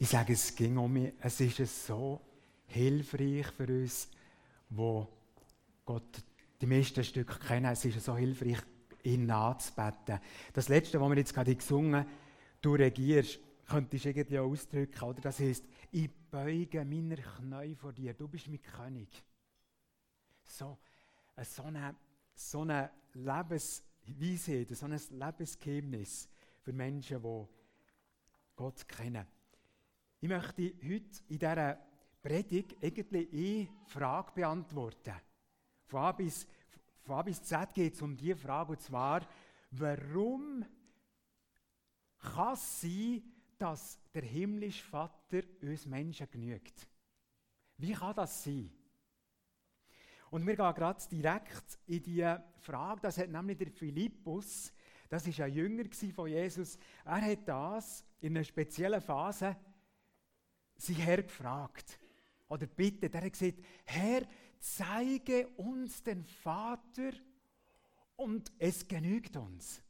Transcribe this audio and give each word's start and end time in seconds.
Ich 0.00 0.08
sage, 0.08 0.32
es 0.32 0.54
ging 0.54 0.76
um 0.76 0.92
mich, 0.92 1.12
es 1.20 1.40
ist 1.40 1.86
so 1.86 2.20
hilfreich 2.66 3.46
für 3.48 3.66
uns, 3.66 4.08
wo 4.70 5.08
Gott 5.84 6.22
die 6.60 6.66
meisten 6.66 7.02
Stücke 7.02 7.36
kennen. 7.38 7.72
Es 7.72 7.84
ist 7.84 8.04
so 8.04 8.16
hilfreich, 8.16 8.58
ihn 9.02 9.26
nachzubeten. 9.26 10.20
Das 10.52 10.68
letzte, 10.68 11.00
was 11.00 11.08
wir 11.08 11.16
jetzt 11.16 11.34
gerade 11.34 11.54
gesungen 11.54 11.96
haben, 11.96 12.10
du 12.60 12.74
regierst, 12.74 13.40
könntest 13.66 14.04
du 14.04 14.10
irgendwie 14.10 14.38
auch 14.38 14.50
ausdrücken, 14.50 15.02
oder? 15.02 15.20
Das 15.20 15.40
heißt, 15.40 15.64
ich 15.90 16.10
beuge 16.30 16.84
meine 16.84 17.16
Knie 17.16 17.74
vor 17.74 17.92
dir, 17.92 18.14
du 18.14 18.28
bist 18.28 18.46
mein 18.46 18.62
König. 18.62 19.08
So, 20.44 20.78
so 21.42 21.62
eine, 21.64 21.96
so 22.34 22.60
eine 22.60 22.90
Lebensweisheit, 23.14 24.68
so 24.76 24.86
ein 24.86 25.00
Lebensgeheimnis 25.10 26.28
für 26.62 26.72
Menschen, 26.72 27.20
die 27.20 27.46
Gott 28.54 28.86
kennen. 28.86 29.26
Ich 30.20 30.28
möchte 30.28 30.72
heute 30.82 31.22
in 31.28 31.38
dieser 31.38 31.78
Predigt 32.20 32.82
eigentlich 32.82 33.32
eine 33.32 33.68
Frage 33.86 34.32
beantworten. 34.32 35.14
Von 35.86 36.00
A 36.00 36.10
bis, 36.10 36.44
von 37.04 37.14
A 37.14 37.22
bis 37.22 37.40
Z 37.40 37.72
geht 37.72 37.94
es 37.94 38.02
um 38.02 38.16
diese 38.16 38.34
Frage, 38.34 38.72
und 38.72 38.80
zwar, 38.80 39.20
warum 39.70 40.64
kann 42.18 42.54
es 42.54 42.80
sein, 42.80 43.22
dass 43.56 44.00
der 44.12 44.22
himmlische 44.22 44.82
Vater 44.82 45.42
uns 45.62 45.86
Menschen 45.86 46.28
genügt? 46.28 46.88
Wie 47.76 47.92
kann 47.92 48.16
das 48.16 48.42
sein? 48.42 48.72
Und 50.30 50.44
wir 50.44 50.56
gehen 50.56 50.74
gerade 50.74 51.08
direkt 51.08 51.78
in 51.86 52.02
die 52.02 52.36
Frage, 52.58 53.02
das 53.02 53.18
hat 53.18 53.30
nämlich 53.30 53.56
der 53.56 53.70
Philippus, 53.70 54.72
das 55.08 55.28
ist 55.28 55.40
ein 55.40 55.52
Jünger 55.52 55.84
von 56.12 56.28
Jesus, 56.28 56.76
er 57.04 57.22
hat 57.22 57.46
das 57.46 58.04
in 58.20 58.36
einer 58.36 58.44
speziellen 58.44 59.00
Phase 59.00 59.56
sein 60.78 60.96
Herr 60.96 61.22
gefragt. 61.22 61.98
Oder 62.48 62.66
bitte, 62.66 63.12
er 63.12 63.22
hat 63.22 63.32
gesagt, 63.32 63.58
Herr, 63.84 64.22
zeige 64.58 65.48
uns 65.56 66.02
den 66.02 66.24
Vater 66.24 67.12
und 68.16 68.50
es 68.58 68.86
genügt 68.88 69.36
uns. 69.36 69.82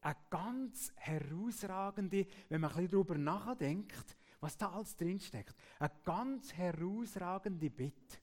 Eine 0.00 0.16
ganz 0.30 0.92
herausragende, 0.96 2.26
wenn 2.48 2.60
man 2.60 2.70
ein 2.70 2.76
bisschen 2.76 2.92
darüber 2.92 3.18
nachdenkt, 3.18 4.16
was 4.38 4.56
da 4.56 4.70
alles 4.70 4.96
drinsteckt, 4.96 5.56
eine 5.80 5.90
ganz 6.04 6.52
herausragende 6.52 7.70
Bitte. 7.70 8.18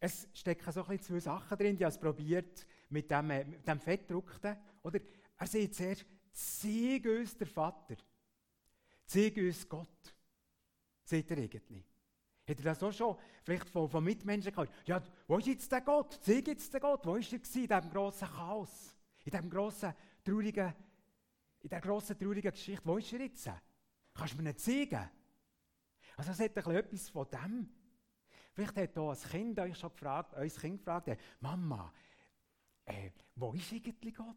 Es 0.00 0.28
stecken 0.32 0.70
so 0.70 0.82
ein 0.82 0.88
bisschen 0.98 1.16
zwei 1.16 1.20
Sachen 1.20 1.58
drin, 1.58 1.76
die 1.76 1.82
er 1.82 1.90
probiert 1.90 2.66
mit 2.88 3.10
dem, 3.10 3.26
mit 3.26 3.66
dem 3.66 3.80
Fettdruckten. 3.80 4.56
Oder 4.82 5.00
er 5.38 5.46
sagt 5.46 5.74
zuerst, 5.74 6.06
zeig 6.32 7.06
uns 7.06 7.36
der 7.36 7.46
Vater. 7.46 7.96
Zeig 9.06 9.36
uns 9.36 9.68
Gott. 9.68 10.14
Seht 11.04 11.30
ihr 11.30 11.38
irgendwie? 11.38 11.84
Hätte 12.44 12.62
er 12.62 12.74
das 12.74 12.82
auch 12.82 12.92
schon 12.92 13.16
vielleicht 13.44 13.68
von, 13.68 13.88
von 13.88 14.02
Mitmenschen 14.02 14.50
gehört? 14.50 14.70
Ja, 14.86 15.02
wo 15.26 15.38
ist 15.38 15.46
jetzt 15.46 15.70
der 15.70 15.80
Gott? 15.80 16.18
Zeig 16.22 16.46
jetzt 16.48 16.72
den 16.72 16.80
Gott. 16.80 17.06
Wo 17.06 17.16
ist 17.16 17.32
er 17.32 17.38
gewesen, 17.38 17.62
in 17.62 17.68
diesem 17.68 17.90
grossen 17.90 18.28
Chaos? 18.28 18.96
In 19.24 19.30
diesem 19.30 19.50
grossen, 19.50 19.94
traurigen, 20.24 20.74
in 21.60 21.68
dieser 21.68 21.80
grossen, 21.80 22.18
traurigen 22.18 22.50
Geschichte? 22.50 22.82
Wo 22.84 22.96
ist 22.98 23.12
er 23.12 23.20
jetzt? 23.20 23.50
Kannst 24.14 24.34
du 24.34 24.38
mir 24.38 24.44
nicht 24.44 24.60
zeigen? 24.60 25.10
Also 26.16 26.32
es 26.32 26.40
hat 26.40 26.56
etwas 26.56 27.08
von 27.08 27.26
dem. 27.30 27.68
Vielleicht 28.52 28.76
hat 28.76 28.94
hier 28.94 29.10
ein 29.10 29.30
Kind 29.30 29.58
euch 29.60 29.78
schon 29.78 29.92
gefragt, 29.92 30.34
euer 30.34 30.48
Kind 30.48 30.78
gefragt, 30.78 31.16
Mama, 31.40 31.92
äh, 32.86 33.10
wo 33.36 33.52
ist 33.52 33.72
eigentlich 33.72 34.14
Gott? 34.14 34.36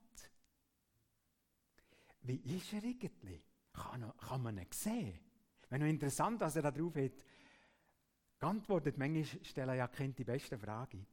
Wie 2.22 2.55
ist 2.55 2.73
er 2.73 2.83
eigentlich? 2.83 3.41
Kann, 3.73 4.14
kann 4.17 4.41
man 4.41 4.58
ihn 4.58 4.67
sehen? 4.72 5.19
Wenn 5.69 5.81
interessant, 5.83 6.41
dass 6.41 6.55
er 6.55 6.72
darauf 6.72 6.95
hat 6.95 7.25
geantwortet, 8.39 8.98
manchmal 8.98 9.23
stellen 9.43 9.77
ja 9.77 9.87
Kinder 9.87 10.15
die 10.17 10.23
beste 10.23 10.58
Frage. 10.58 11.05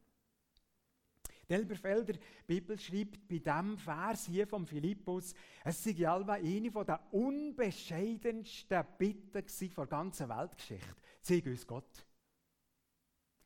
Die 1.48 1.54
Elberfelder 1.54 2.18
Bibel 2.46 2.78
schreibt 2.78 3.26
bei 3.26 3.38
diesem 3.38 3.78
Vers 3.78 4.26
hier 4.26 4.46
von 4.46 4.66
Philippus, 4.66 5.34
es 5.64 5.82
sei 5.82 6.06
allweil 6.06 6.44
eine 6.44 6.84
der 6.84 7.00
unbescheidensten 7.12 8.84
Bitten 8.98 9.44
der 9.76 9.86
ganzen 9.86 10.28
Weltgeschichte. 10.28 10.94
Zeig 11.22 11.46
uns 11.46 11.66
Gott. 11.66 12.06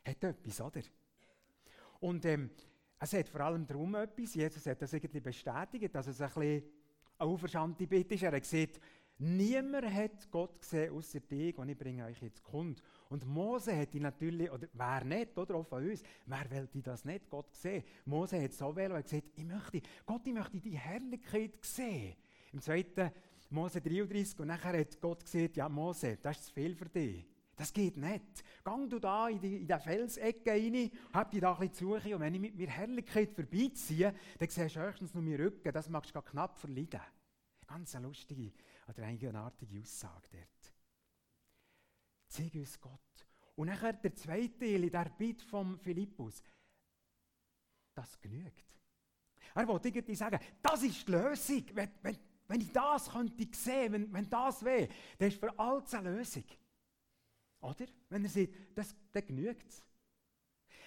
Hat 0.04 0.24
etwas, 0.24 0.60
oder? 0.60 0.80
Und 2.00 2.24
ähm, 2.24 2.50
es 2.98 3.12
hat 3.12 3.28
vor 3.28 3.42
allem 3.42 3.66
darum 3.66 3.94
etwas, 3.94 4.34
Jesus 4.34 4.66
hat 4.66 4.82
das 4.82 4.92
irgendwie 4.92 5.20
bestätigt, 5.20 5.94
dass 5.94 6.08
es 6.08 6.20
ein 6.20 6.28
bisschen 6.28 6.64
eine 7.22 7.30
auferstandene 7.30 7.88
Bitte 7.88 8.14
ist. 8.14 8.22
Er 8.22 8.32
hat 8.32 8.42
gesagt, 8.42 8.80
niemand 9.18 9.86
hat 9.86 10.30
Gott 10.30 10.60
gesehen 10.60 10.92
außer 10.92 11.20
dich 11.20 11.56
und 11.56 11.68
ich 11.68 11.78
bringe 11.78 12.04
euch 12.04 12.20
jetzt 12.20 12.42
Kund. 12.42 12.82
Und 13.08 13.26
Mose 13.26 13.86
ihn 13.92 14.02
natürlich, 14.02 14.50
oder 14.50 14.68
wer 14.72 15.04
nicht, 15.04 15.36
oder 15.36 15.54
auch 15.54 15.66
von 15.66 15.88
uns, 15.88 16.02
wer 16.26 16.50
wollte 16.50 16.82
das 16.82 17.04
nicht, 17.04 17.30
Gott 17.30 17.54
sehen? 17.54 17.84
Mose 18.04 18.42
hat 18.42 18.52
so 18.52 18.74
wählen 18.74 18.92
und 18.92 19.04
gesagt, 19.04 19.30
ich 19.34 19.44
möchte, 19.44 19.82
Gott, 20.04 20.26
ich 20.26 20.32
möchte 20.34 20.60
die 20.60 20.76
Herrlichkeit 20.76 21.64
sehen. 21.64 22.16
Im 22.52 22.60
zweiten 22.60 23.10
Mose 23.50 23.80
33 23.80 24.40
und 24.40 24.48
nachher 24.48 24.78
hat 24.78 25.00
Gott 25.00 25.24
gesagt, 25.24 25.56
ja 25.56 25.68
Mose, 25.68 26.18
das 26.22 26.38
ist 26.38 26.46
zu 26.46 26.54
viel 26.54 26.74
für 26.74 26.88
dich. 26.88 27.31
Das 27.56 27.72
geht 27.72 27.96
nicht. 27.96 28.44
Gang 28.64 28.88
du 28.88 28.98
da 28.98 29.28
in 29.28 29.40
die, 29.40 29.58
in 29.58 29.66
die 29.66 29.78
Felsecke 29.78 30.52
rein, 30.52 30.90
hab 31.12 31.30
dich 31.30 31.40
da 31.40 31.52
ein 31.52 31.68
bisschen 31.68 31.88
suchen 31.88 32.14
und 32.14 32.20
wenn 32.20 32.34
ich 32.34 32.40
mit 32.40 32.56
mir 32.56 32.68
Herrlichkeit 32.68 33.32
vorbeiziehe, 33.32 34.14
dann 34.38 34.48
siehst 34.48 34.76
du 34.76 34.80
höchstens 34.80 35.14
nur 35.14 35.22
meinen 35.22 35.40
Rücken, 35.40 35.72
das 35.72 35.88
magst 35.88 36.14
du 36.14 36.22
knapp 36.22 36.58
verleiden. 36.58 37.00
Ganz 37.66 37.94
eine 37.94 38.06
lustige 38.06 38.52
oder 38.88 39.04
eigenartige 39.04 39.80
Aussage 39.80 40.28
dort. 40.32 40.74
Zeig 42.28 42.54
uns 42.54 42.80
Gott. 42.80 43.26
Und 43.56 43.66
nachher 43.66 43.92
der 43.92 44.14
zweite 44.14 44.58
Teil 44.58 44.84
in 44.84 44.90
der 44.90 45.12
Bitte 45.16 45.44
vom 45.44 45.78
Philippus. 45.78 46.42
Das 47.94 48.18
genügt. 48.18 48.64
Er 49.54 49.68
wollte 49.68 49.88
irgendwie 49.88 50.14
sagen, 50.14 50.40
das 50.62 50.82
ist 50.82 51.06
die 51.06 51.12
Lösung. 51.12 51.64
Wenn, 51.74 51.90
wenn, 52.00 52.18
wenn 52.48 52.60
ich 52.62 52.72
das 52.72 53.10
könnte 53.10 53.46
sehen, 53.54 53.92
wenn, 53.92 54.12
wenn 54.12 54.30
das 54.30 54.64
wäre, 54.64 54.88
dann 55.18 55.28
ist 55.28 55.38
für 55.38 55.58
alles 55.58 55.92
eine 55.92 56.16
Lösung. 56.16 56.44
Oder? 57.62 57.86
Wenn 58.08 58.24
er 58.24 58.30
sagt, 58.30 58.48
das, 58.74 58.94
das 59.12 59.24
genügt 59.24 59.68
es. 59.68 59.82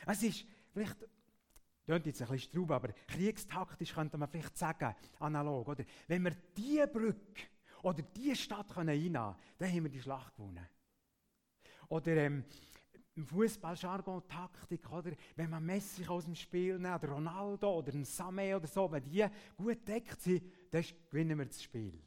Es 0.06 0.24
ist 0.24 0.46
vielleicht, 0.72 0.97
klingt 1.86 2.06
jetzt 2.06 2.22
ein 2.22 2.28
bisschen 2.28 2.52
straub, 2.52 2.72
aber 2.72 2.90
kriegstaktisch 3.08 3.94
könnte 3.94 4.18
man 4.18 4.30
vielleicht 4.30 4.58
sagen, 4.58 4.94
analog, 5.19 5.68
oder? 5.69 5.85
Wenn 6.08 6.24
wir 6.24 6.35
diese 6.56 6.88
Brücke 6.88 7.44
oder 7.81 8.02
diese 8.03 8.35
Stadt 8.35 8.78
einnehmen 8.78 9.14
können, 9.14 9.35
dann 9.58 9.72
haben 9.72 9.84
wir 9.84 9.91
die 9.91 10.02
Schlacht 10.02 10.35
gewonnen. 10.35 10.68
Oder 11.88 12.18
ähm, 12.18 12.44
im 13.16 13.25
Fußballjargon 13.25 14.28
Taktik, 14.28 14.91
oder? 14.91 15.12
Wenn 15.38 15.50
man 15.50 15.66
Messi 15.66 16.06
aus 16.06 16.25
dem 16.25 16.35
Spiel 16.35 16.78
nimmt, 16.78 17.03
oder 17.03 17.14
Ronaldo 17.14 17.78
oder 17.78 17.94
ein 17.94 18.56
oder 18.56 18.68
so, 18.68 18.91
wenn 18.91 19.03
die 19.06 19.25
gut 19.56 19.88
deckt 19.88 20.22
sind, 20.22 20.44
dann 20.72 20.84
gewinnen 21.09 21.38
wir 21.38 21.46
das 21.46 21.64
Spiel. 21.64 21.97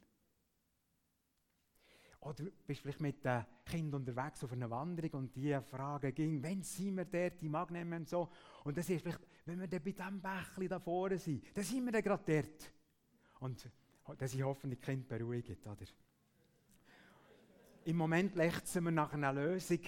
Oder 2.20 2.44
bist 2.66 2.80
vielleicht 2.80 3.00
mit 3.00 3.24
den 3.24 3.44
Kindern 3.64 4.00
unterwegs 4.00 4.42
auf 4.42 4.52
einer 4.52 4.68
Wanderung 4.70 5.20
und 5.20 5.36
die 5.36 5.56
Frage 5.70 6.12
ging, 6.12 6.42
wenn 6.42 6.62
sind 6.62 6.96
wir 6.96 7.04
dort, 7.04 7.40
die 7.40 7.48
Magnemen 7.48 8.00
und 8.00 8.08
so. 8.08 8.28
Und 8.64 8.76
das 8.76 8.90
ist 8.90 9.02
vielleicht, 9.02 9.20
wenn 9.46 9.60
wir 9.60 9.68
dann 9.68 9.82
bei 9.82 9.92
diesem 9.92 10.20
Bächli 10.20 10.68
da 10.68 10.80
vorne 10.80 11.18
sind, 11.18 11.44
dann 11.54 11.64
sind 11.64 11.84
wir 11.84 11.92
dann 11.92 12.02
gerade 12.02 12.24
dort. 12.26 12.72
Und 13.40 13.70
dass 14.18 14.34
ich 14.34 14.42
hoffentlich 14.42 14.80
die 14.80 14.86
Kinder 14.86 15.18
beruhigt, 15.18 15.66
oder? 15.66 15.86
Im 17.84 17.96
Moment 17.96 18.34
lechzen 18.34 18.84
wir 18.84 18.90
nach 18.90 19.12
einer 19.12 19.32
Lösung 19.32 19.80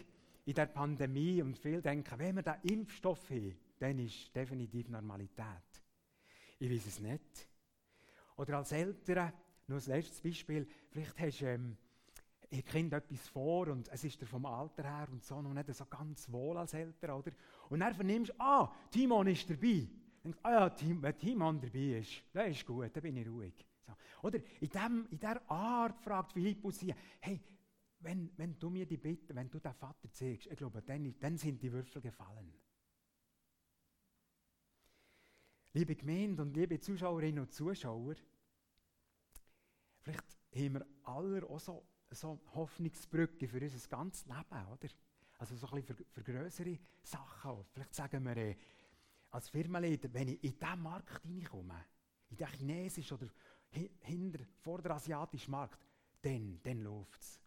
in 0.44 0.54
der 0.54 0.66
Pandemie 0.66 1.42
und 1.42 1.58
viele 1.58 1.82
denken, 1.82 2.18
wenn 2.18 2.36
wir 2.36 2.42
den 2.42 2.62
Impfstoff 2.62 3.28
haben, 3.30 3.56
dann 3.78 3.98
ist 3.98 4.34
definitiv 4.34 4.88
Normalität. 4.88 5.82
Ich 6.58 6.70
weiß 6.70 6.86
es 6.86 7.00
nicht. 7.00 7.48
Oder 8.36 8.58
als 8.58 8.72
Eltern, 8.72 9.32
nur 9.66 9.76
als 9.76 9.86
letztes 9.86 10.20
Beispiel, 10.20 10.66
vielleicht 10.90 11.18
hast 11.18 11.40
du 11.40 11.46
ähm, 11.46 11.76
ihr 12.50 12.62
Kind 12.62 12.92
etwas 12.92 13.28
vor 13.28 13.68
und 13.68 13.88
es 13.88 14.02
ist 14.04 14.20
dir 14.20 14.26
vom 14.26 14.44
Alter 14.44 14.82
her 14.82 15.08
und 15.10 15.24
so 15.24 15.40
noch 15.40 15.54
nicht 15.54 15.72
so 15.72 15.86
ganz 15.86 16.30
wohl 16.30 16.56
als 16.58 16.74
Eltern, 16.74 17.12
oder? 17.12 17.32
Und 17.68 17.80
dann 17.80 17.94
vernimmst 17.94 18.30
du, 18.30 18.40
ah, 18.40 18.74
Timon 18.90 19.28
ist 19.28 19.48
dabei. 19.48 19.88
Denkst, 20.22 20.38
ah 20.42 20.50
ja, 20.50 20.76
wenn 21.00 21.16
Timon 21.16 21.60
dabei 21.60 21.98
ist, 22.00 22.22
dann 22.32 22.50
ist 22.50 22.66
gut, 22.66 22.90
dann 22.92 23.02
bin 23.02 23.16
ich 23.16 23.28
ruhig. 23.28 23.54
So. 23.86 23.92
Oder 24.22 24.40
in, 24.60 24.68
dem, 24.68 25.06
in 25.10 25.18
dieser 25.18 25.50
Art 25.50 26.00
fragt 26.00 26.32
Philippus 26.32 26.80
hier, 26.80 26.96
hey, 27.20 27.40
wenn, 28.00 28.30
wenn 28.36 28.58
du 28.58 28.68
mir 28.68 28.86
die 28.86 28.96
Bitte, 28.96 29.34
wenn 29.34 29.48
du 29.48 29.60
den 29.60 29.74
Vater 29.74 30.10
zeigst, 30.12 30.48
ich 30.48 30.56
glaube, 30.56 30.82
dann, 30.82 31.14
dann 31.20 31.36
sind 31.36 31.62
die 31.62 31.72
Würfel 31.72 32.02
gefallen. 32.02 32.52
Liebe 35.72 35.94
Gemeinde 35.94 36.42
und 36.42 36.56
liebe 36.56 36.80
Zuschauerinnen 36.80 37.44
und 37.44 37.52
Zuschauer, 37.52 38.16
vielleicht 40.00 40.36
haben 40.52 40.74
wir 40.74 40.86
alle 41.04 41.48
auch 41.48 41.60
so 41.60 41.86
so 42.10 42.40
Hoffnungsbrücke 42.54 43.48
für 43.48 43.60
unser 43.60 43.88
ganzes 43.88 44.26
Leben, 44.26 44.66
oder? 44.66 44.88
Also 45.38 45.56
so 45.56 45.66
ein 45.68 45.82
bisschen 45.82 46.06
für, 46.12 46.22
größere 46.22 46.78
Sachen. 47.02 47.64
Vielleicht 47.72 47.94
sagen 47.94 48.24
wir 48.24 48.36
äh, 48.36 48.56
als 49.30 49.48
Firmenleiter, 49.48 50.12
wenn 50.12 50.28
ich 50.28 50.44
in 50.44 50.58
diesen 50.58 50.82
Markt 50.82 51.22
hineinkomme, 51.22 51.84
in 52.28 52.36
den 52.36 52.46
chinesischen 52.48 53.16
oder 53.16 53.28
hinter, 54.02 54.44
vor 54.60 54.82
der 54.82 54.92
asiatischen 54.92 55.52
Markt, 55.52 55.78
dann, 56.20 56.60
dann 56.62 56.80
läuft 56.80 57.22
es. 57.22 57.40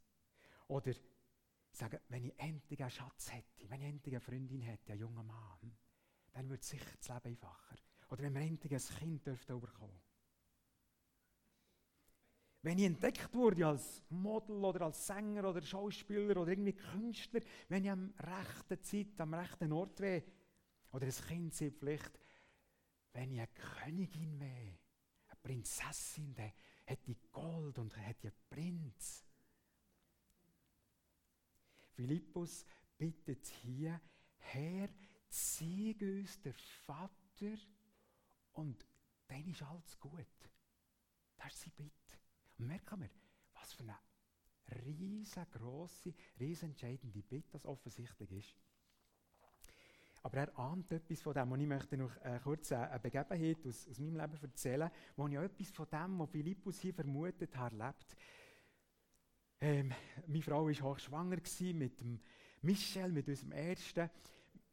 Oder 0.68 0.94
sagen, 1.72 2.00
wenn 2.10 2.26
ich 2.26 2.40
endlich 2.40 2.82
einen 2.82 2.92
Schatz 2.92 3.32
hätte, 3.32 3.70
wenn 3.70 3.82
ich 3.82 3.88
endlich 3.88 4.16
eine 4.16 4.22
Freundin 4.22 4.62
hätte, 4.62 4.94
einen 4.94 5.02
jungen 5.02 5.28
Mann, 5.28 5.78
dann 6.32 6.50
wird 6.50 6.64
sicher 6.64 6.90
das 6.98 7.10
Leben 7.10 7.38
einfacher. 7.38 7.76
Oder 8.10 8.24
wenn 8.24 8.34
wir 8.34 8.42
endlich 8.42 8.74
ein 8.74 8.98
Kind 9.00 9.26
dürfte 9.26 9.56
bekommen. 9.56 10.00
Wenn 12.64 12.78
ich 12.78 12.86
entdeckt 12.86 13.34
wurde 13.34 13.68
als 13.68 14.02
Model 14.10 14.64
oder 14.64 14.86
als 14.86 15.06
Sänger 15.06 15.50
oder 15.50 15.62
Schauspieler 15.62 16.38
oder 16.38 16.50
irgendwie 16.50 16.72
Künstler, 16.72 17.42
wenn 17.68 17.84
ich 17.84 17.92
am 17.92 18.14
rechten 18.18 18.82
Zeit, 18.82 19.20
am 19.20 19.34
rechten 19.34 19.72
Ort 19.74 20.00
wäre, 20.00 20.24
oder 20.94 21.06
ein 21.06 21.28
Kind 21.28 21.54
sei 21.54 21.72
vielleicht, 21.72 22.18
wenn 23.12 23.34
ich 23.34 23.40
eine 23.40 23.48
Königin 23.50 24.40
wäre, 24.40 24.80
eine 25.28 25.40
Prinzessin, 25.42 26.34
dann 26.36 26.54
hätte 26.86 27.12
ich 27.12 27.32
Gold 27.34 27.80
und 27.80 27.98
hätte 27.98 28.28
ich 28.28 28.50
Prinz. 28.50 29.26
Philippus 31.96 32.66
bittet 32.98 33.46
hier, 33.46 34.00
Herr, 34.38 34.88
zeig 35.28 36.02
uns 36.02 36.40
der 36.40 36.54
Vater 36.86 37.58
und 38.54 38.88
dann 39.28 39.48
ist 39.50 39.64
alles 39.64 40.00
gut. 40.00 40.26
Das 41.36 41.54
ist 41.54 41.62
sein 41.64 41.74
Bitte. 41.76 42.03
Und 42.64 42.70
merken 42.70 43.02
wir, 43.02 43.10
was 43.56 43.74
für 43.74 43.84
eine 43.84 44.86
riesengroße, 44.86 46.14
riesenentscheidende 46.40 47.22
Bitte 47.22 47.50
das 47.52 47.66
offensichtlich 47.66 48.32
ist. 48.32 48.56
Aber 50.22 50.38
er 50.38 50.58
ahnt 50.58 50.90
etwas 50.94 51.22
von 51.22 51.34
dem 51.34 51.52
und 51.52 51.60
ich 51.60 51.68
möchte 51.68 51.98
noch 51.98 52.16
äh, 52.22 52.40
kurz 52.42 52.72
eine 52.72 52.98
Begebenheit 53.02 53.68
aus, 53.68 53.86
aus 53.90 54.00
meinem 54.00 54.16
Leben 54.16 54.42
erzählen, 54.42 54.90
wo 55.18 55.28
ich 55.28 55.36
etwas 55.36 55.72
von 55.72 55.90
dem, 55.92 56.20
was 56.20 56.30
Philippus 56.30 56.80
hier 56.80 56.94
vermutet 56.94 57.54
hat, 57.58 57.74
erlebt. 57.74 58.16
Ähm, 59.60 59.94
meine 60.26 60.42
Frau 60.42 60.66
war 60.66 60.74
hochschwanger 60.74 61.36
mit 61.74 62.00
dem 62.00 62.22
Michel, 62.62 63.12
mit 63.12 63.28
unserem 63.28 63.52
Ersten. 63.52 64.10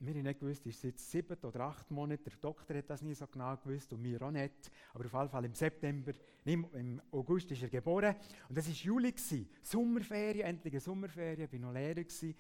Wir 0.02 0.14
haben 0.14 0.23
nicht 0.23 0.41
gewusst, 0.41 0.64
ist 0.64 0.76
es 0.76 0.82
jetzt 0.82 1.11
sieben 1.11 1.37
oder 1.43 1.61
acht 1.61 1.91
Monate. 1.91 2.23
Der 2.31 2.38
Doktor 2.41 2.75
hat 2.75 2.88
das 2.88 3.02
nie 3.02 3.14
so 3.14 3.26
genau 3.26 3.55
gewusst 3.58 3.93
und 3.93 4.02
wir 4.02 4.23
auch 4.23 4.31
nicht. 4.31 4.70
Aber 4.94 5.05
auf 5.05 5.12
jeden 5.12 5.29
Fall 5.29 5.44
im 5.44 5.52
September, 5.52 6.12
im 6.47 7.02
August 7.11 7.50
ist 7.50 7.62
er 7.62 7.69
geboren. 7.69 8.17
Und 8.49 8.56
das 8.56 8.67
war 8.67 8.75
Juli, 8.75 9.12
gewesen. 9.12 9.50
Sommerferien, 9.61 10.47
endlich 10.47 10.73
eine 10.73 10.81
Sommerferien, 10.81 11.44
ich 11.44 11.52
war 11.52 11.69
noch 11.69 11.75
Lehrer. 11.75 12.02
Gewesen. 12.02 12.35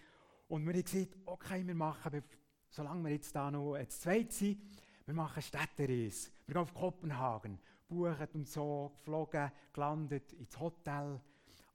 Und 0.48 0.66
wir 0.66 0.72
haben 0.72 0.82
gesagt, 0.82 1.18
okay, 1.26 1.66
wir 1.66 1.74
machen, 1.74 2.22
solange 2.70 3.04
wir 3.04 3.12
jetzt 3.12 3.36
da 3.36 3.50
noch 3.50 3.76
zu 3.78 3.98
zweit 4.00 4.32
sind, 4.32 4.58
wir 5.04 5.14
machen 5.14 5.42
Städtereise. 5.42 6.30
Wir 6.46 6.54
gehen 6.54 6.62
auf 6.62 6.72
Kopenhagen, 6.72 7.58
buchen 7.86 8.28
und 8.32 8.48
so, 8.48 8.90
geflogen, 8.94 9.52
gelandet 9.74 10.32
ins 10.32 10.58
Hotel. 10.58 11.20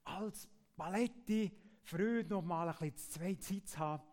Als 0.03 0.47
Paletti, 0.75 1.51
Freude 1.83 2.29
noch 2.29 2.41
mal 2.41 2.69
ein 2.69 2.75
bisschen 2.75 2.97
zwei 2.97 3.35
Zeit 3.35 3.67
zu 3.67 3.77
haben. 3.77 4.03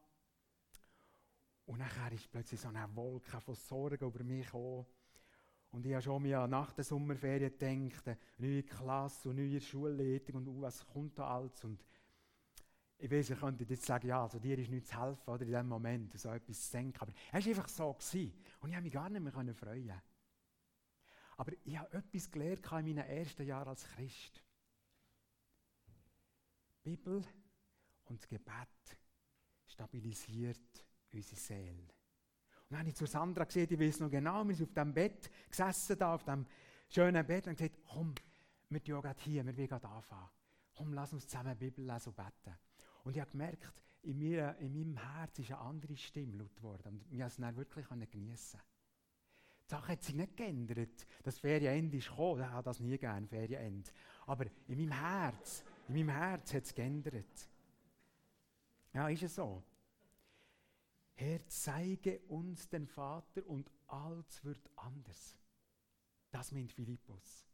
Und 1.73 1.79
nachher 1.79 2.13
ist 2.13 2.31
plötzlich 2.31 2.61
so 2.61 2.69
eine 2.69 2.87
Wolke 2.95 3.41
von 3.41 3.55
Sorgen 3.55 4.07
über 4.07 4.23
mich 4.23 4.45
gekommen. 4.45 4.85
Und 5.71 5.87
ich 5.87 5.95
habe 5.95 6.03
schon 6.03 6.21
mir 6.21 6.47
nach 6.47 6.75
der 6.75 6.85
Sommerferien 6.85 7.51
gedacht, 7.51 8.09
eine 8.09 8.19
neue 8.37 8.63
Klasse 8.63 9.31
und 9.31 9.37
neue 9.37 9.59
Schulleitung 9.59 10.37
und 10.37 10.49
uh, 10.49 10.61
was 10.61 10.87
kommt 10.87 11.19
da 11.19 11.29
alles. 11.29 11.65
Und 11.65 11.83
ich 12.99 13.11
weiß, 13.11 13.31
ihr 13.31 13.37
könntet 13.37 13.71
jetzt 13.71 13.87
sagen, 13.87 14.07
ja, 14.07 14.23
also 14.23 14.39
dir 14.39 14.59
ist 14.59 14.69
nichts 14.69 14.91
zu 14.91 15.01
helfen, 15.01 15.31
oder 15.31 15.47
in 15.47 15.53
dem 15.53 15.67
Moment, 15.67 16.21
so 16.21 16.29
etwas 16.29 16.67
zu 16.67 16.73
denken. 16.73 17.01
Aber 17.01 17.13
es 17.33 17.47
war 17.47 17.51
einfach 17.51 17.69
so. 17.71 17.95
Gewesen. 17.95 18.35
Und 18.61 18.69
ich 18.69 18.75
habe 18.77 18.85
mich 18.85 18.93
gar 18.93 19.09
nicht 19.09 19.23
mehr 19.23 19.55
freuen 19.55 20.03
Aber 21.39 21.53
ich 21.65 21.79
habe 21.79 21.97
etwas 21.97 22.31
gelernt 22.31 22.67
in 22.67 22.71
meinen 22.71 22.99
ersten 22.99 23.47
Jahren 23.47 23.69
als 23.69 23.85
Christ. 23.85 24.45
Die 26.85 26.91
Bibel 26.91 27.25
und 28.05 28.21
das 28.21 28.29
Gebet 28.29 28.99
stabilisiert 29.65 30.92
unsere 31.13 31.37
Seele. 31.37 31.71
Und 31.71 32.71
dann 32.71 32.81
habe 32.81 32.89
ich 32.89 32.95
zu 32.95 33.07
Sandra 33.07 33.45
gesehen, 33.45 33.69
ich 33.71 33.79
weiß 33.79 34.01
noch 34.01 34.11
genau, 34.11 34.47
wir 34.47 34.55
sind 34.55 34.69
auf 34.69 34.75
dem 34.75 34.95
Bett 34.95 35.31
gesessen, 35.51 35.99
da 35.99 36.15
auf 36.15 36.25
dem 36.25 36.47
schönen 36.89 37.27
Bett, 37.27 37.47
und 37.47 37.57
gesagt, 37.57 37.79
komm, 37.87 38.15
wir 38.69 38.81
gehen 38.81 39.01
gerade 39.01 39.21
hier, 39.21 39.45
wir 39.45 39.57
wollen 39.57 39.85
anfangen. 39.85 40.29
Komm, 40.75 40.93
lass 40.95 41.13
uns 41.13 41.27
zusammen 41.27 41.57
Bibel 41.57 41.85
lesen 41.85 42.09
und 42.09 42.17
beten. 42.17 42.59
Und 43.05 43.15
ich 43.15 43.21
habe 43.21 43.31
gemerkt, 43.31 43.83
in, 44.03 44.19
mir, 44.19 44.57
in 44.59 44.73
meinem 44.73 44.97
Herz 44.97 45.39
ist 45.39 45.51
eine 45.51 45.61
andere 45.61 45.97
Stimme 45.97 46.39
laut 46.39 46.57
geworden. 46.57 47.05
Und 47.11 47.13
ich 47.13 47.21
konnte 47.21 47.45
es 47.45 47.57
wirklich 47.57 48.11
geniessen. 48.11 48.61
Die 49.65 49.71
Sache 49.71 49.93
hat 49.93 50.03
sich 50.03 50.15
nicht 50.15 50.37
geändert. 50.37 51.07
Das 51.23 51.39
Ferienende 51.39 51.97
ist 51.97 52.09
gekommen, 52.09 52.41
ich 52.41 52.47
habe 52.47 52.65
das 52.65 52.81
nie 52.81 52.99
gerne, 52.99 53.27
Ferienende. 53.27 53.91
Aber 54.27 54.47
in 54.67 54.79
meinem 54.79 54.93
Herz, 54.93 55.65
in 55.89 55.95
meinem 55.95 56.09
Herz 56.11 56.53
hat 56.55 56.65
es 56.65 56.75
geändert. 56.75 57.49
Ja, 58.93 59.09
ist 59.09 59.23
es 59.23 59.35
so. 59.35 59.63
Herr, 61.15 61.47
zeige 61.49 62.21
uns 62.29 62.69
den 62.69 62.87
Vater 62.87 63.47
und 63.47 63.71
alles 63.87 64.45
wird 64.45 64.71
anders. 64.77 65.39
Das 66.31 66.53
meint 66.53 66.73
Philippus. 66.73 67.47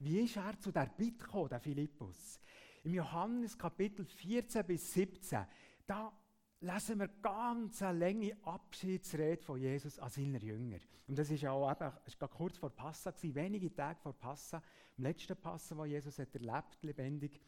Wie 0.00 0.20
ist 0.20 0.36
er 0.36 0.58
zu 0.58 0.72
der 0.72 0.86
Bitte 0.86 1.24
gekommen, 1.24 1.50
der 1.50 1.60
Philippus? 1.60 2.40
Im 2.82 2.94
Johannes 2.94 3.56
Kapitel 3.56 4.04
14 4.04 4.66
bis 4.66 4.92
17, 4.92 5.46
da 5.86 6.12
lesen 6.60 6.98
wir 6.98 7.08
ganz 7.08 7.82
eine 7.82 7.98
lange 7.98 8.36
Abschiedsrede 8.42 9.42
von 9.42 9.60
Jesus 9.60 9.98
an 9.98 10.10
seine 10.10 10.38
Jünger. 10.38 10.78
Und 11.06 11.18
das 11.18 11.30
ist 11.30 11.42
ja 11.42 11.52
auch 11.52 11.70
eben, 11.70 11.92
ist 12.06 12.18
kurz 12.18 12.56
vor 12.56 12.70
Passa 12.70 13.10
gewesen, 13.10 13.34
wenige 13.34 13.74
Tage 13.74 14.00
vor 14.00 14.14
Passa, 14.14 14.62
im 14.96 15.04
letzten 15.04 15.36
Passa, 15.36 15.76
wo 15.76 15.84
Jesus 15.84 16.18
hat 16.18 16.34
erlebt, 16.34 16.78
lebendig. 16.82 17.40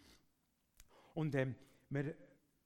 Und 1.15 1.35
ähm, 1.35 1.55
wir, 1.89 2.15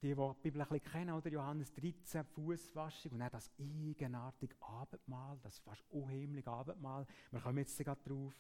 die, 0.03 0.15
die 0.15 0.15
die 0.15 0.41
Bibel 0.43 0.63
ein 0.63 0.69
bisschen 0.69 0.93
kennen, 0.93 1.15
oder 1.15 1.31
Johannes 1.31 1.73
13, 1.75 2.25
Fußwaschung 2.25 3.13
und 3.13 3.19
dann 3.19 3.31
das 3.31 3.51
eigenartige 3.59 4.55
Abendmahl, 4.61 5.39
das 5.43 5.59
fast 5.59 5.85
unheimliche 5.91 6.51
Abendmahl. 6.51 7.07
Wir 7.31 7.41
kommen 7.41 7.59
jetzt 7.59 7.79
gerade 7.79 8.01
drauf. 8.03 8.35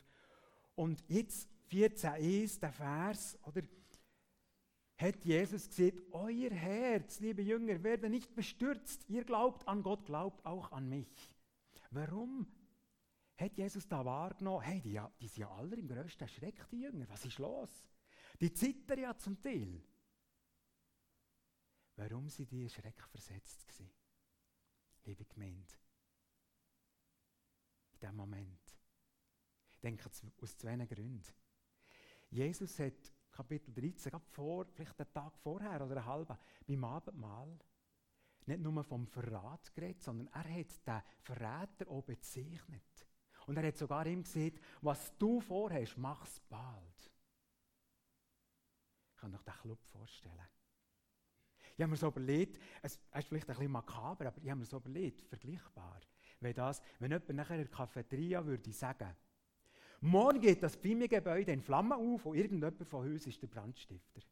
Und 0.75 1.05
jetzt 1.09 1.49
14,1, 1.71 2.61
der 2.61 2.73
Vers, 2.73 3.39
oder 3.43 3.63
hat 4.97 5.25
Jesus 5.25 5.69
gesagt, 5.69 5.99
euer 6.13 6.51
Herz, 6.51 7.21
liebe 7.21 7.43
Jünger, 7.43 7.83
werde 7.83 8.11
nicht 8.11 8.35
bestürzt. 8.35 9.09
Ihr 9.09 9.25
glaubt 9.25 9.67
an 9.67 9.83
Gott, 9.83 10.05
glaubt 10.05 10.45
auch 10.45 10.73
an 10.73 10.89
mich. 10.89 11.37
Warum 11.91 12.47
hat 13.37 13.57
Jesus 13.57 13.89
da 13.89 14.05
wahrgenommen, 14.05 14.63
hey, 14.63 14.81
die, 14.81 15.01
die 15.21 15.29
sind 15.29 15.41
ja 15.41 15.51
alle 15.51 15.77
im 15.77 15.89
größten 15.89 16.29
Schreck, 16.29 16.69
die 16.71 16.83
Jünger, 16.83 17.09
was 17.09 17.25
ist 17.25 17.39
los? 17.39 17.71
Die 18.41 18.53
zittern 18.53 19.01
ja 19.01 19.17
zum 19.17 19.41
Teil. 19.41 19.83
Warum 22.01 22.31
sind 22.31 22.51
die 22.51 22.67
Schreck 22.67 23.03
versetzt 23.09 23.69
gewesen? 23.69 23.91
Liebe 25.05 25.27
Gemeinde. 25.27 25.75
In 27.93 27.99
diesem 28.01 28.17
Moment. 28.17 28.75
Ich 29.69 29.81
denke 29.81 30.09
aus 30.41 30.57
zwei 30.57 30.77
Gründen. 30.87 31.35
Jesus 32.31 32.79
hat 32.79 33.13
Kapitel 33.31 33.75
13, 33.75 34.13
gerade 34.13 34.25
vor, 34.31 34.65
vielleicht 34.73 34.99
einen 34.99 35.13
Tag 35.13 35.37
vorher 35.37 35.85
oder 35.85 35.99
einen 35.99 36.07
halben, 36.07 36.39
beim 36.67 36.85
Abendmahl, 36.85 37.59
nicht 38.47 38.61
nur 38.61 38.83
vom 38.83 39.07
Verrat 39.07 39.75
geredet, 39.75 40.03
sondern 40.03 40.29
er 40.29 40.59
hat 40.59 40.87
den 40.87 41.03
Verräter 41.21 41.91
auch 41.91 42.03
bezeichnet. 42.03 43.07
Und 43.47 43.59
er 43.59 43.67
hat 43.67 43.77
sogar 43.77 44.07
ihm 44.07 44.23
gesagt, 44.23 44.59
was 44.81 45.19
du 45.19 45.39
vorhast, 45.39 45.99
mach 45.99 46.25
es 46.25 46.41
bald. 46.49 47.13
Ich 49.11 49.17
kann 49.21 49.35
euch 49.35 49.43
den 49.43 49.55
Club 49.55 49.85
vorstellen. 49.85 50.49
Ich 51.77 51.83
habe 51.83 51.91
mir 51.91 51.97
so 51.97 52.09
überlegt, 52.09 52.59
es 52.83 52.95
ist 52.95 53.29
vielleicht 53.29 53.49
ein 53.49 53.57
bisschen 53.57 53.73
makaber, 53.73 54.27
aber 54.27 54.39
ich 54.43 54.51
habe 54.51 54.61
mir 54.61 54.67
so 54.67 54.77
überlegt, 54.77 55.23
vergleichbar. 55.29 56.01
Wenn, 56.41 56.55
das, 56.55 56.81
wenn 56.99 57.11
jemand 57.11 57.29
nachher 57.31 57.57
in 57.57 57.63
der 57.63 57.71
Cafeteria 57.71 58.45
würde 58.45 58.73
sagen, 58.73 59.15
Morgen 60.03 60.41
geht 60.41 60.63
das 60.63 60.77
Pfimi-Gebäude 60.77 61.53
in 61.53 61.61
Flammen 61.61 61.93
auf 61.93 62.25
und 62.25 62.37
irgendjemand 62.37 62.89
von 62.89 63.07
uns 63.07 63.27
ist 63.27 63.43
der 63.43 63.49
Brandstifter. 63.49 64.23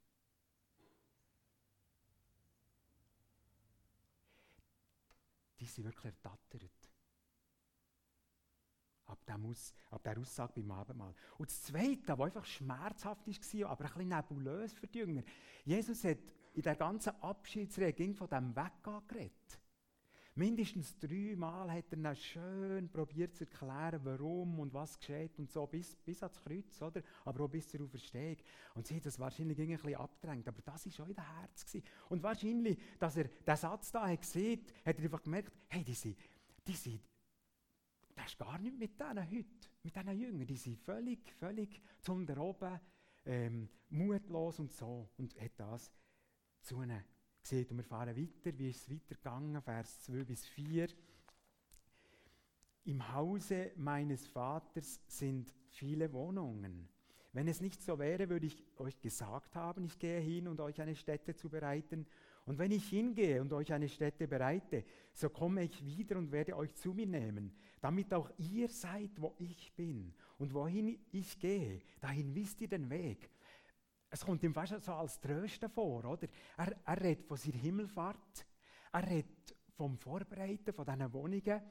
Die 5.61 5.67
sind 5.67 5.85
wirklich 5.85 6.07
ertattert. 6.07 6.71
Ab, 9.05 9.19
Aus, 9.45 9.75
ab 9.91 10.03
der 10.03 10.19
Aussage 10.19 10.53
beim 10.57 10.71
Abendmahl. 10.71 11.15
Und 11.37 11.51
das 11.51 11.63
Zweite, 11.63 12.19
was 12.19 12.27
einfach 12.27 12.45
schmerzhaft 12.45 13.27
war, 13.27 13.71
aber 13.71 13.85
ein 13.85 13.93
bisschen 13.93 14.09
nebulös 14.09 14.73
für 14.73 14.87
die 14.87 14.99
Jünger. 14.99 15.23
Jesus 15.65 16.05
hat 16.05 16.19
in 16.59 16.63
der 16.63 16.75
ganzen 16.75 17.13
Abschiedsrede 17.23 18.13
von 18.15 18.29
dem 18.29 18.57
Weggehen 18.57 19.07
geredet. 19.07 19.61
Mindestens 20.35 20.99
dreimal 20.99 21.71
hat 21.71 21.93
er 21.93 22.15
schön 22.17 22.89
probiert 22.91 23.37
zu 23.37 23.45
erklären, 23.45 24.01
warum 24.03 24.59
und 24.59 24.75
was 24.75 24.99
geschieht 24.99 25.39
und 25.39 25.53
so, 25.53 25.69
bis, 25.69 25.95
bis 25.95 26.21
ans 26.21 26.41
Kreuz, 26.41 26.83
oder? 26.83 27.01
Aber 27.25 27.45
auch 27.45 27.49
bis 27.49 27.69
zur 27.69 27.83
Auferstehung. 27.83 28.39
Und 28.75 28.89
sie 28.89 28.97
hat 28.97 29.07
das 29.07 29.21
wahrscheinlich 29.21 29.57
ein 29.57 29.69
bisschen 29.69 29.95
abgedrängt, 29.95 30.49
aber 30.49 30.61
das 30.63 30.85
war 30.85 30.93
schon 30.93 31.09
in 31.09 31.15
der 31.15 31.41
Herz. 31.41 31.65
Gewesen. 31.65 31.87
Und 32.09 32.23
wahrscheinlich, 32.25 32.77
dass 32.99 33.17
er 33.17 33.29
den 33.29 33.57
Satz 33.57 33.93
da 33.93 34.13
gesehen, 34.13 34.65
hat 34.85 34.99
er 34.99 35.05
einfach 35.05 35.23
gemerkt, 35.23 35.53
hey, 35.69 35.85
die 35.85 35.95
sind, 35.95 36.19
die 36.67 36.75
sind, 36.75 37.01
das 38.17 38.27
ist 38.27 38.39
gar 38.39 38.59
nicht 38.59 38.77
mit 38.77 38.99
denen 38.99 39.31
heute. 39.31 39.69
mit 39.85 39.95
diesen 39.95 40.21
Jüngern, 40.21 40.47
die 40.47 40.57
sind 40.57 40.77
völlig, 40.81 41.33
völlig 41.35 41.81
zum 42.01 42.27
der 42.27 42.39
oben, 42.39 42.81
ähm, 43.27 43.69
mutlos 43.91 44.59
und 44.59 44.73
so. 44.73 45.09
Und 45.19 45.41
hat 45.41 45.53
das 45.57 45.93
zu 46.63 46.83
ihnen 46.83 47.03
gesehen. 47.43 47.67
Und 47.71 47.77
wir 47.79 47.85
fahren 47.85 48.17
weiter, 48.17 48.59
wie 48.59 48.71
ist 48.71 48.83
es 48.83 48.91
weitergegangen, 48.91 49.61
Vers 49.63 50.03
2 50.03 50.25
bis 50.25 50.47
4. 50.47 50.89
Im 52.85 53.13
Hause 53.13 53.73
meines 53.77 54.27
Vaters 54.27 55.01
sind 55.07 55.55
viele 55.69 56.13
Wohnungen. 56.13 56.89
Wenn 57.33 57.49
es 57.49 57.61
nicht 57.61 57.83
so 57.83 57.99
wäre, 57.99 58.29
würde 58.31 58.47
ich 58.47 58.65
euch 58.79 58.99
gesagt 59.01 59.55
haben, 59.55 59.85
ich 59.85 59.99
gehe 59.99 60.21
hin, 60.21 60.49
und 60.49 60.61
euch 60.61 60.81
eine 60.81 60.97
Stätte 60.97 61.37
zu 61.37 61.51
bereiten. 61.51 62.07
Und 62.47 62.59
wenn 62.59 62.73
ich 62.73 62.89
hingehe 62.89 63.43
und 63.43 63.53
euch 63.53 63.73
eine 63.73 63.89
Stätte 63.89 64.27
bereite, 64.27 64.85
so 65.13 65.29
komme 65.29 65.65
ich 65.65 65.85
wieder 65.85 66.17
und 66.17 66.33
werde 66.33 66.57
euch 66.57 66.75
zu 66.75 66.95
mir 66.95 67.07
nehmen, 67.07 67.55
damit 67.83 68.15
auch 68.15 68.31
ihr 68.39 68.69
seid, 68.69 69.11
wo 69.21 69.35
ich 69.39 69.73
bin. 69.75 70.15
Und 70.39 70.55
wohin 70.55 70.99
ich 71.13 71.39
gehe, 71.39 71.83
dahin 72.01 72.35
wisst 72.35 72.61
ihr 72.63 72.69
den 72.69 72.89
Weg. 72.89 73.31
Es 74.11 74.25
kommt 74.25 74.43
ihm 74.43 74.55
fast 74.55 74.83
so 74.83 74.93
als 74.93 75.21
Trösten 75.21 75.69
vor, 75.69 76.05
oder? 76.05 76.29
Er, 76.57 76.77
er 76.85 77.01
redet 77.01 77.27
von 77.27 77.37
seiner 77.37 77.59
Himmelfahrt, 77.59 78.47
er 78.93 79.07
redet 79.07 79.57
vom 79.75 79.99
Vorbereiten 79.99 80.73
von 80.73 80.87
diesen 80.87 81.13
Wohnungen, 81.13 81.63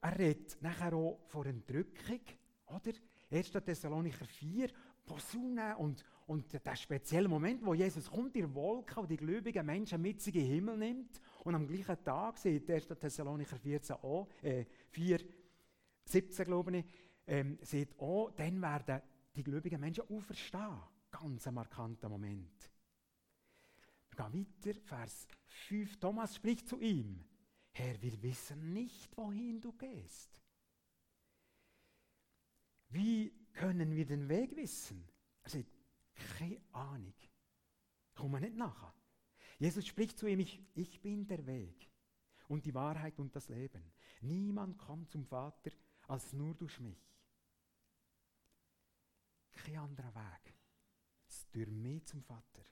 er 0.00 0.18
redet 0.18 0.60
nachher 0.62 0.94
auch 0.94 1.20
von 1.26 1.46
Entrückung, 1.46 2.20
oder? 2.66 2.92
1. 3.30 3.50
Thessalonicher 3.50 4.24
4, 4.24 4.70
Posaune 5.04 5.76
und, 5.76 6.04
und 6.26 6.52
der 6.52 6.76
spezielle 6.76 7.28
Moment, 7.28 7.64
wo 7.64 7.74
Jesus 7.74 8.10
kommt, 8.10 8.36
in 8.36 8.54
Wolke 8.54 9.00
und 9.00 9.10
die 9.10 9.16
gläubigen 9.16 9.66
Menschen 9.66 10.00
mit 10.00 10.20
sich 10.20 10.34
in 10.34 10.42
den 10.42 10.52
Himmel 10.52 10.76
nimmt 10.76 11.20
und 11.44 11.54
am 11.54 11.66
gleichen 11.66 12.02
Tag, 12.02 12.38
sieht 12.38 12.70
1. 12.70 12.88
Thessalonicher 12.88 13.58
14 13.58 13.96
auch, 13.96 14.28
äh, 14.42 14.64
4, 14.90 15.20
17 16.04 16.44
glaube 16.44 16.78
ich, 16.78 16.84
ähm, 17.26 17.58
sieht 17.62 17.98
auch, 17.98 18.30
dann 18.30 18.60
werden 18.62 19.02
die 19.34 19.42
gläubigen 19.42 19.80
Menschen 19.80 20.04
auferstehen. 20.08 20.80
Ganz 21.10 21.46
markanter 21.46 22.08
Moment. 22.08 22.70
Wir 24.10 24.30
gehen 24.30 24.46
weiter, 24.64 24.80
Vers 24.80 25.26
5. 25.46 25.98
Thomas 25.98 26.36
spricht 26.36 26.68
zu 26.68 26.80
ihm. 26.80 27.24
Herr, 27.72 28.00
wir 28.00 28.22
wissen 28.22 28.72
nicht, 28.72 29.16
wohin 29.16 29.60
du 29.60 29.72
gehst. 29.72 30.40
Wie 32.88 33.30
können 33.52 33.94
wir 33.94 34.06
den 34.06 34.28
Weg 34.28 34.56
wissen? 34.56 35.06
Er 35.42 35.50
sagt, 35.50 35.70
keine 36.14 36.60
Ahnung. 36.72 37.14
Kommen 38.14 38.40
nicht 38.40 38.56
nachher. 38.56 38.94
Jesus 39.58 39.86
spricht 39.86 40.18
zu 40.18 40.26
ihm, 40.26 40.40
ich, 40.40 40.62
ich 40.74 41.00
bin 41.00 41.26
der 41.26 41.46
Weg 41.46 41.90
und 42.48 42.64
die 42.64 42.74
Wahrheit 42.74 43.18
und 43.18 43.34
das 43.34 43.48
Leben. 43.48 43.92
Niemand 44.20 44.78
kommt 44.78 45.10
zum 45.10 45.24
Vater 45.26 45.70
als 46.08 46.32
nur 46.32 46.54
durch 46.54 46.78
mich. 46.80 46.98
Kein 49.52 49.78
anderer 49.78 50.14
Weg. 50.14 50.55
Durch 51.52 51.68
mich 51.68 52.04
zum 52.06 52.22
Vater. 52.22 52.62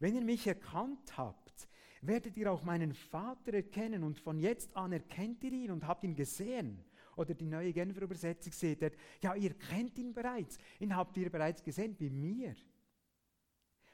Wenn 0.00 0.16
ihr 0.16 0.22
mich 0.22 0.46
erkannt 0.46 1.16
habt, 1.16 1.68
werdet 2.02 2.36
ihr 2.36 2.52
auch 2.52 2.64
meinen 2.64 2.92
Vater 2.92 3.54
erkennen 3.54 4.02
und 4.02 4.18
von 4.18 4.38
jetzt 4.38 4.76
an 4.76 4.92
erkennt 4.92 5.44
ihr 5.44 5.52
ihn 5.52 5.70
und 5.70 5.86
habt 5.86 6.04
ihn 6.04 6.14
gesehen. 6.14 6.84
Oder 7.16 7.34
die 7.34 7.46
neue 7.46 7.72
Genfer 7.72 8.02
Übersetzung 8.02 8.52
seht 8.52 8.82
ihr, 8.82 8.92
ja, 9.22 9.34
ihr 9.34 9.54
kennt 9.54 9.98
ihn 9.98 10.12
bereits, 10.12 10.58
ihn 10.80 10.96
habt 10.96 11.16
ihr 11.16 11.30
bereits 11.30 11.62
gesehen 11.62 11.96
bei 11.96 12.10
mir. 12.10 12.54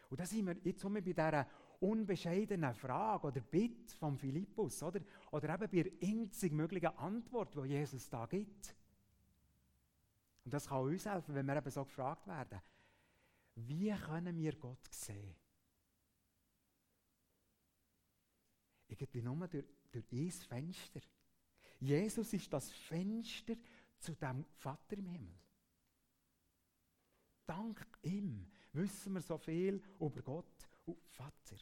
Und 0.08 0.20
da 0.20 0.24
sind 0.24 0.46
wir 0.46 0.56
jetzt 0.64 0.82
bei 0.82 1.00
dieser 1.00 1.46
unbescheidenen 1.80 2.74
Frage 2.74 3.26
oder 3.26 3.40
Bitte 3.40 3.94
von 3.96 4.16
Philippus, 4.16 4.82
oder? 4.82 5.00
Oder 5.30 5.54
eben 5.54 5.70
bei 5.70 5.82
der 5.82 5.92
einzig 6.08 6.52
möglichen 6.52 6.96
Antwort, 6.98 7.54
die 7.54 7.68
Jesus 7.68 8.08
da 8.08 8.26
gibt. 8.26 8.74
Und 10.44 10.54
das 10.54 10.66
kann 10.66 10.80
uns 10.80 11.04
helfen, 11.04 11.34
wenn 11.34 11.46
wir 11.46 11.56
eben 11.56 11.70
so 11.70 11.84
gefragt 11.84 12.26
werden. 12.26 12.60
Wie 13.66 13.92
können 13.92 14.38
wir 14.38 14.56
Gott 14.56 14.92
sehen? 14.92 15.34
Irgendwie 18.86 19.22
nur 19.22 19.48
durch, 19.48 19.64
durch 19.90 20.12
ein 20.12 20.30
Fenster. 20.30 21.00
Jesus 21.80 22.32
ist 22.32 22.52
das 22.52 22.70
Fenster 22.70 23.54
zu 23.98 24.14
dem 24.14 24.44
Vater 24.44 24.96
im 24.96 25.06
Himmel. 25.06 25.38
Dank 27.46 27.86
ihm 28.02 28.46
wissen 28.72 29.14
wir 29.14 29.22
so 29.22 29.38
viel 29.38 29.82
über 29.98 30.22
Gott 30.22 30.68
und 30.84 31.02
Vater. 31.08 31.56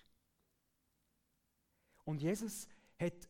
Und 2.04 2.20
Jesus 2.20 2.68
hat, 2.98 3.28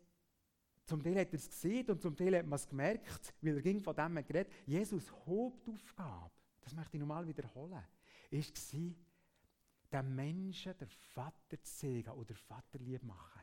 zum 0.85 1.03
Teil 1.03 1.21
hat 1.21 1.33
er 1.33 1.39
es 1.39 1.49
gesehen 1.49 1.91
und 1.91 2.03
zum 2.03 2.17
Teil 2.17 2.37
hat 2.39 2.47
man 2.47 2.57
es 2.57 2.69
gemerkt, 2.69 3.35
weil 3.41 3.57
er 3.57 3.63
ging 3.63 3.81
von 3.81 3.95
dem 3.95 4.15
geredet. 4.27 4.53
Jesus 4.67 5.11
Hauptaufgabe, 5.27 6.31
das 6.61 6.75
möchte 6.75 6.97
ich 6.97 7.01
nochmal 7.01 7.27
wiederholen, 7.27 7.83
war, 8.31 8.95
den 9.93 10.15
Menschen 10.15 10.77
der 10.79 10.89
Vater 10.89 11.63
zu 11.63 11.77
sehen 11.79 12.09
oder 12.09 12.35
Vaterlieb 12.35 13.03
machen. 13.03 13.43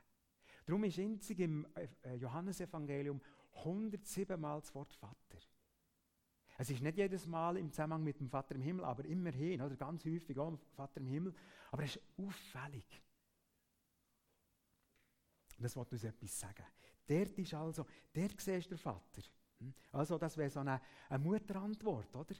Darum 0.66 0.84
ist 0.84 1.00
einzig 1.00 1.40
im 1.40 1.68
äh, 1.76 2.16
Johannesevangelium 2.16 3.22
107 3.56 4.40
Mal 4.40 4.60
das 4.60 4.74
Wort 4.74 4.94
Vater. 4.94 5.38
Es 6.58 6.70
ist 6.70 6.82
nicht 6.82 6.98
jedes 6.98 7.26
Mal 7.26 7.58
im 7.58 7.72
Zusammenhang 7.72 8.04
mit 8.04 8.20
dem 8.20 8.30
Vater 8.30 8.56
im 8.56 8.62
Himmel, 8.62 8.86
aber 8.86 9.06
immerhin, 9.06 9.62
oder 9.62 9.76
ganz 9.76 10.06
häufig 10.06 10.38
auch 10.38 10.58
Vater 10.76 11.02
im 11.02 11.08
Himmel. 11.08 11.34
Aber 11.72 11.84
es 11.84 11.96
ist 11.96 12.04
auffällig. 12.18 13.02
Das 15.58 15.76
wollte 15.76 15.96
uns 15.96 16.04
etwas 16.04 16.40
sagen. 16.40 16.66
Dort 17.08 17.38
ist 17.38 17.54
also, 17.54 17.86
dort 18.14 18.40
siehst 18.40 18.68
du 18.68 18.76
den 18.76 18.78
Vater. 18.78 19.22
Hm? 19.60 19.74
Also, 19.92 20.18
das 20.18 20.38
wäre 20.38 20.50
so 20.50 20.60
eine, 20.60 20.80
eine 21.10 21.24
Mutterantwort, 21.24 22.16
oder? 22.16 22.36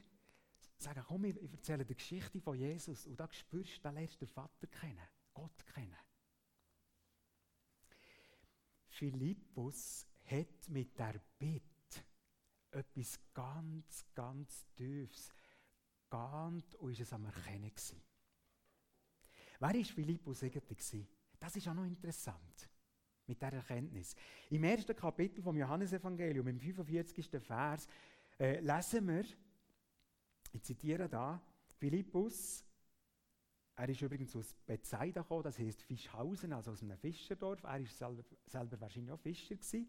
Sagen, 0.84 1.02
komm, 1.08 1.24
ich 1.24 1.36
erzähle 1.50 1.86
die 1.86 1.94
Geschichte 1.94 2.38
von 2.42 2.58
Jesus 2.58 3.06
und 3.06 3.18
da 3.18 3.26
spürst 3.32 3.78
du, 3.78 3.82
da 3.84 3.90
lernst 3.90 4.20
du 4.20 4.26
den 4.26 4.28
Vater 4.28 4.66
kennen, 4.66 5.08
Gott 5.32 5.66
kennen. 5.72 5.96
Philippus 8.88 10.06
hat 10.24 10.68
mit 10.68 10.98
der 10.98 11.18
Bitte 11.38 12.04
etwas 12.70 13.18
ganz, 13.32 14.04
ganz 14.14 14.66
Tiefes 14.76 15.32
geahnt 16.10 16.74
und 16.74 16.92
ist 16.92 17.00
es 17.00 17.12
am 17.14 17.24
Erkennen 17.24 17.70
gewesen. 17.70 18.02
Wer 19.60 19.74
war 19.74 19.84
Philippus 19.84 20.42
eigentlich? 20.42 21.06
Das 21.38 21.56
ist 21.56 21.66
auch 21.66 21.74
noch 21.74 21.86
interessant 21.86 22.68
mit 23.26 23.40
der 23.40 23.54
Erkenntnis. 23.54 24.14
Im 24.50 24.64
ersten 24.64 24.94
Kapitel 24.94 25.42
vom 25.42 25.56
Johannesevangelium, 25.56 26.46
im 26.46 26.60
45. 26.60 27.30
Vers, 27.40 27.86
äh, 28.38 28.60
lesen 28.60 29.08
wir, 29.08 29.24
ich 30.54 30.62
zitiere 30.62 31.08
da, 31.08 31.40
Philippus 31.78 32.64
er 33.76 33.88
ist 33.88 34.02
übrigens 34.02 34.36
aus 34.36 34.54
Bethsaida 34.66 35.22
gekommen, 35.22 35.42
das 35.42 35.58
heißt 35.58 35.82
Fischhausen, 35.82 36.52
also 36.52 36.70
aus 36.70 36.82
einem 36.82 36.96
Fischerdorf. 36.96 37.64
Er 37.64 37.80
war 37.80 37.86
selber, 37.86 38.22
selber 38.46 38.80
wahrscheinlich 38.80 39.12
auch 39.12 39.18
Fischer 39.18 39.56
gewesen. 39.56 39.88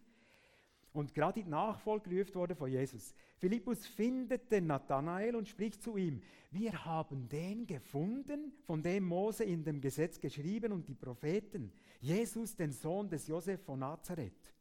Und 0.91 1.13
gerade 1.13 1.41
in 1.41 1.45
die 1.47 1.51
Nachfolge 1.51 2.09
gerufen 2.09 2.35
worden 2.35 2.55
von 2.55 2.71
Jesus. 2.71 3.13
Philippus 3.37 3.85
findet 3.85 4.49
den 4.49 4.67
Nathanael 4.67 5.35
und 5.35 5.47
spricht 5.47 5.83
zu 5.83 5.97
ihm: 5.97 6.21
Wir 6.51 6.85
haben 6.85 7.27
den 7.27 7.67
gefunden, 7.67 8.53
von 8.63 8.81
dem 8.81 9.03
Mose 9.03 9.43
in 9.43 9.63
dem 9.63 9.81
Gesetz 9.81 10.19
geschrieben 10.19 10.71
und 10.71 10.87
die 10.87 10.95
Propheten, 10.95 11.71
Jesus, 11.99 12.55
den 12.55 12.71
Sohn 12.71 13.09
des 13.09 13.27
Josef 13.27 13.61
von 13.61 13.79
Nazareth. 13.79 14.53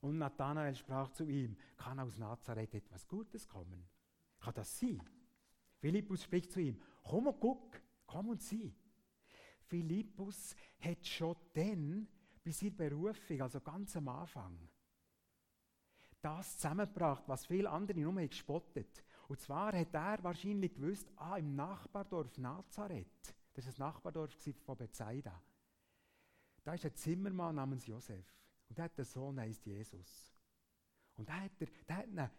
Und 0.00 0.18
Nathanael 0.18 0.74
sprach 0.74 1.10
zu 1.12 1.24
ihm: 1.24 1.56
Kann 1.76 2.00
aus 2.00 2.18
Nazareth 2.18 2.74
etwas 2.74 3.06
Gutes 3.06 3.48
kommen? 3.48 3.88
Kann 4.40 4.54
das 4.54 4.78
sein? 4.78 5.00
Philippus 5.78 6.24
spricht 6.24 6.52
zu 6.52 6.60
ihm: 6.60 6.80
Komm 7.02 7.26
und 7.26 7.40
guck. 7.40 7.80
Komm 8.06 8.30
und 8.30 8.42
sieh. 8.42 8.74
Philippus 9.66 10.56
hat 10.80 11.06
schon 11.06 11.36
dann, 11.52 12.08
bei 12.42 12.50
seiner 12.52 12.72
Berufung, 12.72 13.42
also 13.42 13.60
ganz 13.60 13.94
am 13.96 14.08
Anfang, 14.08 14.58
das 16.22 16.56
zusammengebracht, 16.56 17.24
was 17.26 17.46
viele 17.46 17.70
andere 17.70 17.98
nur 18.00 18.14
gespottet 18.26 19.04
Und 19.28 19.40
zwar 19.40 19.78
hat 19.78 19.94
er 19.94 20.24
wahrscheinlich 20.24 20.74
gewusst, 20.74 21.12
ah, 21.16 21.36
im 21.36 21.54
Nachbardorf 21.54 22.38
Nazareth, 22.38 23.34
das 23.52 23.66
ist 23.66 23.74
das 23.74 23.78
Nachbardorf 23.78 24.32
von 24.64 24.76
Bethsaida, 24.76 25.42
da 26.64 26.74
ist 26.74 26.84
ein 26.84 26.94
Zimmermann 26.94 27.56
namens 27.56 27.86
Josef. 27.86 28.26
Und 28.68 28.76
der 28.76 28.86
hat 28.86 28.98
einen 28.98 29.04
Sohn, 29.04 29.40
heißt 29.40 29.64
Jesus. 29.64 30.34
Und 31.16 31.28
der 31.28 31.40
hat, 31.42 31.52
er, 31.60 31.68
der 31.88 31.96
hat 31.96 32.06
ihn 32.08 32.30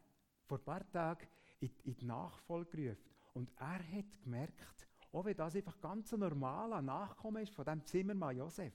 vor 0.46 0.60
ein 0.60 0.64
paar 0.64 0.92
Tagen 0.92 1.28
in 1.60 1.72
die 1.84 2.06
Nachfolge 2.06 2.78
gerufen. 2.78 3.10
Und 3.34 3.52
er 3.58 3.80
hat 3.80 4.22
gemerkt, 4.24 4.88
auch 5.12 5.26
wenn 5.26 5.36
das 5.36 5.56
einfach 5.56 5.80
ganz 5.80 6.14
ein 6.14 6.20
normaler 6.20 6.82
Nachkomme 6.82 7.42
ist 7.42 7.54
von 7.54 7.66
dem 7.66 7.86
Zimmermann 7.86 8.38
Josef, 8.38 8.74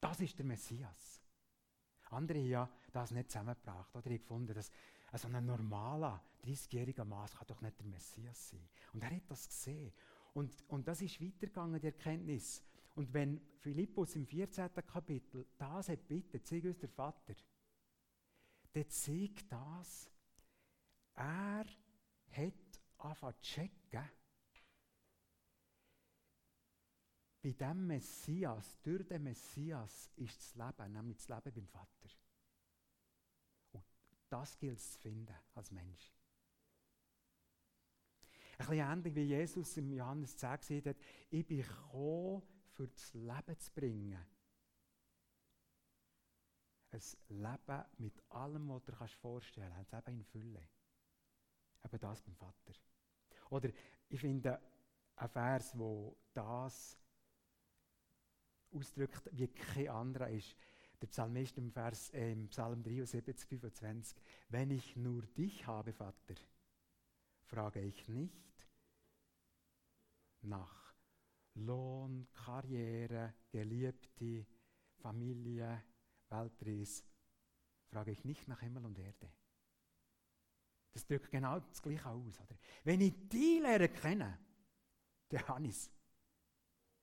das 0.00 0.20
ist 0.20 0.38
der 0.38 0.46
Messias. 0.46 1.22
Andere 2.10 2.38
haben 2.38 2.48
ja 2.48 2.70
das 2.92 3.10
nicht 3.10 3.30
zusammengebracht 3.30 3.94
oder 3.94 4.10
gefunden, 4.10 4.54
dass 4.54 4.70
also 5.10 5.28
ein 5.28 5.44
normaler 5.44 6.22
30-jähriger 6.44 7.04
Mann 7.04 7.28
kann 7.28 7.46
doch 7.46 7.60
nicht 7.60 7.78
der 7.78 7.86
Messias 7.86 8.50
sein. 8.50 8.68
Und 8.92 9.02
er 9.02 9.14
hat 9.14 9.30
das 9.30 9.48
gesehen. 9.48 9.92
Und, 10.34 10.64
und 10.68 10.88
das 10.88 11.02
ist 11.02 11.20
weitergegangen, 11.20 11.80
die 11.80 11.86
Erkenntnis. 11.86 12.62
Und 12.94 13.12
wenn 13.12 13.40
Philippus 13.58 14.14
im 14.16 14.26
14. 14.26 14.70
Kapitel 14.86 15.46
das 15.58 15.88
hat 15.88 16.06
bittet, 16.08 16.46
zeig 16.46 16.64
uns 16.64 16.78
der 16.78 16.88
Vater, 16.88 17.34
dann 18.72 18.88
zeigt 18.88 19.52
das, 19.52 20.10
er 21.14 21.64
hat 22.30 22.71
angefangen 23.04 23.34
zu 23.34 23.42
checken, 23.42 24.10
bei 27.42 27.52
dem 27.52 27.86
Messias, 27.88 28.80
durch 28.82 29.04
den 29.06 29.24
Messias 29.24 30.10
ist 30.16 30.38
das 30.38 30.54
Leben, 30.54 30.92
nämlich 30.92 31.16
das 31.16 31.28
Leben 31.28 31.52
beim 31.52 31.66
Vater. 31.66 32.08
Und 33.72 33.84
das 34.28 34.56
gilt 34.58 34.78
es 34.78 34.92
zu 34.92 35.00
finden 35.00 35.34
als 35.54 35.72
Mensch. 35.72 36.12
Ein 38.58 38.66
bisschen 38.66 38.92
ähnlich 38.92 39.14
wie 39.16 39.22
Jesus 39.22 39.76
im 39.76 39.92
Johannes 39.92 40.36
10 40.36 40.60
gesagt 40.60 40.86
hat, 40.86 40.96
ich 41.30 41.46
bin 41.46 41.62
gekommen, 41.62 42.42
für 42.70 42.86
das 42.86 43.12
Leben 43.14 43.58
zu 43.58 43.72
bringen. 43.72 44.26
Ein 46.92 47.00
Leben 47.28 47.84
mit 47.98 48.22
allem, 48.30 48.68
was 48.68 48.84
du 48.84 48.92
dir 48.92 49.08
vorstellen 49.08 49.72
kannst. 49.74 49.94
Ein 49.94 50.04
Leben 50.04 50.18
in 50.18 50.24
Fülle. 50.24 50.68
Eben 51.84 51.98
das 51.98 52.22
beim 52.22 52.34
Vater. 52.36 52.72
Oder 53.50 53.70
ich 54.08 54.20
finde 54.20 54.60
ein 55.16 55.28
Vers, 55.28 55.78
wo 55.78 56.16
das 56.32 56.98
ausdrückt, 58.72 59.28
wie 59.32 59.48
kein 59.48 59.88
anderer 59.88 60.30
ist. 60.30 60.56
Der 61.00 61.08
Psalmist 61.08 61.58
im, 61.58 61.70
Vers, 61.70 62.10
äh, 62.10 62.32
im 62.32 62.48
Psalm 62.48 62.82
73, 62.82 63.48
25. 63.48 64.16
Wenn 64.48 64.70
ich 64.70 64.96
nur 64.96 65.22
dich 65.22 65.66
habe, 65.66 65.92
Vater, 65.92 66.34
frage 67.44 67.80
ich 67.80 68.08
nicht 68.08 68.66
nach 70.42 70.94
Lohn, 71.54 72.26
Karriere, 72.32 73.34
Geliebte, 73.50 74.46
Familie, 74.96 75.82
Weltreise, 76.28 77.04
frage 77.88 78.12
ich 78.12 78.24
nicht 78.24 78.48
nach 78.48 78.60
Himmel 78.60 78.86
und 78.86 78.98
Erde. 78.98 79.30
Das 80.92 81.06
drückt 81.06 81.30
genau 81.30 81.60
das 81.60 81.80
Gleiche 81.80 82.06
aus. 82.06 82.40
Oder? 82.40 82.56
Wenn 82.84 83.00
ich 83.00 83.14
die 83.28 83.60
lerne 83.60 83.88
kennen, 83.88 84.36
der 85.30 85.48
Hannes, 85.48 85.90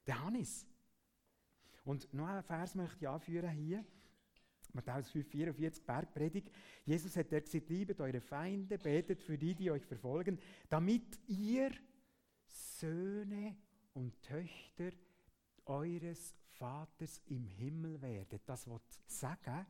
der 0.05 0.23
Hannes. 0.23 0.65
Und 1.83 2.13
noch 2.13 2.27
einen 2.27 2.43
Vers 2.43 2.75
möchte 2.75 2.97
ich 3.01 3.09
anführen 3.09 3.49
hier. 3.49 3.83
Matthäus 4.73 5.09
5, 5.09 5.27
44, 5.27 5.83
Bergpredigt. 5.83 6.51
Jesus 6.85 7.15
hat 7.15 7.31
dort 7.31 7.45
gesagt, 7.45 7.69
liebet 7.69 7.99
eure 7.99 8.21
Feinde, 8.21 8.77
betet 8.77 9.23
für 9.23 9.37
die, 9.37 9.55
die 9.55 9.71
euch 9.71 9.83
verfolgen, 9.83 10.37
damit 10.69 11.19
ihr 11.27 11.71
Söhne 12.45 13.55
und 13.93 14.21
Töchter 14.21 14.91
eures 15.65 16.35
Vaters 16.51 17.21
im 17.27 17.47
Himmel 17.47 17.99
werdet. 18.01 18.47
Das 18.47 18.67
wird 18.67 18.83
sagen, 19.07 19.65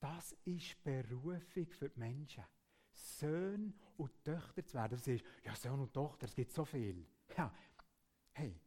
das 0.00 0.34
ist 0.44 0.82
Berufung 0.82 1.66
für 1.66 1.90
die 1.90 1.98
Menschen. 1.98 2.44
Söhne 2.98 3.72
und 3.96 4.24
Töchter 4.24 4.64
zu 4.64 4.74
werden. 4.74 4.96
Du 4.96 5.02
siehst, 5.02 5.24
ja, 5.44 5.54
Sohn 5.54 5.80
und 5.80 5.92
Tochter, 5.92 6.26
es 6.26 6.34
gibt 6.34 6.52
so 6.52 6.64
viel. 6.64 7.06
Ja, 7.36 7.52
hey, 8.32 8.60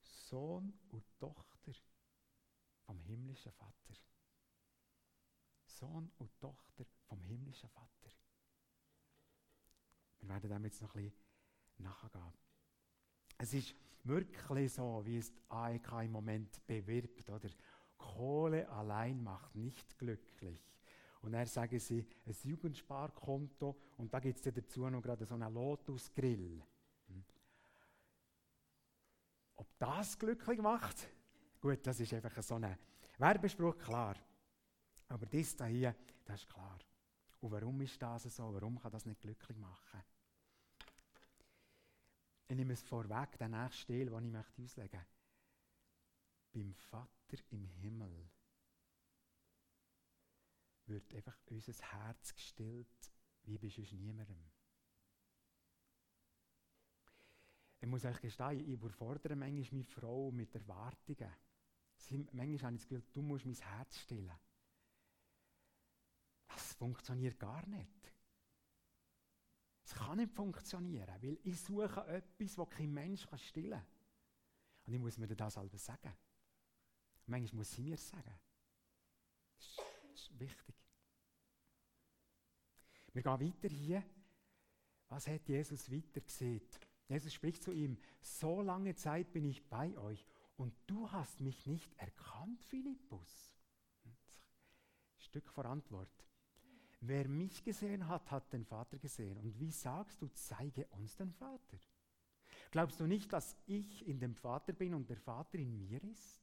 Sohn 0.00 0.72
und 0.90 1.04
Tochter 1.18 1.72
vom 2.84 3.00
himmlischen 3.00 3.52
Vater. 3.52 3.94
Sohn 5.64 6.10
und 6.18 6.40
Tochter 6.40 6.84
vom 7.08 7.22
himmlischen 7.22 7.68
Vater. 7.70 8.10
Wir 10.20 10.28
werden 10.28 10.50
dem 10.50 10.64
jetzt 10.64 10.80
noch 10.82 10.94
ein 10.94 11.04
bisschen 11.04 11.18
nachgehen. 11.78 12.32
Es 13.38 13.54
ist 13.54 13.74
wirklich 14.04 14.72
so, 14.72 15.02
wie 15.04 15.18
es 15.18 15.32
AEK 15.48 16.04
im 16.04 16.12
Moment 16.12 16.64
bewirbt. 16.66 17.28
Oder? 17.28 17.50
Kohle 17.96 18.68
allein 18.68 19.22
macht 19.22 19.54
nicht 19.54 19.98
glücklich. 19.98 20.60
Und 21.22 21.34
er 21.34 21.46
sagen 21.46 21.78
sie, 21.78 22.04
ein 22.26 22.36
Jugendsparkonto 22.42 23.76
und 23.96 24.12
da 24.12 24.18
gibt 24.18 24.44
es 24.44 24.52
dazu 24.52 24.88
noch 24.90 25.00
gerade 25.00 25.24
so 25.24 25.34
einen 25.34 25.54
Lotus-Grill. 25.54 26.60
Hm. 27.06 27.24
Ob 29.56 29.78
das 29.78 30.18
glücklich 30.18 30.60
macht? 30.60 31.08
Gut, 31.60 31.86
das 31.86 32.00
ist 32.00 32.12
einfach 32.12 32.42
so 32.42 32.56
ein 32.56 32.76
Werbespruch, 33.18 33.78
klar. 33.78 34.16
Aber 35.08 35.26
das 35.26 35.56
hier, 35.68 35.94
das 36.24 36.40
ist 36.40 36.48
klar. 36.48 36.78
Und 37.40 37.50
warum 37.52 37.80
ist 37.82 38.02
das 38.02 38.24
so? 38.24 38.52
Warum 38.52 38.80
kann 38.80 38.90
das 38.90 39.06
nicht 39.06 39.20
glücklich 39.20 39.56
machen? 39.58 40.02
Ich 42.48 42.56
nehme 42.56 42.72
es 42.72 42.82
vorweg, 42.82 43.38
den 43.38 43.52
nächsten 43.52 43.82
Stil, 43.82 44.06
den 44.10 44.34
ich 44.34 44.36
auslegen 44.36 44.76
möchte. 44.76 45.06
Beim 46.52 46.74
Vater 46.74 47.42
im 47.50 47.64
Himmel 47.64 48.28
wird 50.86 51.14
einfach 51.14 51.36
unser 51.46 51.72
Herz 51.72 52.34
gestillt, 52.34 53.12
wie 53.44 53.58
bei 53.58 53.68
sonst 53.68 53.92
niemandem. 53.92 54.50
Ich 57.80 57.88
muss 57.88 58.04
euch 58.04 58.20
gestehen, 58.20 58.60
ich 58.60 58.66
überfordere 58.68 59.34
manchmal 59.34 59.66
meine 59.72 59.84
Frau 59.84 60.30
mit 60.30 60.54
Erwartungen. 60.54 61.32
Sie, 61.96 62.28
manchmal 62.32 62.62
habe 62.62 62.74
ich 62.76 62.82
das 62.82 62.88
Gefühl, 62.88 63.02
du 63.12 63.22
musst 63.22 63.44
mein 63.44 63.56
Herz 63.56 63.98
stillen. 63.98 64.38
Das 66.46 66.74
funktioniert 66.74 67.38
gar 67.38 67.66
nicht. 67.66 68.12
Es 69.84 69.94
kann 69.94 70.18
nicht 70.18 70.32
funktionieren, 70.32 71.22
weil 71.22 71.38
ich 71.42 71.60
suche 71.60 72.06
etwas, 72.06 72.54
das 72.54 72.70
kein 72.70 72.92
Mensch 72.92 73.26
stillen 73.36 73.70
kann. 73.70 73.86
Und 74.86 74.94
ich 74.94 75.00
muss 75.00 75.18
mir 75.18 75.26
das 75.26 75.54
selber 75.54 75.78
sagen. 75.78 76.12
manchmal 77.26 77.58
muss 77.58 77.72
sie 77.72 77.82
mir 77.82 77.96
sagen. 77.96 78.38
Wichtig. 80.38 80.74
Wir 83.12 83.22
gehen 83.22 83.40
weiter 83.40 83.68
hier. 83.68 84.02
Was 85.08 85.26
hat 85.28 85.46
Jesus 85.48 85.90
weiter 85.90 86.20
gesehen? 86.20 86.62
Jesus 87.08 87.34
spricht 87.34 87.62
zu 87.62 87.72
ihm, 87.72 87.98
so 88.20 88.62
lange 88.62 88.94
Zeit 88.94 89.32
bin 89.32 89.44
ich 89.44 89.62
bei 89.68 89.96
euch 89.98 90.26
und 90.56 90.74
du 90.86 91.10
hast 91.12 91.40
mich 91.40 91.66
nicht 91.66 91.92
erkannt, 91.98 92.62
Philippus. 92.64 93.58
Ein 94.04 94.14
Stück 95.18 95.48
vor 95.50 95.66
Antwort. 95.66 96.08
Wer 97.00 97.28
mich 97.28 97.64
gesehen 97.64 98.06
hat, 98.06 98.30
hat 98.30 98.52
den 98.52 98.64
Vater 98.64 98.96
gesehen. 98.96 99.36
Und 99.36 99.58
wie 99.58 99.72
sagst 99.72 100.22
du, 100.22 100.28
zeige 100.28 100.86
uns 100.86 101.16
den 101.16 101.32
Vater? 101.32 101.78
Glaubst 102.70 103.00
du 103.00 103.06
nicht, 103.06 103.32
dass 103.32 103.56
ich 103.66 104.06
in 104.06 104.20
dem 104.20 104.34
Vater 104.34 104.72
bin 104.72 104.94
und 104.94 105.10
der 105.10 105.18
Vater 105.18 105.58
in 105.58 105.76
mir 105.76 106.02
ist? 106.04 106.41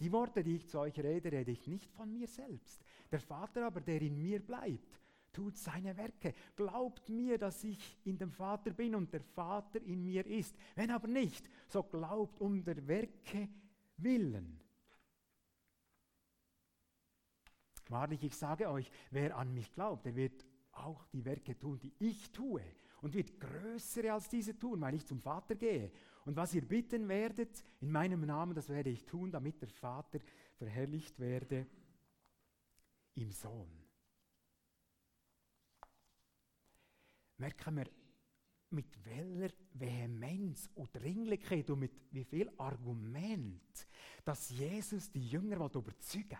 Die 0.00 0.10
Worte, 0.10 0.42
die 0.42 0.56
ich 0.56 0.66
zu 0.66 0.80
euch 0.80 0.98
rede, 0.98 1.30
rede 1.30 1.50
ich 1.50 1.66
nicht 1.66 1.92
von 1.92 2.10
mir 2.10 2.26
selbst. 2.26 2.80
Der 3.12 3.20
Vater 3.20 3.66
aber, 3.66 3.80
der 3.80 4.00
in 4.00 4.20
mir 4.20 4.40
bleibt, 4.40 4.98
tut 5.32 5.56
seine 5.56 5.96
Werke. 5.96 6.34
Glaubt 6.56 7.08
mir, 7.08 7.38
dass 7.38 7.62
ich 7.62 7.98
in 8.04 8.18
dem 8.18 8.32
Vater 8.32 8.70
bin 8.72 8.94
und 8.94 9.12
der 9.12 9.22
Vater 9.22 9.80
in 9.82 10.04
mir 10.04 10.26
ist. 10.26 10.56
Wenn 10.74 10.90
aber 10.90 11.06
nicht, 11.06 11.48
so 11.68 11.82
glaubt 11.82 12.40
um 12.40 12.64
der 12.64 12.86
Werke 12.88 13.48
willen. 13.98 14.58
Wahrlich, 17.88 18.22
ich 18.24 18.36
sage 18.36 18.70
euch, 18.70 18.90
wer 19.10 19.36
an 19.36 19.52
mich 19.52 19.70
glaubt, 19.72 20.06
der 20.06 20.14
wird 20.16 20.46
auch 20.72 21.04
die 21.06 21.24
Werke 21.24 21.58
tun, 21.58 21.78
die 21.78 21.92
ich 21.98 22.30
tue, 22.30 22.62
und 23.02 23.14
wird 23.14 23.40
größere 23.40 24.12
als 24.12 24.28
diese 24.28 24.58
tun, 24.58 24.80
weil 24.80 24.94
ich 24.94 25.06
zum 25.06 25.20
Vater 25.20 25.54
gehe. 25.54 25.90
Und 26.24 26.36
was 26.36 26.54
ihr 26.54 26.66
bitten 26.66 27.08
werdet 27.08 27.64
in 27.80 27.90
meinem 27.90 28.24
Namen, 28.26 28.54
das 28.54 28.68
werde 28.68 28.90
ich 28.90 29.04
tun, 29.04 29.30
damit 29.30 29.60
der 29.60 29.68
Vater 29.68 30.20
verherrlicht 30.56 31.18
werde 31.18 31.66
im 33.14 33.32
Sohn. 33.32 33.70
Merken 37.38 37.76
wir, 37.76 37.86
mit 38.70 39.04
welcher 39.04 39.54
Vehemenz 39.74 40.70
und 40.74 40.94
Dringlichkeit 40.94 41.68
und 41.70 41.80
mit 41.80 41.92
wie 42.12 42.24
viel 42.24 42.50
Argument, 42.58 43.88
dass 44.24 44.50
Jesus 44.50 45.10
die 45.10 45.26
Jünger 45.26 45.56
überzeugen 45.56 46.28
will. 46.30 46.38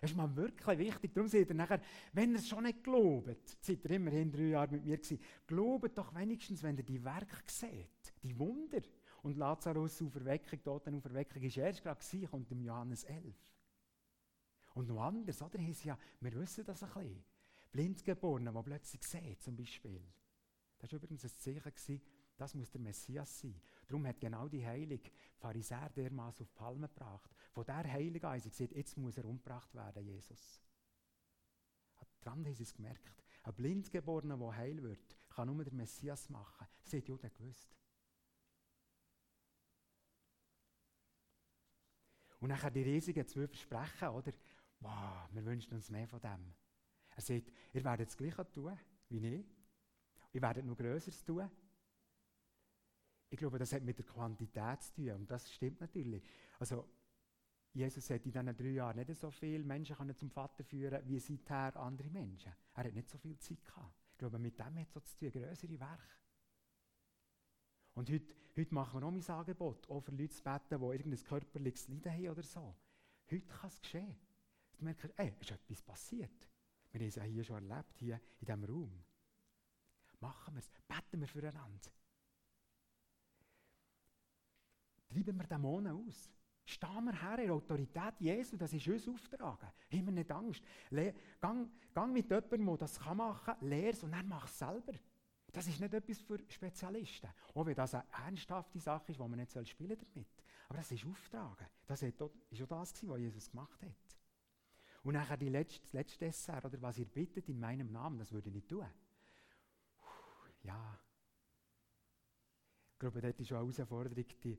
Das 0.00 0.10
ist 0.10 0.16
mir 0.16 0.36
wirklich 0.36 0.78
wichtig. 0.78 1.14
Darum 1.14 1.28
sagt 1.28 1.48
er 1.48 1.54
nachher, 1.54 1.80
wenn 2.12 2.32
ihr 2.32 2.38
es 2.38 2.48
schon 2.48 2.64
nicht 2.64 2.84
glaubt, 2.84 3.56
seid 3.60 3.84
ihr 3.84 3.90
immerhin 3.92 4.30
drei 4.30 4.48
Jahre 4.48 4.72
mit 4.72 4.84
mir 4.84 4.98
gewesen, 4.98 5.18
glaubt 5.46 5.96
doch 5.96 6.14
wenigstens, 6.14 6.62
wenn 6.62 6.76
ihr 6.76 6.84
die 6.84 7.02
Werke 7.02 7.36
seht, 7.46 8.14
die 8.22 8.38
Wunder. 8.38 8.82
Und 9.26 9.38
Lazarus 9.38 10.00
Auferweckung, 10.00 10.62
Totenauferweckung 10.62 11.42
ist 11.42 11.56
erst 11.56 11.82
gerade 11.82 12.00
gewesen, 12.00 12.46
im 12.48 12.62
Johannes 12.62 13.02
11. 13.02 13.34
Und 14.74 14.86
noch 14.86 15.02
anders, 15.02 15.42
oder? 15.42 15.58
Ja, 15.58 15.98
wir 16.20 16.32
wissen 16.34 16.64
das 16.64 16.84
ein 16.84 16.90
bisschen. 16.90 17.24
Blindgeborene, 17.72 18.52
die 18.52 18.62
plötzlich 18.62 19.02
sehen, 19.02 19.36
zum 19.40 19.56
Beispiel. 19.56 20.00
Das 20.78 20.92
war 20.92 20.98
übrigens 20.98 21.24
ein 21.24 21.36
Zeichen, 21.36 21.60
gewesen, 21.60 22.00
das 22.36 22.54
muss 22.54 22.70
der 22.70 22.80
Messias 22.80 23.40
sein. 23.40 23.60
Darum 23.88 24.06
hat 24.06 24.20
genau 24.20 24.46
die 24.46 24.64
Heilige 24.64 25.10
Pharisäer 25.38 25.90
dermaßen 25.90 26.46
auf 26.46 26.54
Palmen 26.54 26.88
gebracht. 26.88 27.34
Von 27.50 27.64
der 27.64 27.82
Heiligen 27.82 28.24
haben 28.24 28.38
sie 28.38 28.50
gesagt, 28.50 28.76
jetzt 28.76 28.96
muss 28.96 29.16
er 29.16 29.24
umgebracht 29.24 29.74
werden, 29.74 30.04
Jesus. 30.04 30.62
Daran 32.20 32.46
haben 32.46 32.54
sie 32.54 32.62
es 32.62 32.72
gemerkt. 32.72 33.24
Ein 33.42 33.54
Blindgeborener, 33.54 34.36
der 34.36 34.56
heil 34.56 34.80
wird, 34.84 35.16
kann 35.30 35.48
nur 35.48 35.64
der 35.64 35.74
Messias 35.74 36.30
machen. 36.30 36.68
Das 36.84 36.92
hat 36.92 37.08
Jude 37.08 37.28
gewusst. 37.28 37.76
Und 42.46 42.50
nachher 42.50 42.70
die 42.70 42.82
riesigen 42.84 43.26
zwölf 43.26 43.50
Versprechen, 43.50 44.06
oder? 44.06 44.32
Wow, 44.78 45.28
wir 45.32 45.44
wünschen 45.44 45.74
uns 45.74 45.90
mehr 45.90 46.06
von 46.06 46.20
dem. 46.20 46.54
Er 47.16 47.20
sagt, 47.20 47.50
ihr 47.72 47.82
werdet 47.82 48.06
das 48.06 48.16
Gleiche 48.16 48.48
tun 48.52 48.78
wie 49.08 49.26
ich. 49.26 49.46
ich 50.32 50.40
werde 50.40 50.62
noch 50.62 50.76
Größeres 50.76 51.24
tun. 51.24 51.50
Ich 53.30 53.36
glaube, 53.36 53.58
das 53.58 53.72
hat 53.72 53.82
mit 53.82 53.98
der 53.98 54.06
Quantität 54.06 54.80
zu 54.80 54.94
tun 54.94 55.10
und 55.10 55.28
das 55.28 55.52
stimmt 55.52 55.80
natürlich. 55.80 56.22
Also, 56.60 56.88
Jesus 57.72 58.08
hat 58.10 58.24
in 58.24 58.30
diesen 58.30 58.56
drei 58.56 58.68
Jahren 58.68 59.04
nicht 59.04 59.18
so 59.20 59.28
viele 59.32 59.64
Menschen 59.64 60.14
zum 60.14 60.30
Vater 60.30 60.62
führen 60.62 61.02
wie 61.08 61.18
seither 61.18 61.74
andere 61.74 62.10
Menschen. 62.10 62.52
Er 62.74 62.84
hat 62.84 62.94
nicht 62.94 63.10
so 63.10 63.18
viel 63.18 63.36
Zeit 63.38 63.64
gehabt. 63.64 63.92
Ich 64.12 64.18
glaube, 64.18 64.38
mit 64.38 64.56
dem 64.56 64.78
hat 64.78 64.86
es 64.86 64.92
so 64.92 65.00
zu 65.00 65.18
tun, 65.18 65.32
größere 65.32 65.80
Werke. 65.80 66.06
Und 67.96 68.10
heute, 68.10 68.34
heute 68.54 68.74
machen 68.74 69.00
wir 69.00 69.06
auch 69.06 69.10
mein 69.10 69.38
Angebot, 69.38 69.88
auch 69.88 70.00
für 70.00 70.10
Leute 70.10 70.28
zu 70.28 70.42
beten, 70.42 70.78
die 70.78 70.84
irgendein 70.84 71.24
körperliches 71.24 71.88
Leiden 71.88 72.12
haben 72.12 72.28
oder 72.28 72.42
so. 72.42 72.76
Heute 73.30 73.46
kann 73.46 73.68
es 73.70 73.80
geschehen. 73.80 74.16
Du 74.76 74.84
merkst, 74.84 75.10
ey, 75.16 75.34
ist 75.40 75.50
etwas 75.50 75.82
passiert. 75.82 76.48
Wir 76.92 77.00
haben 77.00 77.08
es 77.08 77.14
ja 77.14 77.22
hier 77.22 77.42
schon 77.42 77.70
erlebt, 77.70 77.98
hier 77.98 78.20
in 78.38 78.46
diesem 78.46 78.64
Raum. 78.64 79.02
Machen 80.20 80.54
wir 80.54 80.58
es, 80.58 80.70
beten 80.86 81.20
wir 81.20 81.26
füreinander. 81.26 81.90
Treiben 85.08 85.36
wir 85.38 85.46
Dämonen 85.46 86.06
aus. 86.06 86.30
Stehen 86.66 87.04
wir 87.04 87.18
her 87.18 87.38
in 87.38 87.46
der 87.46 87.54
Autorität 87.54 88.20
Jesu, 88.20 88.58
das 88.58 88.74
ist 88.74 88.88
uns 88.88 89.08
Auftrag. 89.08 89.72
Haben 89.90 90.06
wir 90.06 90.12
nicht 90.12 90.30
Angst. 90.30 90.62
Le 90.90 91.14
gang, 91.40 91.70
gang 91.94 92.12
mit 92.12 92.28
jemandem, 92.28 92.66
der 92.66 92.76
das 92.76 93.00
machen 93.00 93.42
kann, 93.42 93.66
lehr 93.66 93.90
es 93.90 94.02
und 94.02 94.12
dann 94.12 94.28
mach 94.28 94.44
es 94.44 94.58
selber. 94.58 94.92
Das 95.56 95.66
ist 95.68 95.80
nicht 95.80 95.94
etwas 95.94 96.18
für 96.18 96.38
Spezialisten. 96.50 97.30
Auch 97.54 97.64
wenn 97.64 97.74
das 97.74 97.94
eine 97.94 98.04
ernsthafte 98.26 98.78
Sache 98.78 99.10
ist, 99.10 99.18
wo 99.18 99.26
man 99.26 99.38
nicht 99.38 99.56
damit 99.56 99.66
spielen 99.70 99.96
damit. 99.98 100.28
Aber 100.68 100.76
das 100.76 100.92
ist 100.92 101.06
Auftrag. 101.06 101.70
Das 101.86 102.02
ist 102.02 102.20
auch 102.20 102.30
das, 102.50 103.08
was 103.08 103.18
Jesus 103.18 103.50
gemacht 103.50 103.80
hat. 103.80 104.18
Und 105.02 105.14
nachher 105.14 105.38
die 105.38 105.48
letzte, 105.48 105.80
das 105.80 105.92
letzte 105.94 106.26
Dessert, 106.26 106.62
oder 106.66 106.82
was 106.82 106.98
ihr 106.98 107.06
bittet 107.06 107.48
in 107.48 107.58
meinem 107.58 107.90
Namen, 107.90 108.18
das 108.18 108.32
würde 108.32 108.50
ich 108.50 108.54
nicht 108.54 108.68
tun. 108.68 108.86
Ja. 110.62 111.00
Ich 112.92 112.98
glaube, 112.98 113.22
das 113.22 113.40
ist 113.40 113.48
schon 113.48 113.56
eine 113.56 113.64
Herausforderung, 113.66 114.14
die, 114.14 114.58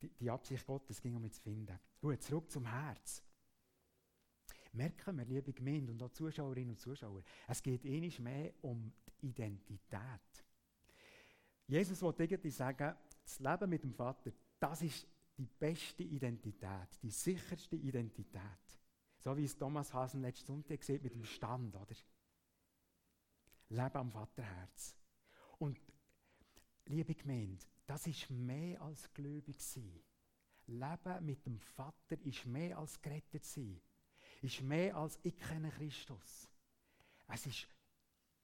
die, 0.00 0.08
die 0.18 0.30
Absicht 0.30 0.64
Gottes 0.64 1.02
ging, 1.02 1.14
um 1.14 1.30
zu 1.30 1.42
finden. 1.42 1.78
Gut, 2.00 2.22
zurück 2.22 2.50
zum 2.50 2.64
Herz. 2.64 3.22
Merken 4.72 5.18
wir, 5.18 5.26
liebe 5.26 5.52
Gemeinde 5.52 5.92
und 5.92 6.02
auch 6.02 6.10
Zuschauerinnen 6.10 6.70
und 6.70 6.80
Zuschauer, 6.80 7.22
es 7.46 7.62
geht 7.62 7.84
ähnlich 7.84 8.18
mehr 8.18 8.54
um 8.62 8.90
die 9.01 9.01
Identität. 9.22 10.44
Jesus 11.66 12.02
wollte 12.02 12.24
irgendwie 12.24 12.50
sagen, 12.50 12.94
das 13.22 13.38
Leben 13.38 13.70
mit 13.70 13.82
dem 13.82 13.94
Vater, 13.94 14.32
das 14.58 14.82
ist 14.82 15.06
die 15.38 15.46
beste 15.46 16.02
Identität, 16.02 16.88
die 17.02 17.10
sicherste 17.10 17.76
Identität. 17.76 18.42
So 19.18 19.36
wie 19.36 19.44
es 19.44 19.56
Thomas 19.56 19.92
Hasen 19.94 20.20
letzten 20.20 20.46
Sonntag 20.46 20.82
sieht 20.82 21.02
mit 21.02 21.14
dem 21.14 21.24
Stand, 21.24 21.74
oder? 21.74 21.94
Leben 23.68 23.96
am 23.96 24.10
Vaterherz. 24.10 24.96
Und, 25.58 25.80
liebe 26.86 27.14
Gemeinde, 27.14 27.64
das 27.86 28.06
ist 28.06 28.28
mehr 28.30 28.82
als 28.82 29.12
gläubig 29.14 29.62
sein. 29.62 30.02
Leben 30.66 31.24
mit 31.24 31.46
dem 31.46 31.58
Vater 31.58 32.20
ist 32.24 32.44
mehr 32.46 32.78
als 32.78 33.00
gerettet 33.00 33.44
sein. 33.44 33.80
Ist 34.42 34.60
mehr 34.60 34.96
als 34.96 35.18
ich 35.22 35.36
kenne 35.36 35.70
Christus. 35.70 36.48
Es 37.28 37.46
ist 37.46 37.68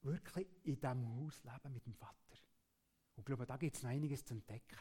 wirklich 0.03 0.49
in 0.65 0.77
diesem 0.77 1.09
Haus 1.09 1.43
leben 1.45 1.73
mit 1.73 1.87
dem 1.87 1.95
Vater. 1.95 2.37
Und 3.15 3.21
ich 3.21 3.25
glaube, 3.25 3.47
da 3.47 3.57
gibt 3.57 3.77
es 3.77 3.83
noch 3.83 3.91
einiges 3.91 4.25
zu 4.25 4.35
entdecken. 4.35 4.79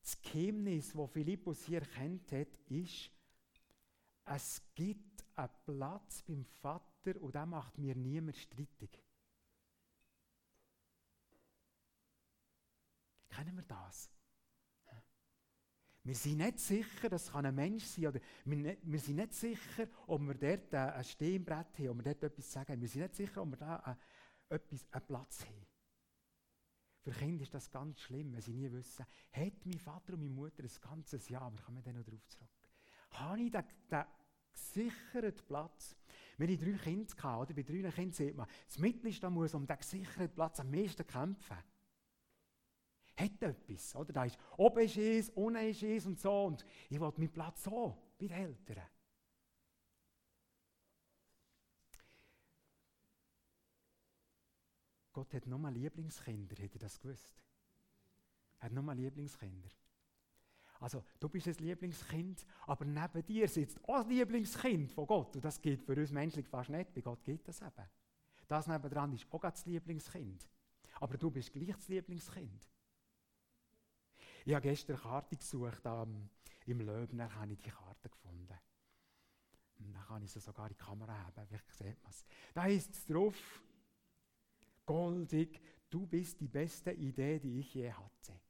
Das 0.00 0.20
Geheimnis, 0.20 0.92
das 0.92 1.10
Philippus 1.10 1.64
hier 1.64 1.80
erkennt 1.80 2.32
hat, 2.32 2.58
ist, 2.68 3.10
es 4.24 4.62
gibt 4.74 5.24
einen 5.36 5.50
Platz 5.64 6.22
beim 6.22 6.44
Vater 6.44 7.20
und 7.20 7.34
der 7.34 7.46
macht 7.46 7.78
mir 7.78 7.94
niemand 7.94 8.36
streitig. 8.36 9.02
Kennen 13.28 13.56
wir 13.56 13.64
das? 13.64 14.10
Wir 16.04 16.16
sind 16.16 16.38
nicht 16.38 16.58
sicher, 16.58 17.08
das 17.08 17.30
kann 17.30 17.46
ein 17.46 17.54
Mensch 17.54 17.84
sein, 17.84 18.08
oder 18.08 18.20
wir, 18.44 18.76
wir 18.82 18.98
sind 18.98 19.16
nicht 19.16 19.34
sicher, 19.34 19.86
ob 20.08 20.20
wir 20.22 20.34
dort 20.34 20.74
ein 20.74 21.04
Stehbrett 21.04 21.78
haben, 21.78 21.88
ob 21.90 21.96
wir 21.98 22.14
dort 22.14 22.24
etwas 22.24 22.52
sagen. 22.52 22.80
Wir 22.80 22.88
sind 22.88 23.02
nicht 23.02 23.14
sicher, 23.14 23.40
ob 23.40 23.50
wir 23.50 23.56
da 23.56 23.96
etwas, 24.48 24.84
einen 24.90 25.06
Platz 25.06 25.44
haben. 25.44 25.66
Für 27.02 27.12
Kinder 27.12 27.42
ist 27.42 27.54
das 27.54 27.70
ganz 27.70 28.00
schlimm, 28.00 28.32
wenn 28.32 28.40
sie 28.40 28.52
nie 28.52 28.70
wissen, 28.70 29.04
hat 29.32 29.64
mein 29.64 29.78
Vater 29.78 30.14
und 30.14 30.20
meine 30.20 30.34
Mutter 30.34 30.62
ein 30.62 30.70
ganzes 30.80 31.28
Jahr, 31.28 31.52
wir 31.52 31.60
kommen 31.60 31.82
dann 31.82 31.96
noch 31.96 32.04
darauf 32.04 32.26
zurück. 32.26 32.50
Habe 33.10 33.40
ich 33.40 33.50
den, 33.50 33.64
den 33.90 34.04
gesicherten 34.52 35.46
Platz? 35.46 35.96
Wir 36.36 36.48
hatten 36.48 36.64
drei 36.64 36.78
Kinder, 36.78 37.14
gehabt, 37.14 37.42
oder? 37.42 37.54
bei 37.54 37.62
drei 37.62 37.90
Kindern 37.90 38.12
sieht 38.12 38.36
man, 38.36 38.46
das 38.66 38.78
Mittelste 38.78 39.30
muss 39.30 39.54
um 39.54 39.66
den 39.66 39.76
gesicherten 39.76 40.34
Platz 40.34 40.60
am 40.60 40.70
meisten 40.70 41.06
kämpfen 41.06 41.58
hat 43.16 43.42
etwas. 43.42 43.94
Oder? 43.96 44.12
Da 44.12 44.24
ist, 44.24 44.38
oben 44.56 44.84
ist 44.84 44.96
es, 44.96 45.30
unten 45.30 45.68
ist 45.68 45.82
es 45.82 46.06
und 46.06 46.18
so. 46.18 46.44
Und 46.44 46.64
ich 46.88 47.00
will 47.00 47.12
meinen 47.16 47.32
Platz 47.32 47.64
so, 47.64 47.96
bei 48.18 48.26
den 48.26 48.36
Eltern. 48.36 48.86
Gott 55.12 55.34
hat 55.34 55.46
nochmal 55.46 55.74
Lieblingskinder, 55.74 56.56
hätte 56.56 56.78
das 56.78 56.98
gewusst? 56.98 57.36
Er 58.60 58.66
hat 58.66 58.72
nochmal 58.72 58.96
Lieblingskinder. 58.96 59.68
Also, 60.80 61.04
du 61.20 61.28
bist 61.28 61.46
ein 61.46 61.54
Lieblingskind, 61.64 62.44
aber 62.66 62.84
neben 62.84 63.24
dir 63.24 63.46
sitzt 63.46 63.78
auch 63.84 64.00
ein 64.00 64.08
Lieblingskind 64.08 64.90
von 64.90 65.06
Gott. 65.06 65.36
Und 65.36 65.44
das 65.44 65.60
geht 65.60 65.82
für 65.82 65.94
uns 65.94 66.10
menschlich 66.10 66.48
fast 66.48 66.70
nicht, 66.70 66.92
bei 66.92 67.02
Gott 67.02 67.22
geht 67.22 67.46
das 67.46 67.60
eben. 67.60 67.88
Das 68.48 68.66
nebendran 68.66 69.12
ist 69.12 69.26
auch 69.30 69.40
das 69.40 69.64
Lieblingskind. 69.66 70.48
Aber 71.00 71.16
du 71.16 71.30
bist 71.30 71.52
gleich 71.52 71.76
das 71.76 71.88
Lieblingskind. 71.88 72.68
Ich 74.44 74.54
habe 74.54 74.62
gestern 74.62 74.96
eine 74.96 75.02
Karte 75.02 75.36
gesucht, 75.36 75.82
ähm, 75.84 76.28
im 76.66 76.80
Löbner 76.80 77.34
habe 77.34 77.52
ich 77.52 77.60
die 77.60 77.70
Karte 77.70 78.08
gefunden. 78.08 78.58
Und 79.78 79.92
dann 79.92 80.04
kann 80.06 80.22
ich 80.22 80.30
sie 80.30 80.40
sogar 80.40 80.66
in 80.66 80.74
die 80.74 80.82
Kamera 80.82 81.16
haben, 81.16 81.46
vielleicht 81.46 81.72
sieht 81.72 82.02
man 82.02 82.10
es. 82.10 82.24
Da 82.54 82.66
ist 82.66 82.92
es 82.92 83.06
drauf, 83.06 83.62
goldig, 84.86 85.60
du 85.90 86.06
bist 86.06 86.40
die 86.40 86.48
beste 86.48 86.92
Idee, 86.92 87.38
die 87.38 87.60
ich 87.60 87.74
je 87.74 87.92
hatte. 87.92 88.40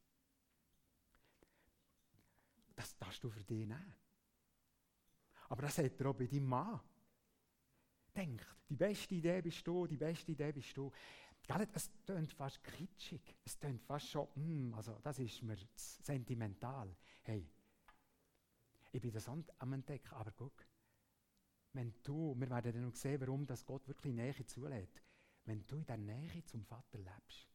Das 2.74 2.96
darfst 2.96 3.22
du 3.22 3.30
für 3.30 3.44
dich 3.44 3.66
nehmen. 3.66 3.94
Aber 5.48 5.62
das 5.62 5.78
hat 5.78 6.00
er 6.00 6.06
auch 6.06 6.14
bei 6.14 6.26
deinem 6.26 6.46
Mann. 6.46 6.80
Denkt, 8.16 8.46
die 8.68 8.76
beste 8.76 9.14
Idee 9.14 9.40
bist 9.42 9.66
du, 9.66 9.86
die 9.86 9.96
beste 9.96 10.32
Idee 10.32 10.52
bist 10.52 10.76
du. 10.76 10.90
Es 11.48 11.90
tönt 12.06 12.32
fast 12.32 12.62
kitschig. 12.62 13.36
Es 13.44 13.58
tönt 13.58 13.82
fast 13.82 14.08
schon, 14.08 14.28
mm, 14.34 14.74
also 14.74 14.98
das 15.02 15.18
ist 15.18 15.42
mir 15.42 15.56
sentimental. 15.74 16.94
Hey, 17.22 17.48
ich 18.92 19.00
bin 19.00 19.12
das 19.12 19.28
am 19.28 19.72
Entdecken, 19.72 20.14
aber 20.14 20.32
guck, 20.32 20.66
wenn 21.72 21.94
du, 22.02 22.34
wir 22.38 22.50
werden 22.50 22.72
dann 22.72 22.84
noch 22.84 22.94
sehen, 22.94 23.20
warum 23.20 23.46
das 23.46 23.64
Gott 23.64 23.86
wirklich 23.88 24.14
Nähe 24.14 24.46
zulässt. 24.46 25.02
Wenn 25.44 25.66
du 25.66 25.76
in 25.76 25.86
der 25.86 25.96
Nähe 25.96 26.44
zum 26.44 26.64
Vater 26.64 26.98
lebst, 26.98 27.48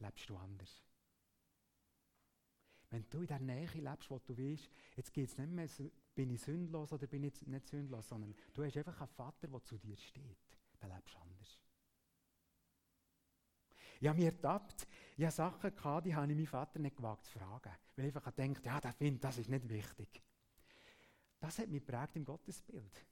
lebst 0.00 0.28
du 0.28 0.36
anders. 0.36 0.82
Wenn 2.90 3.08
du 3.08 3.20
in 3.20 3.26
der 3.26 3.40
Nähe 3.40 3.70
lebst, 3.74 4.10
wo 4.10 4.18
du 4.18 4.36
weißt, 4.36 4.68
jetzt 4.96 5.12
geht 5.12 5.28
es 5.28 5.38
nicht 5.38 5.50
mehr, 5.50 5.68
bin 6.14 6.30
ich 6.30 6.42
sündlos 6.42 6.92
oder 6.92 7.06
bin 7.06 7.24
ich 7.24 7.46
nicht 7.46 7.66
sündlos, 7.66 8.08
sondern 8.08 8.34
du 8.52 8.64
hast 8.64 8.76
einfach 8.76 9.00
einen 9.00 9.08
Vater, 9.08 9.48
der 9.48 9.64
zu 9.64 9.78
dir 9.78 9.96
steht 9.96 10.43
dann 10.80 10.90
lebst 10.90 11.14
du 11.14 11.18
anders. 11.18 11.60
Ich 14.00 14.08
habe 14.08 14.18
mir 14.18 14.26
ertappt, 14.26 14.86
ich 15.16 15.24
hatte 15.24 15.36
Sachen, 15.36 15.74
gehabt, 15.74 16.06
die 16.06 16.14
habe 16.14 16.30
ich 16.30 16.36
meinen 16.36 16.46
Vater 16.46 16.78
nicht 16.78 16.96
gewagt 16.96 17.24
zu 17.24 17.38
fragen. 17.38 17.72
Weil 17.96 18.06
ich 18.06 18.16
einfach 18.16 18.34
gedacht 18.34 18.64
ja, 18.64 18.80
der 18.80 18.92
findet, 18.92 19.24
das 19.24 19.38
ist 19.38 19.48
nicht 19.48 19.68
wichtig. 19.68 20.22
Das 21.38 21.58
hat 21.58 21.68
mich 21.68 21.84
geprägt 21.84 22.16
im 22.16 22.24
Gottesbild. 22.24 23.06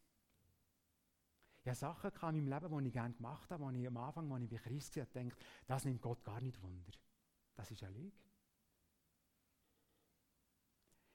Ich 1.63 1.69
habe 1.69 1.77
Sachen 1.77 2.11
in 2.37 2.45
meinem 2.45 2.63
Leben, 2.63 2.79
die 2.79 2.89
ich 2.89 2.93
gerne 2.93 3.15
gemacht 3.15 3.51
habe, 3.51 3.63
wo 3.63 3.71
ich 3.71 3.87
am 3.87 3.97
Anfang, 3.97 4.33
als 4.33 4.43
ich 4.43 4.51
bei 4.51 4.57
Christ 4.57 4.97
war, 4.97 5.07
denkt, 5.07 5.37
das 5.67 5.85
nimmt 5.85 6.03
Gott 6.03 6.25
gar 6.25 6.41
nicht 6.41 6.61
Wunder. 6.61 6.93
Das 7.55 7.71
ist 7.71 7.83
eine 7.85 7.97
Lüge. 7.97 8.17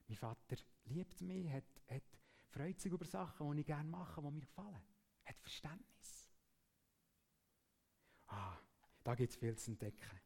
Mein 0.07 0.17
Vater 0.17 0.55
liebt 0.85 1.19
mich, 1.21 1.51
hat, 1.51 1.65
hat 1.89 2.03
freut 2.49 2.79
sich 2.79 2.91
über 2.91 3.05
Sachen, 3.05 3.51
die 3.51 3.59
ich 3.59 3.65
gerne 3.65 3.89
mache, 3.89 4.21
die 4.21 4.31
mir 4.31 4.39
gefallen. 4.39 4.81
Hat 5.25 5.39
Verständnis. 5.41 6.16
Da 9.07 9.15
gibt 9.15 9.31
es 9.31 9.37
viel 9.37 9.55
zu 9.55 9.71
entdecken. 9.71 10.19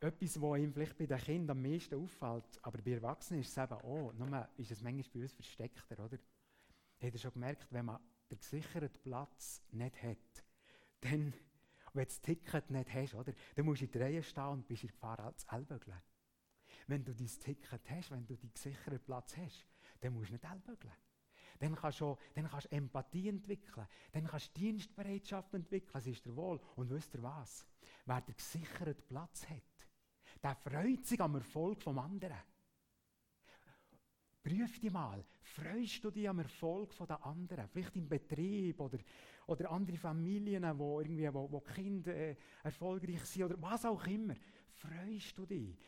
Etwas, 0.00 0.40
was 0.40 0.58
ihm 0.58 0.72
vielleicht 0.72 0.96
bei 0.96 1.04
den 1.04 1.18
Kindern 1.18 1.58
am 1.58 1.62
meisten 1.62 1.94
auffällt, 1.94 2.58
aber 2.62 2.80
bei 2.80 2.92
Erwachsenen 2.92 3.42
ist 3.42 3.50
es 3.50 3.62
eben 3.62 3.74
auch, 3.74 4.14
nur 4.14 4.48
ist 4.56 4.70
es 4.70 4.80
manchmal 4.80 5.04
bei 5.12 5.20
uns 5.20 5.32
versteckter, 5.34 6.02
oder? 6.02 6.16
Habt 7.02 7.12
ihr 7.12 7.18
schon 7.18 7.34
gemerkt, 7.34 7.66
wenn 7.70 7.84
man 7.84 8.00
den 8.30 8.38
gesicherten 8.38 9.02
Platz 9.02 9.60
nicht 9.72 10.02
hat, 10.02 10.44
dann, 11.02 11.34
wenn 11.92 12.04
du 12.04 12.06
das 12.06 12.22
Ticket 12.22 12.70
nicht 12.70 12.94
hast, 12.94 13.14
oder, 13.14 13.34
dann 13.54 13.66
musst 13.66 13.82
du 13.82 13.84
in 13.84 13.92
der 13.92 14.00
Reihe 14.00 14.22
stehen 14.22 14.48
und 14.48 14.66
bist 14.66 14.84
in 14.84 14.88
Gefahr 14.88 15.36
zu 15.36 15.46
ellbögeln. 15.50 16.00
Wenn 16.86 17.04
du 17.04 17.14
dein 17.14 17.26
Ticket 17.26 17.90
hast, 17.90 18.10
wenn 18.10 18.24
du 18.24 18.36
den 18.36 18.50
gesicherten 18.54 19.00
Platz 19.00 19.36
hast, 19.36 19.66
dann 20.00 20.14
musst 20.14 20.30
du 20.30 20.32
nicht 20.32 20.44
ellbögeln. 20.44 20.94
Dann 21.58 21.74
kannst 21.74 22.00
du, 22.00 22.16
dann 22.34 22.48
kannst 22.48 22.66
du 22.66 22.76
Empathie 22.76 23.28
entwickeln, 23.28 23.86
dann 24.12 24.26
kannst 24.26 24.56
du 24.56 24.60
Dienstbereitschaft 24.60 25.54
entwickeln, 25.54 25.92
das 25.92 26.06
ist 26.06 26.24
der 26.24 26.36
Wohl. 26.36 26.60
Und 26.76 26.90
wisst 26.90 27.14
ihr 27.14 27.22
was? 27.22 27.66
Wer 28.04 28.20
der 28.20 28.34
gesichert 28.34 29.06
Platz 29.06 29.46
hat, 29.48 29.62
der 30.42 30.54
freut 30.56 31.06
sich 31.06 31.20
am 31.20 31.36
Erfolg 31.36 31.82
vom 31.82 31.98
anderen. 31.98 32.38
Prüf 34.42 34.80
dich 34.80 34.90
mal, 34.90 35.24
freust 35.40 36.02
du 36.02 36.10
dich 36.10 36.28
am 36.28 36.40
Erfolg 36.40 36.96
der 37.06 37.24
anderen? 37.24 37.68
Vielleicht 37.68 37.94
im 37.94 38.08
Betrieb 38.08 38.80
oder, 38.80 38.98
oder 39.46 39.70
andere 39.70 39.96
Familien, 39.96 40.64
wo, 40.76 41.00
irgendwie, 41.00 41.32
wo, 41.32 41.50
wo 41.50 41.60
Kinder 41.60 42.12
äh, 42.12 42.36
erfolgreich 42.64 43.24
sind 43.24 43.44
oder 43.44 43.62
was 43.62 43.84
auch 43.84 44.04
immer. 44.04 44.34
Freust 44.72 45.38
du 45.38 45.46
dich? 45.46 45.78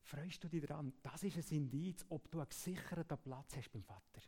Freust 0.00 0.42
du 0.42 0.48
dich 0.48 0.66
daran? 0.66 0.92
Das 1.00 1.22
ist 1.22 1.36
ein 1.36 1.56
Indiz, 1.56 2.04
ob 2.08 2.28
du 2.28 2.40
einen 2.40 2.48
gesicherten 2.48 3.18
Platz 3.18 3.56
hast 3.56 3.70
beim 3.70 3.84
Vater. 3.84 4.20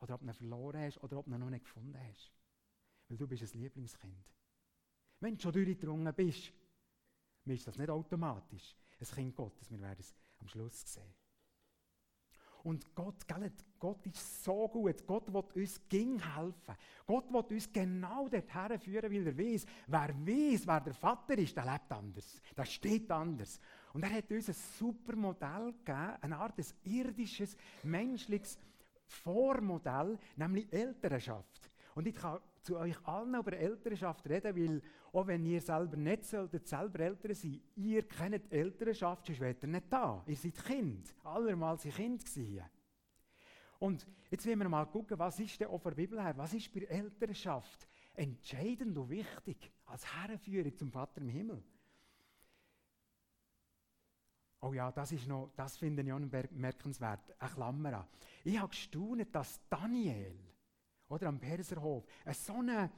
Oder 0.00 0.14
ob 0.14 0.20
du 0.20 0.26
ihn 0.26 0.34
verloren 0.34 0.82
hast 0.82 1.02
oder 1.02 1.18
ob 1.18 1.26
du 1.26 1.32
ihn 1.32 1.40
noch 1.40 1.50
nicht 1.50 1.64
gefunden 1.64 1.98
hast. 2.08 2.32
Weil 3.08 3.16
du 3.16 3.26
bist 3.26 3.42
ein 3.54 3.60
Lieblingskind. 3.60 4.24
Wenn 5.20 5.36
du 5.36 5.42
schon 5.42 5.52
durchgedrungen 5.52 6.14
bist, 6.14 6.52
ist 7.44 7.66
das 7.66 7.78
nicht 7.78 7.90
automatisch 7.90 8.76
ein 9.00 9.06
Kind 9.06 9.36
Gottes. 9.36 9.70
Wir 9.70 9.80
werden 9.80 10.00
es 10.00 10.14
am 10.38 10.48
Schluss 10.48 10.92
sehen. 10.92 11.14
Und 12.64 12.94
Gott, 12.94 13.26
gell, 13.26 13.52
Gott 13.78 14.04
ist 14.06 14.44
so 14.44 14.68
gut. 14.68 15.06
Gott 15.06 15.32
will 15.32 15.62
uns 15.62 15.80
ging 15.88 16.18
helfen. 16.18 16.76
Gott 17.06 17.32
will 17.32 17.56
uns 17.56 17.72
genau 17.72 18.28
dorthin 18.28 18.78
führen, 18.78 19.10
weil 19.10 19.26
er 19.28 19.38
weiß, 19.38 19.66
wer 19.86 20.08
weiß, 20.26 20.66
wer 20.66 20.80
der 20.80 20.94
Vater 20.94 21.38
ist, 21.38 21.56
der 21.56 21.64
lebt 21.64 21.92
anders. 21.92 22.42
Der 22.56 22.64
steht 22.64 23.10
anders. 23.10 23.60
Und 23.92 24.02
er 24.02 24.10
hat 24.10 24.30
uns 24.30 24.48
ein 24.48 24.54
super 24.54 25.14
Modell 25.16 25.72
gegeben, 25.72 26.16
eine 26.20 26.36
Art 26.36 26.58
des 26.58 26.74
irdisches, 26.82 27.56
menschliches 27.84 28.58
Vormodell, 29.08 30.18
nämlich 30.36 30.72
Elternschaft. 30.72 31.70
Und 31.94 32.06
ich 32.06 32.14
kann 32.14 32.38
zu 32.62 32.76
euch 32.78 32.96
allen 33.06 33.34
über 33.34 33.52
Elternschaft 33.52 34.28
reden, 34.28 34.54
weil 34.54 34.82
auch 35.12 35.26
wenn 35.26 35.44
ihr 35.44 35.60
selber 35.60 35.96
nicht 35.96 36.24
solltet, 36.24 36.68
selber 36.68 37.00
Eltern 37.00 37.34
sein, 37.34 37.60
ihr 37.76 38.06
kennt 38.06 38.52
Elternschaft, 38.52 39.26
sonst 39.26 39.40
wärt 39.40 39.62
ihr 39.64 39.68
nicht 39.68 39.90
da. 39.90 40.22
Ihr 40.26 40.36
seid 40.36 40.64
Kind. 40.64 41.14
Allermal 41.24 41.78
sind 41.78 41.94
Kind 41.94 42.24
gewesen. 42.24 42.64
Und 43.78 44.06
jetzt 44.30 44.46
wollen 44.46 44.58
wir 44.58 44.68
mal 44.68 44.86
gucken, 44.86 45.18
was 45.18 45.40
ist 45.40 45.58
denn 45.60 45.68
von 45.68 45.80
der 45.82 45.92
Bibel 45.92 46.22
her, 46.22 46.36
was 46.36 46.52
ist 46.52 46.72
bei 46.72 46.80
Elternschaft 46.80 47.88
entscheidend 48.14 48.98
und 48.98 49.08
wichtig 49.08 49.72
als 49.86 50.04
Herrenführung 50.14 50.76
zum 50.76 50.90
Vater 50.90 51.20
im 51.20 51.28
Himmel? 51.28 51.62
Oh 54.60 54.72
ja, 54.72 54.90
das 54.90 55.12
ist 55.12 55.26
noch, 55.28 55.52
das 55.54 55.76
finde 55.76 56.02
ich 56.02 56.12
auch 56.12 56.18
bemerkenswert. 56.18 57.34
Eine 57.38 57.50
Klammer 57.50 57.98
an. 57.98 58.06
Ich 58.44 58.58
habe 58.58 58.70
gestaunt, 58.70 59.34
dass 59.34 59.60
Daniel, 59.68 60.36
oder 61.08 61.28
am 61.28 61.38
Perserhof, 61.38 62.04
ein 62.24 62.34
so 62.34 62.54
ein 62.54 62.90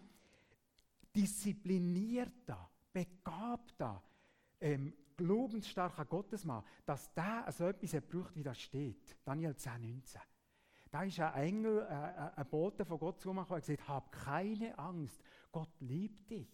disziplinierter, 1.15 2.71
begabter, 2.93 4.03
ähm, 4.61 4.95
glaubensstarker 5.17 6.07
Gottesmann, 6.07 6.65
dass 6.87 7.13
der 7.13 7.47
so 7.53 7.67
etwas 7.67 8.01
braucht, 8.03 8.35
wie 8.37 8.43
das 8.43 8.59
steht. 8.59 9.17
Daniel 9.25 9.55
10, 9.55 9.81
19. 9.81 10.21
Da 10.91 11.03
ist 11.05 11.21
ein 11.21 11.35
Engel, 11.35 11.87
äh, 11.89 11.93
äh, 11.93 12.31
ein 12.37 12.49
Bote 12.49 12.85
von 12.85 12.99
Gott 12.99 13.21
zu 13.21 13.33
mir 13.33 13.49
und 13.49 13.61
gesagt, 13.61 13.87
hab 13.87 14.11
keine 14.13 14.77
Angst, 14.79 15.23
Gott 15.53 15.81
liebt 15.81 16.31
dich. 16.31 16.49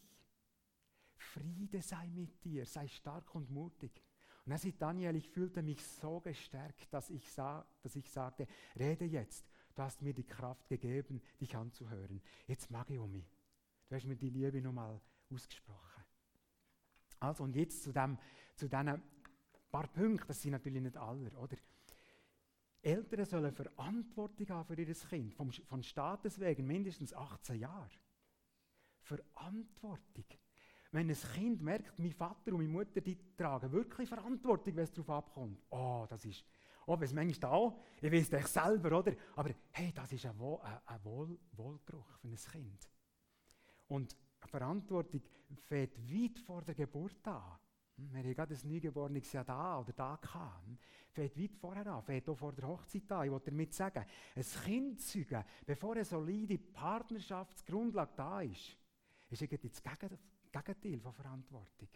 Friede 1.17 1.81
sei 1.81 2.09
mit 2.09 2.45
dir, 2.45 2.67
sei 2.67 2.87
stark 2.89 3.35
und 3.35 3.51
mutig. 3.51 4.03
Und 4.47 4.51
dann 4.51 4.59
sagt 4.59 4.81
Daniel, 4.81 5.17
ich 5.17 5.29
fühlte 5.29 5.61
mich 5.61 5.85
so 5.85 6.21
gestärkt, 6.21 6.93
dass 6.95 7.11
ich, 7.11 7.29
sah, 7.33 7.67
dass 7.83 7.97
ich 7.97 8.09
sagte, 8.09 8.47
rede 8.79 9.05
jetzt, 9.05 9.45
du 9.75 9.83
hast 9.83 10.03
mir 10.03 10.15
die 10.15 10.23
Kraft 10.23 10.69
gegeben, 10.69 11.21
dich 11.41 11.57
anzuhören. 11.57 12.23
Jetzt 12.47 12.71
mag 12.71 12.89
ich 12.89 12.99
um 13.01 13.11
mich. 13.11 13.29
Du 13.89 13.97
hast 13.97 14.07
mir 14.07 14.15
die 14.15 14.31
Liebe 14.31 14.63
nochmal 14.63 15.01
ausgesprochen. 15.33 16.05
Also, 17.19 17.43
und 17.43 17.57
jetzt 17.57 17.83
zu, 17.83 17.93
dem, 17.93 18.19
zu 18.55 18.69
diesen 18.69 19.03
paar 19.69 19.89
Punkten, 19.89 20.29
das 20.29 20.41
sind 20.41 20.53
natürlich 20.53 20.81
nicht 20.81 20.97
alle, 20.97 21.29
oder? 21.33 21.57
Eltern 22.83 23.25
sollen 23.25 23.53
Verantwortung 23.53 24.49
haben 24.51 24.65
für 24.65 24.81
ihr 24.81 24.95
Kind, 24.95 25.35
vom, 25.35 25.51
von 25.51 25.83
Status 25.83 26.39
wegen 26.39 26.69
mindestens 26.69 27.13
18 27.13 27.59
Jahre. 27.59 27.91
Verantwortung. 29.01 30.25
Wenn 30.97 31.11
ein 31.11 31.17
Kind 31.35 31.61
merkt, 31.61 31.99
mein 31.99 32.11
Vater 32.11 32.53
und 32.53 32.57
meine 32.57 32.71
Mutter, 32.71 33.03
die 33.03 33.19
tragen 33.37 33.71
wirklich 33.71 34.09
Verantwortung, 34.09 34.77
wenn 34.77 34.85
es 34.85 34.93
darauf 34.95 35.11
abkommt. 35.11 35.63
Oh, 35.69 36.07
das 36.09 36.25
ist, 36.25 36.43
Oh, 36.87 36.99
wenn 36.99 37.05
es 37.05 37.13
manchmal 37.13 37.51
da, 37.51 37.77
ich 38.01 38.11
weiß 38.11 38.33
es 38.33 38.55
selber, 38.55 38.99
oder? 38.99 39.13
Aber 39.35 39.51
hey, 39.73 39.93
das 39.93 40.11
ist 40.13 40.25
ein, 40.25 40.39
Wohl, 40.39 40.59
ein, 40.63 40.79
ein 40.87 41.05
Wohl, 41.05 41.39
Wohlgeruch 41.53 42.09
für 42.19 42.29
ein 42.29 42.37
Kind. 42.37 42.89
Und 43.89 44.17
Verantwortung 44.47 45.21
fängt 45.65 45.99
weit 45.99 46.39
vor 46.39 46.63
der 46.63 46.75
Geburt 46.75 47.29
an. 47.29 47.59
Hm, 47.97 48.15
wir 48.15 48.21
haben 48.21 48.35
gerade 48.35 48.55
ein 48.55 48.73
Neugeborenes 48.73 49.33
ja 49.33 49.45
da 49.45 49.81
oder 49.81 49.93
da 49.93 50.17
gehabt. 50.17 50.65
Hm, 50.65 50.79
fängt 51.11 51.39
weit 51.39 51.57
vorher 51.57 51.87
an, 51.89 52.03
fängt 52.05 52.27
auch 52.31 52.39
vor 52.39 52.55
der 52.55 52.69
Hochzeit 52.69 53.13
an. 53.13 53.27
Ich 53.27 53.31
wollte 53.31 53.51
damit 53.51 53.75
sagen, 53.75 54.03
ein 54.35 54.45
Kind 54.65 55.03
zeugen, 55.03 55.45
bevor 55.67 55.93
eine 55.93 56.07
solide 56.07 56.57
Partnerschaftsgrundlage 56.57 58.13
da 58.17 58.41
ist, 58.41 58.79
ist 59.29 59.43
irgendwie 59.43 59.69
das 59.69 59.83
Gegenteil 59.83 60.19
von 61.01 61.13
Verantwortung. 61.13 61.89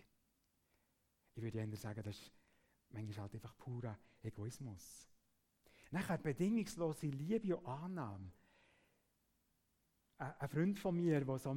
Ich 1.34 1.42
würde 1.42 1.58
eher 1.58 1.76
sagen, 1.76 2.02
das 2.02 2.16
ist 2.16 2.32
manchmal 2.90 3.22
halt 3.22 3.34
einfach 3.34 3.56
purer 3.56 3.98
Egoismus. 4.22 5.08
Nachher 5.90 6.18
bedingungslose 6.18 7.06
Liebe 7.06 7.56
und 7.56 7.66
Annahme. 7.66 8.32
Ein 10.18 10.48
Freund 10.48 10.78
von 10.78 10.96
mir, 10.96 11.24
der 11.24 11.38
so 11.38 11.56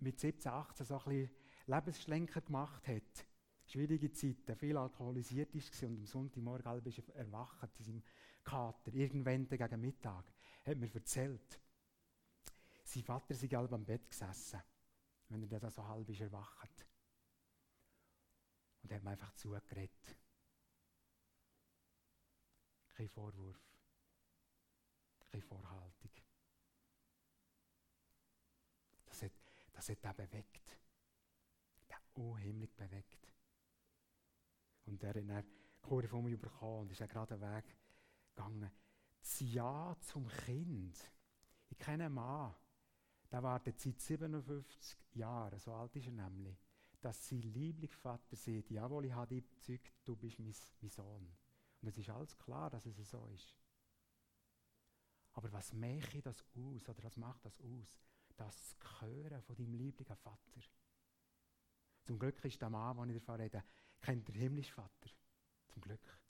mit 0.00 0.20
17, 0.20 0.52
18 0.52 0.86
so 0.86 0.98
ein 0.98 1.04
bisschen 1.04 1.30
Lebensschlenker 1.66 2.40
gemacht 2.42 2.86
hat, 2.86 3.26
schwierige 3.64 4.12
Zeiten, 4.12 4.56
viel 4.56 4.76
alkoholisiert 4.76 5.54
ist 5.54 5.82
und 5.82 5.98
am 5.98 6.06
Sonntagmorgen 6.06 6.66
halb 6.66 6.86
ist 6.86 6.98
er 6.98 7.14
erwacht 7.14 7.70
in 7.78 7.84
seinem 7.84 8.02
Kater, 8.44 8.92
irgendwann 8.92 9.48
gegen 9.48 9.80
Mittag, 9.80 10.32
hat 10.64 10.76
mir 10.76 10.94
erzählt, 10.94 11.60
sein 12.84 13.02
Vater 13.02 13.34
sei 13.34 13.48
halb 13.48 13.72
am 13.72 13.84
Bett 13.84 14.10
gesessen, 14.10 14.60
wenn 15.32 15.50
er 15.50 15.60
dann 15.60 15.70
so 15.70 15.86
halb 15.86 16.08
ist 16.08 16.20
erwacht. 16.20 16.86
Und 18.82 18.90
er 18.90 18.96
hat 18.96 19.04
mir 19.04 19.10
einfach 19.10 19.32
zugeredet. 19.34 20.16
Kein 22.88 23.08
Vorwurf. 23.08 23.60
Keine 25.30 25.42
Vorhaltung. 25.42 26.10
Das 29.06 29.22
hat, 29.22 29.32
das 29.72 29.88
hat 29.88 30.04
er 30.04 30.14
bewegt. 30.14 30.80
Der 31.88 31.98
unheimlich 32.14 32.74
bewegt. 32.74 33.32
Und 34.84 35.02
er 35.02 35.10
hat 35.10 35.16
dann 35.16 35.44
Kurve 35.80 36.08
von 36.08 36.24
mir 36.24 36.38
bekommen 36.38 36.82
und 36.82 36.92
ist 36.92 37.00
dann 37.00 37.08
gerade 37.08 37.38
den 37.38 37.54
Weg 37.54 37.76
gegangen. 38.34 38.70
Das 39.20 39.40
Ja 39.40 39.96
zum 40.00 40.28
Kind. 40.28 40.98
Ich 41.68 41.78
kenne 41.78 42.06
einen 42.06 42.14
Mann, 42.14 42.54
der 43.32 43.42
wartet 43.42 43.80
seit 43.80 43.98
57 43.98 44.98
Jahren, 45.14 45.58
so 45.58 45.72
alt 45.72 45.96
ist 45.96 46.06
er 46.06 46.12
nämlich, 46.12 46.56
dass 47.00 47.26
sein 47.26 47.40
Lieblingsvater 47.40 48.36
sagt, 48.36 48.70
jawohl, 48.70 49.06
ich 49.06 49.12
habe 49.12 49.34
dich 49.34 49.48
bezeugt, 49.48 49.92
du 50.04 50.14
bist 50.14 50.38
mein, 50.38 50.54
mein 50.80 50.90
Sohn. 50.90 51.36
Und 51.80 51.88
es 51.88 51.96
ist 51.96 52.10
alles 52.10 52.38
klar, 52.38 52.70
dass 52.70 52.84
es 52.84 52.96
so 53.10 53.26
ist. 53.34 53.56
Aber 55.32 55.50
was 55.50 55.72
mache 55.72 56.20
das 56.20 56.44
aus, 56.54 56.88
oder 56.88 57.02
was 57.02 57.16
macht 57.16 57.44
das 57.44 57.58
aus? 57.62 57.98
Das 58.36 58.76
Hören 59.00 59.42
von 59.42 59.56
deinem 59.56 59.74
lieblichen 59.74 60.16
Vater. 60.16 60.60
Zum 62.04 62.18
Glück 62.18 62.44
ist 62.44 62.60
der 62.60 62.70
Mann, 62.70 62.96
den 62.98 63.16
ich 63.16 63.22
davon 63.22 63.40
rede, 63.40 63.64
kennt 64.00 64.28
der 64.28 64.34
himmlische 64.34 64.74
Vater. 64.74 65.10
Zum 65.68 65.80
Glück. 65.80 66.21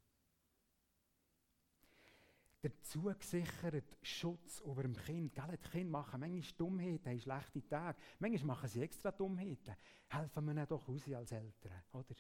Der 2.63 2.81
zugesicherte 2.83 3.97
Schutz 4.03 4.61
über 4.61 4.83
dem 4.83 4.97
Kind. 4.97 5.35
Gell, 5.35 5.59
die 5.59 5.69
Kinder 5.69 5.91
machen 5.91 6.21
manchmal 6.21 6.57
Dummheiten, 6.57 7.11
haben 7.11 7.21
schlechte 7.21 7.67
Tage. 7.67 7.99
Manchmal 8.21 8.57
machen 8.57 8.69
sie 8.69 8.83
extra 8.83 9.11
Dummheiten. 9.11 9.75
Helfen 10.09 10.45
wir 10.45 10.53
ihnen 10.53 10.67
doch 10.69 10.89
raus 10.89 11.09
als 11.13 11.33
Eltern, 11.33 11.83
oder? 11.93 12.15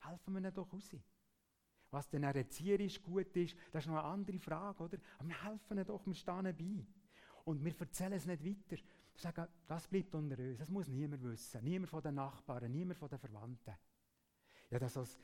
Helfen 0.00 0.34
wir 0.34 0.40
ihnen 0.40 0.52
doch 0.52 0.70
raus. 0.70 0.90
Was 1.90 2.08
denn 2.10 2.24
erzieherisch 2.24 3.00
gut 3.02 3.34
ist, 3.36 3.56
das 3.70 3.84
ist 3.84 3.88
noch 3.88 3.98
eine 3.98 4.08
andere 4.08 4.38
Frage, 4.38 4.82
oder? 4.82 4.98
Aber 5.18 5.28
wir 5.28 5.44
helfen 5.44 5.78
ihnen 5.78 5.86
doch, 5.86 6.04
wir 6.06 6.14
stehen 6.14 6.42
bei. 6.42 6.86
Und 7.44 7.64
wir 7.64 7.80
erzählen 7.80 8.12
es 8.14 8.26
nicht 8.26 8.44
weiter. 8.44 8.82
Wir 9.14 9.20
sagen, 9.20 9.46
das 9.66 9.86
bleibt 9.86 10.14
unter 10.14 10.38
uns, 10.38 10.58
das 10.58 10.68
muss 10.68 10.88
niemand 10.88 11.22
wissen. 11.22 11.62
Niemand 11.64 11.88
von 11.88 12.02
den 12.02 12.16
Nachbarn, 12.16 12.70
niemand 12.70 12.98
von 12.98 13.08
den 13.08 13.18
Verwandten. 13.18 13.74
Ja, 14.70 14.78
das 14.78 14.96
als 14.96 15.18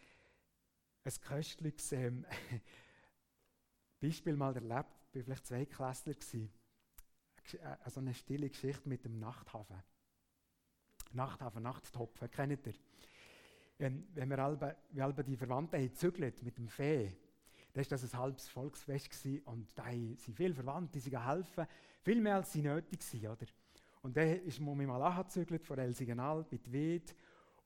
ein 1.05 1.13
köstliches 1.21 1.93
ähm, 1.93 2.25
Beispiel 4.01 4.37
mal 4.37 4.55
erlebt. 4.55 5.09
Ich 5.13 5.17
war 5.17 5.23
vielleicht 5.25 5.47
zwei 5.47 5.67
Klässler. 5.67 6.15
Also 7.85 8.01
eine 8.01 8.15
stille 8.15 8.49
Geschichte 8.49 8.89
mit 8.89 9.05
dem 9.05 9.19
Nachthafen. 9.19 9.83
Nachthafen, 11.13 11.63
Nachttopf, 11.63 12.21
kennt 12.31 12.67
ihr? 12.67 12.75
wenn, 13.81 14.07
wenn 14.15 14.29
wir 14.29 14.39
alle, 14.39 14.77
wir 14.91 15.05
alle 15.05 15.25
die 15.25 15.37
Verwandten 15.37 15.81
haben 15.81 16.35
mit 16.43 16.59
dem 16.59 16.69
Fee, 16.69 17.17
Da 17.73 17.81
war 17.81 17.85
das 17.85 18.05
ein 18.05 18.19
halbes 18.19 18.49
Volksfest 18.49 19.11
gewesen, 19.11 19.43
und 19.45 19.77
da 19.77 19.87
waren 19.87 20.17
viele 20.17 20.55
Verwandte, 20.55 21.01
die 21.01 21.19
helfen, 21.19 21.67
viel 22.03 22.21
mehr 22.21 22.37
als 22.37 22.53
sie 22.53 22.63
nötig 22.63 23.01
waren. 23.01 23.33
Oder? 23.33 23.47
Und 24.03 24.17
dann 24.17 24.29
ist 24.45 24.61
man 24.61 24.77
mich 24.77 24.87
mal 24.87 25.03
angezügelt 25.03 25.65
von 25.65 25.79
Elsigenalp 25.79 26.51
mit 26.53 26.71
Wied. 26.73 27.15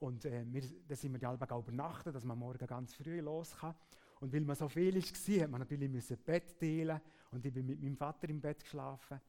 Und 0.01 0.25
äh, 0.25 0.45
wir, 0.47 0.63
dann 0.89 0.97
sind 0.97 1.13
wir 1.13 1.19
die 1.19 1.27
Alba 1.27 1.59
übernachten, 1.59 2.13
dass 2.13 2.25
man 2.25 2.39
morgen 2.39 2.67
ganz 2.67 2.95
früh 2.95 3.21
los 3.21 3.57
kann. 3.57 3.75
Und 4.25 4.33
weil 4.33 4.41
man 4.41 4.57
so 4.57 4.71
viel 4.71 4.95
war, 4.95 5.43
hat 5.43 5.51
man 5.51 5.61
natürlich 5.61 5.91
müssen 5.91 6.17
Bett 6.17 6.59
teilen 6.59 6.99
und 7.31 7.45
ich 7.45 7.53
bin 7.53 7.67
mit 7.67 7.79
meinem 7.83 7.95
Vater 7.95 8.27
im 8.31 8.41
Bett 8.41 8.65
geschlafen. 8.65 9.21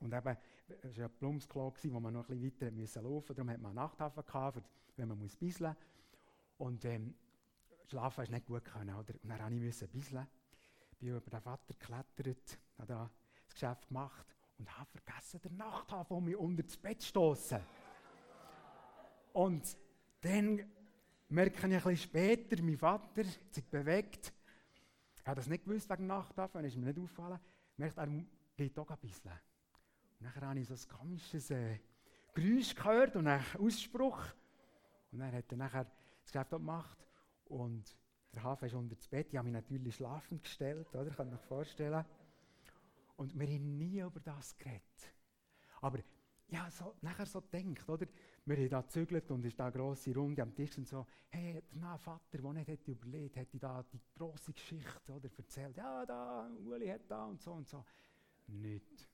Und 0.00 0.12
eben, 0.12 0.36
es 0.82 0.98
war 0.98 1.04
ein 1.04 1.12
Blumsklo, 1.20 1.72
wo 1.84 2.00
man 2.00 2.14
noch 2.14 2.28
ein 2.28 2.40
bisschen 2.40 2.66
weiter 2.66 2.74
müssen 2.74 3.04
laufen 3.04 3.14
musste. 3.14 3.34
Darum 3.34 3.50
hat 3.50 3.60
man 3.60 3.68
einen 3.68 3.76
Nachthafen 3.76 4.26
gehabt, 4.26 4.68
wenn 4.96 5.06
man 5.06 5.18
muss 5.20 5.36
bisseln 5.36 5.76
Und 6.56 6.84
ähm, 6.84 7.14
schlafen 7.86 8.24
ist 8.24 8.32
nicht 8.32 8.46
gut 8.46 8.64
können, 8.64 8.92
oder? 8.92 9.14
Und 9.22 9.28
dann 9.28 9.64
musste 9.64 9.84
ich 9.84 9.90
bisseln. 9.92 10.26
Bin 10.98 11.10
über 11.10 11.20
den 11.20 11.40
Vater 11.40 11.74
geklettert, 11.74 12.58
habe 12.76 12.88
da 12.88 13.10
das 13.44 13.54
Geschäft 13.54 13.86
gemacht 13.86 14.26
und 14.58 14.78
habe 14.80 14.90
vergessen, 14.90 15.40
den 15.42 15.56
Nachthafen 15.58 16.16
um 16.16 16.24
mich 16.24 16.36
unter 16.36 16.64
das 16.64 16.76
Bett 16.76 17.02
zu 17.02 17.06
stoßen. 17.06 17.60
Und 19.32 19.78
dann 20.22 20.64
merke 21.28 21.56
ich 21.56 21.64
ein 21.64 21.70
bisschen 21.70 21.96
später, 21.96 22.62
mein 22.62 22.76
Vater 22.76 23.24
hat 23.24 23.54
sich 23.54 23.64
bewegt. 23.66 24.32
Er 25.24 25.32
hat 25.32 25.38
das 25.38 25.46
nicht 25.46 25.64
gewusst 25.64 25.90
wegen 25.90 26.06
Nachthafen, 26.06 26.64
ist 26.64 26.76
mir 26.76 26.86
nicht 26.86 26.98
aufgefallen. 26.98 27.38
Merkt, 27.76 27.98
er 27.98 28.08
geht 28.56 28.78
auch 28.78 28.90
ein 28.90 28.98
bisschen. 28.98 29.30
Und 30.20 30.26
dann 30.26 30.48
habe 30.48 30.58
ich 30.58 30.66
so 30.66 30.74
ein 30.74 30.98
komisches 30.98 31.50
äh, 31.50 31.78
Geräusch 32.34 32.74
gehört 32.74 33.16
und 33.16 33.26
einen 33.26 33.44
Ausspruch. 33.58 34.22
Und 35.12 35.20
dann 35.20 35.32
hat 35.32 35.50
er 35.50 35.56
nachher 35.56 35.84
das 36.22 36.32
Geschäft 36.32 36.50
gemacht 36.50 36.98
und 37.46 37.96
der 38.34 38.42
Hafen 38.42 38.66
ist 38.66 38.74
unter 38.74 38.94
das 38.94 39.08
Bett. 39.08 39.28
Ich 39.30 39.36
habe 39.36 39.48
mich 39.48 39.54
natürlich 39.54 39.96
schlafend 39.96 40.42
gestellt, 40.42 40.94
oder? 40.94 41.10
Kann 41.10 41.32
euch 41.32 41.40
vorstellen. 41.40 42.04
Und 43.16 43.38
wir 43.38 43.46
haben 43.46 43.78
nie 43.78 44.00
über 44.00 44.20
das 44.20 44.56
geredet. 44.56 45.14
Aber 45.80 45.98
ja, 46.50 46.70
so, 46.70 46.94
nachher 47.02 47.26
so 47.26 47.40
denkt, 47.40 47.88
oder? 47.88 48.06
Wir 48.46 48.56
haben 48.56 48.68
da 48.70 48.80
gezügelt 48.80 49.30
und 49.30 49.44
ist 49.44 49.58
da 49.58 49.66
eine 49.66 49.72
grosse 49.72 50.14
Runde 50.14 50.42
am 50.42 50.54
Tisch 50.54 50.78
und 50.78 50.88
so, 50.88 51.06
hey, 51.28 51.62
der 51.70 51.98
Vater, 51.98 52.38
der 52.38 52.52
nicht 52.52 52.68
hätte 52.68 52.90
überlegt, 52.92 53.36
hätte 53.36 53.58
da 53.58 53.82
die 53.82 54.00
grosse 54.16 54.52
Geschichte, 54.52 55.12
oder? 55.12 55.28
Erzählt, 55.36 55.76
ja, 55.76 56.06
da, 56.06 56.50
Uli 56.64 56.88
hat 56.88 57.02
da 57.08 57.26
und 57.26 57.42
so 57.42 57.52
und 57.52 57.68
so. 57.68 57.84
Nicht. 58.46 59.08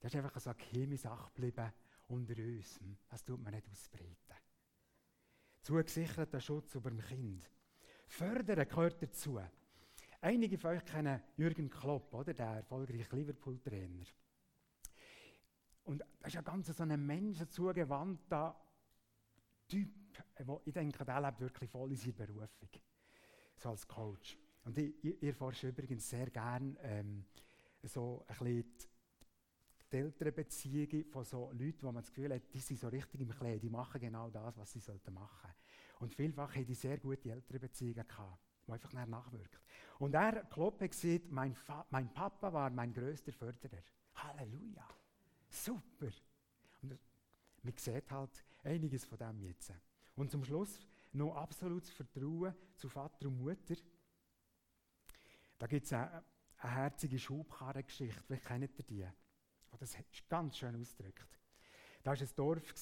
Das 0.00 0.14
ist 0.14 0.16
einfach 0.16 0.40
so 0.40 0.50
eine 0.50 0.58
geheime 0.58 0.96
Sache 0.96 1.30
geblieben 1.34 1.72
unter 2.08 2.34
uns. 2.42 2.80
Hm, 2.80 2.96
das 3.08 3.24
tut 3.24 3.42
man 3.42 3.52
nicht 3.52 3.68
ausbreiten. 3.68 4.16
Zugesicherter 5.60 6.40
Schutz 6.40 6.74
über 6.74 6.88
dem 6.88 7.00
Kind. 7.00 7.50
Fördern 8.06 8.66
gehört 8.66 9.02
dazu. 9.02 9.38
Einige 10.20 10.56
von 10.56 10.70
euch 10.70 10.84
kennen 10.84 11.20
Jürgen 11.36 11.68
Klopp, 11.68 12.14
oder? 12.14 12.32
der 12.32 12.46
erfolgreiche 12.46 13.14
Liverpool-Trainer. 13.14 14.06
Und 15.88 16.04
das 16.20 16.34
ist 16.34 16.36
ein 16.36 16.44
ganz 16.44 16.66
so 16.66 16.82
ein 16.82 17.06
menschenzugewandter 17.06 18.54
Typ, 19.66 19.88
wo 20.44 20.60
ich 20.66 20.74
denke, 20.74 21.02
der 21.02 21.18
lebt 21.18 21.40
wirklich 21.40 21.70
voll 21.70 21.90
in 21.90 21.96
seiner 21.96 22.12
Berufung. 22.12 22.68
So 23.56 23.70
als 23.70 23.88
Coach. 23.88 24.36
Und 24.64 24.76
ich, 24.76 25.02
ich, 25.02 25.22
ich 25.22 25.34
forsche 25.34 25.68
übrigens 25.68 26.06
sehr 26.10 26.28
gerne 26.28 26.76
ähm, 26.82 27.24
so 27.82 28.22
ein 28.28 28.36
bisschen 28.36 28.64
die 29.90 29.96
Elternbeziehungen 29.96 31.06
von 31.06 31.24
so 31.24 31.50
Leuten, 31.52 31.80
wo 31.80 31.86
man 31.86 32.02
das 32.02 32.12
Gefühl 32.12 32.34
hat, 32.34 32.42
die 32.52 32.60
sind 32.60 32.78
so 32.78 32.88
richtig 32.88 33.22
im 33.22 33.30
Klee, 33.30 33.58
die 33.58 33.70
machen 33.70 33.98
genau 33.98 34.28
das, 34.28 34.58
was 34.58 34.70
sie 34.70 34.80
sollten 34.80 35.14
machen. 35.14 35.50
Und 36.00 36.14
vielfach 36.14 36.54
haben 36.54 36.66
die 36.66 36.74
sehr 36.74 36.98
gute 36.98 37.30
Elternbeziehungen 37.30 38.06
gehabt, 38.06 38.38
die 38.66 38.72
einfach 38.72 38.92
nachwirken. 38.92 39.60
Und 40.00 40.12
er, 40.12 40.44
Klopp, 40.44 40.82
hat 40.82 40.90
gesagt, 40.90 41.30
mein, 41.30 41.56
mein 41.88 42.12
Papa 42.12 42.52
war 42.52 42.68
mein 42.68 42.92
größter 42.92 43.32
Förderer. 43.32 43.82
Halleluja. 44.16 44.86
Super. 45.48 46.10
Und 46.82 46.98
man 47.62 47.76
sieht 47.76 48.10
halt 48.10 48.44
einiges 48.62 49.04
von 49.04 49.18
dem 49.18 49.42
jetzt. 49.42 49.72
Und 50.14 50.30
zum 50.30 50.44
Schluss 50.44 50.78
noch 51.12 51.34
absolutes 51.36 51.90
Vertrauen 51.90 52.54
zu 52.76 52.88
Vater 52.88 53.28
und 53.28 53.38
Mutter. 53.38 53.76
Da 55.58 55.66
gibt 55.66 55.86
es 55.86 55.92
eine, 55.92 56.22
eine 56.58 56.74
herzige 56.74 57.18
Schubkarrengeschichte, 57.18 58.22
vielleicht 58.22 58.44
kennt 58.44 58.78
ihr 58.78 58.84
die. 58.84 59.06
Oh, 59.72 59.76
das 59.78 59.94
ist 59.94 60.28
ganz 60.28 60.56
schön 60.56 60.80
ausgedrückt. 60.80 61.38
Da 62.02 62.12
war 62.12 62.20
ein 62.20 62.28
Dorf 62.36 62.74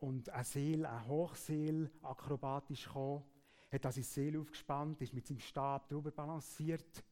und 0.00 0.28
ein 0.30 0.44
Seel, 0.44 0.86
ein 0.86 1.06
Hochseel, 1.06 1.90
akrobatisch 2.02 2.84
gekommen, 2.84 3.24
hat 3.70 3.82
seine 3.82 4.04
Seele 4.04 4.40
aufgespannt, 4.40 5.02
ist 5.02 5.12
mit 5.12 5.26
seinem 5.26 5.40
Stab 5.40 5.88
drüber 5.88 6.10
balanciert. 6.10 7.04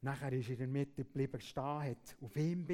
Nachher 0.00 0.32
ist 0.32 0.48
er 0.48 0.52
in 0.52 0.58
der 0.58 0.68
Mitte 0.68 1.04
geblieben 1.04 1.40
stehen, 1.40 1.82
hat 1.82 2.16
auf 2.20 2.36
ihm 2.36 2.66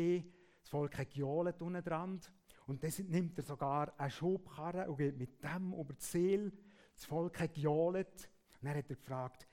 das 0.68 0.72
Volk 0.72 0.98
hat 0.98 1.10
gejohlt 1.10 1.62
unten 1.62 1.82
dran. 1.82 2.20
Und 2.66 2.84
dann 2.84 2.92
nimmt 3.08 3.38
er 3.38 3.44
sogar 3.44 3.98
eine 3.98 4.10
Schubkarre 4.10 4.90
und 4.90 4.98
geht 4.98 5.16
mit 5.16 5.42
dem 5.42 5.72
über 5.72 5.94
die 5.94 6.04
Seele. 6.04 6.52
Das 6.94 7.06
Volk 7.06 7.40
hat 7.40 7.54
gejohlt. 7.54 8.30
Und 8.60 8.68
dann 8.68 8.76
hat 8.76 8.90
er 8.90 8.96
gefragt, 8.96 9.48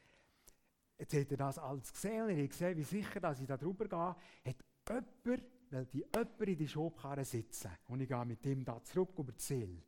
jetzt 0.97 1.13
hat 1.13 1.31
er 1.31 1.37
das 1.37 1.57
alles 1.57 1.93
gesehen 1.93 2.29
er 2.29 2.43
hat 2.43 2.49
gesehen, 2.49 2.77
wie 2.77 2.83
sicher 2.83 3.21
dass 3.21 3.39
ich 3.39 3.47
da 3.47 3.55
drüber 3.55 3.87
gehe. 3.87 4.51
Hat 4.51 5.05
jemand, 5.23 5.45
weil 5.69 5.85
die 5.85 5.99
jemand 5.99 6.41
in 6.41 6.57
die 6.57 6.67
Schubkarre 6.67 7.23
sitzen. 7.23 7.71
Und 7.87 8.01
ich 8.01 8.09
gehe 8.09 8.25
mit 8.25 8.45
ihm 8.45 8.65
da 8.65 8.83
zurück 8.83 9.17
über 9.17 9.31
die 9.31 9.41
Seele. 9.41 9.81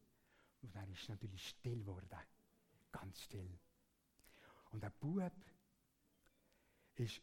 Und 0.62 0.74
dann 0.74 0.90
ist 0.90 1.10
natürlich 1.10 1.46
still 1.46 1.80
geworden. 1.80 2.20
Ganz 2.90 3.22
still. 3.22 3.60
Und 4.72 4.82
der 4.82 4.92
Bub 4.92 5.34
ist 6.96 7.22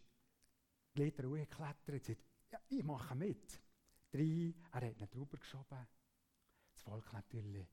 die 0.95 1.05
Leiter 1.05 1.27
hochgeklettert 1.27 1.89
und 1.89 2.05
sagt, 2.05 2.21
ja, 2.51 2.59
ich 2.69 2.85
mache 2.85 3.15
mit 3.15 3.64
rein, 4.15 4.55
er 4.73 4.89
hat 4.89 5.01
ihn 5.01 5.11
drüber 5.11 5.39
geschoben. 5.39 5.87
Das 6.73 6.83
Volk 6.83 7.13
natürlich. 7.13 7.69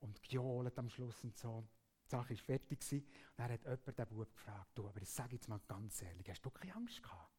Und 0.00 0.22
gejohlt 0.22 0.78
am 0.78 0.88
Schluss 0.88 1.24
und 1.24 1.36
so. 1.36 1.66
Die 2.04 2.10
Sache 2.10 2.30
war 2.30 2.36
fertig. 2.36 2.80
Gewesen. 2.80 3.04
Und 3.04 3.38
dann 3.38 3.52
hat 3.52 3.64
jemand 3.64 3.98
den 3.98 4.06
Bub 4.06 4.34
gefragt, 4.34 4.70
du, 4.74 4.88
aber 4.88 5.02
ich 5.02 5.10
sage 5.10 5.36
jetzt 5.36 5.48
mal 5.48 5.60
ganz 5.66 6.02
ehrlich, 6.02 6.28
hast 6.30 6.44
du 6.44 6.50
keine 6.50 6.74
Angst 6.74 7.02
gehabt? 7.02 7.32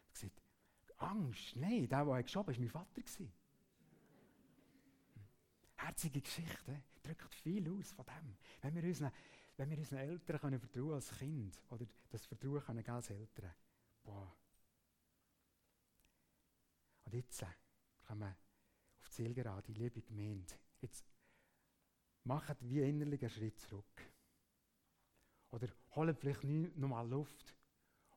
Er 0.00 0.06
hat 0.06 0.14
gesagt, 0.14 0.42
Angst? 0.96 1.56
Nein, 1.56 1.88
der, 1.88 2.04
der 2.04 2.22
geschoben 2.22 2.48
hat, 2.48 2.56
war 2.56 2.60
mein 2.60 2.70
Vater. 2.70 3.02
Gewesen. 3.02 3.32
Herzige 5.76 6.20
Geschichte, 6.20 6.82
drückt 7.02 7.34
viel 7.34 7.70
aus 7.70 7.92
von 7.92 8.04
dem. 8.04 8.36
Wenn 8.62 8.74
wir 8.74 8.82
unseren, 8.84 9.12
wenn 9.56 9.70
wir 9.70 9.78
unseren 9.78 9.98
Eltern 9.98 10.40
können 10.40 10.92
als 10.92 11.10
Kind 11.18 11.60
oder 11.70 11.86
das 12.10 12.26
Vertrauen 12.26 12.62
können 12.62 12.88
als 12.88 13.10
Eltern, 13.10 13.54
boah, 14.02 14.36
und 17.08 17.14
jetzt 17.14 17.42
kommen 18.06 18.20
wir 18.20 18.36
auf 19.00 19.08
die 19.08 19.14
Zielgerade, 19.14 19.72
liebe 19.72 20.02
Gemeinde. 20.02 20.52
Jetzt 20.82 21.06
macht 22.24 22.58
wie 22.68 22.82
innerlich 22.82 23.22
einen 23.22 23.30
Schritt 23.30 23.58
zurück. 23.58 24.02
Oder 25.50 25.68
holt 25.92 26.18
vielleicht 26.18 26.44
nochmal 26.44 27.08
Luft. 27.08 27.56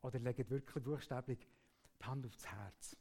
Oder 0.02 0.20
legt 0.20 0.50
wirklich 0.50 0.84
buchstäblich 0.84 1.48
die 2.02 2.04
Hand 2.04 2.26
aufs 2.26 2.46
Herz. 2.46 2.98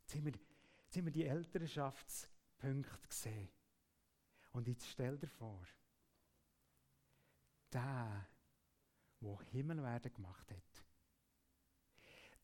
Jetzt 0.00 0.16
haben 0.16 0.24
wir, 0.24 0.32
jetzt 0.32 0.96
haben 0.96 1.04
wir 1.04 1.12
die 1.12 1.26
Elternschaftspunkte 1.26 3.06
gesehen. 3.08 3.50
Und 4.50 4.66
jetzt 4.66 4.88
stell 4.88 5.16
dir 5.16 5.28
vor, 5.28 5.64
der, 7.72 8.26
der 9.20 9.38
Himmelwerden 9.52 10.12
gemacht 10.12 10.50
hat, 10.50 10.83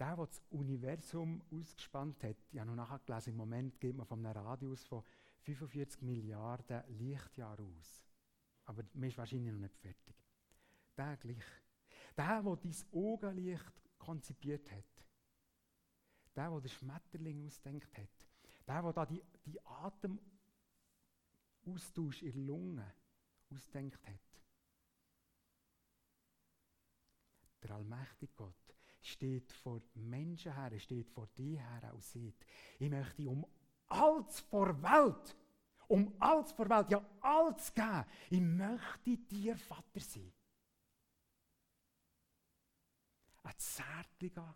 der, 0.01 0.17
der 0.17 0.27
das 0.27 0.43
Universum 0.49 1.43
ausgespannt 1.53 2.25
hat, 2.25 2.37
ich 2.51 2.59
habe 2.59 2.71
noch 2.71 2.77
nachher 2.77 3.01
gelesen, 3.01 3.31
im 3.31 3.37
Moment 3.37 3.79
geht 3.79 3.95
man 3.95 4.07
von 4.07 4.25
einem 4.25 4.35
Radius 4.35 4.87
von 4.87 5.05
45 5.41 6.01
Milliarden 6.01 6.83
Lichtjahren 6.99 7.77
aus. 7.77 8.03
Aber 8.65 8.83
man 8.95 9.11
ist 9.11 9.19
wahrscheinlich 9.19 9.53
noch 9.53 9.61
nicht 9.61 9.77
fertig. 9.77 10.17
Der 10.97 11.19
gleich. 11.19 11.45
Der, 12.17 12.43
der 12.43 12.57
dein 12.57 12.75
Augenlicht 12.93 13.83
konzipiert 13.99 14.71
hat. 14.71 15.05
Der, 16.35 16.49
der 16.49 16.61
den 16.61 16.71
Schmetterling 16.71 17.45
ausdenkt 17.45 17.95
hat. 17.99 18.27
Der, 18.67 18.83
der 18.83 18.93
da 18.95 19.05
die, 19.05 19.23
die 19.45 19.61
Atemaustausch 19.67 22.23
in 22.23 22.33
der 22.33 22.43
Lunge 22.43 22.95
ausdenkt 23.51 24.07
hat. 24.07 24.41
Der 27.63 27.73
allmächtige 27.73 28.33
Gott 28.35 28.80
steht 29.01 29.53
vor 29.53 29.81
Menschen 29.95 30.55
her, 30.55 30.79
steht 30.79 31.09
vor 31.11 31.27
dir 31.29 31.61
her 31.61 31.93
und 31.95 32.03
sagt, 32.03 32.47
ich 32.79 32.91
möchte 32.91 33.29
um 33.29 33.47
alles 33.87 34.41
vor 34.41 34.83
Welt, 34.83 35.37
um 35.89 36.15
alles 36.19 36.53
vor 36.53 36.69
Welt, 36.69 36.91
ja 36.91 37.05
alles 37.21 37.75
geben. 37.75 38.05
Ich 38.31 38.41
möchte 38.41 39.17
dir 39.17 39.57
Vater 39.57 40.01
sein. 40.01 40.33
Ein 43.43 43.59
zärtlicher, 43.59 44.55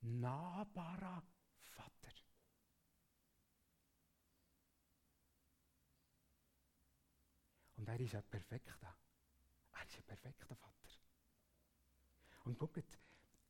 nahbarer 0.00 1.22
Vater. 1.60 2.12
Und 7.76 7.88
er 7.88 8.00
ist 8.00 8.14
ein 8.14 8.22
perfekter. 8.22 8.96
Er 9.72 9.86
ist 9.86 9.96
ein 9.98 10.04
perfekter 10.04 10.54
Vater. 10.54 10.81
Und 12.44 12.58
guckt, 12.58 12.98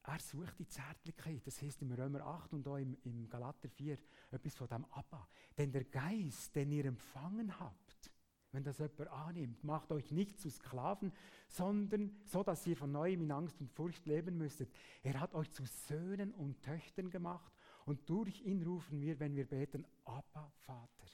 er 0.04 0.18
sucht 0.18 0.58
die 0.58 0.66
Zärtlichkeit. 0.66 1.46
Das 1.46 1.62
heißt 1.62 1.82
im 1.82 1.92
Römer 1.92 2.22
8 2.22 2.54
und 2.54 2.66
auch 2.66 2.76
im, 2.76 2.96
im 3.04 3.28
Galater 3.28 3.68
4 3.68 3.96
etwas 4.32 4.54
von 4.56 4.68
dem 4.68 4.84
Abba. 4.86 5.28
Denn 5.56 5.70
der 5.70 5.84
Geist, 5.84 6.54
den 6.56 6.72
ihr 6.72 6.86
empfangen 6.86 7.58
habt, 7.58 8.10
wenn 8.50 8.64
das 8.64 8.78
jemand 8.78 9.08
annimmt, 9.08 9.64
macht 9.64 9.92
euch 9.92 10.10
nicht 10.10 10.38
zu 10.38 10.50
Sklaven, 10.50 11.12
sondern 11.48 12.14
so, 12.24 12.42
dass 12.42 12.66
ihr 12.66 12.76
von 12.76 12.92
neuem 12.92 13.22
in 13.22 13.32
Angst 13.32 13.60
und 13.60 13.70
Furcht 13.70 14.06
leben 14.06 14.36
müsstet. 14.36 14.70
Er 15.02 15.20
hat 15.20 15.34
euch 15.34 15.50
zu 15.52 15.64
Söhnen 15.64 16.32
und 16.34 16.62
Töchtern 16.62 17.08
gemacht 17.08 17.52
und 17.86 18.08
durch 18.10 18.42
ihn 18.42 18.62
rufen 18.62 19.00
wir, 19.00 19.18
wenn 19.20 19.36
wir 19.36 19.46
beten, 19.46 19.86
Abba, 20.04 20.50
Vater. 20.66 21.06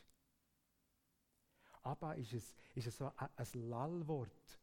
Abba 1.83 2.12
ist, 2.14 2.33
es, 2.33 2.55
ist 2.74 2.89
es 2.89 2.97
so 2.97 3.07
ein, 3.16 3.29
ein 3.37 3.68
Lallwort 3.68 4.59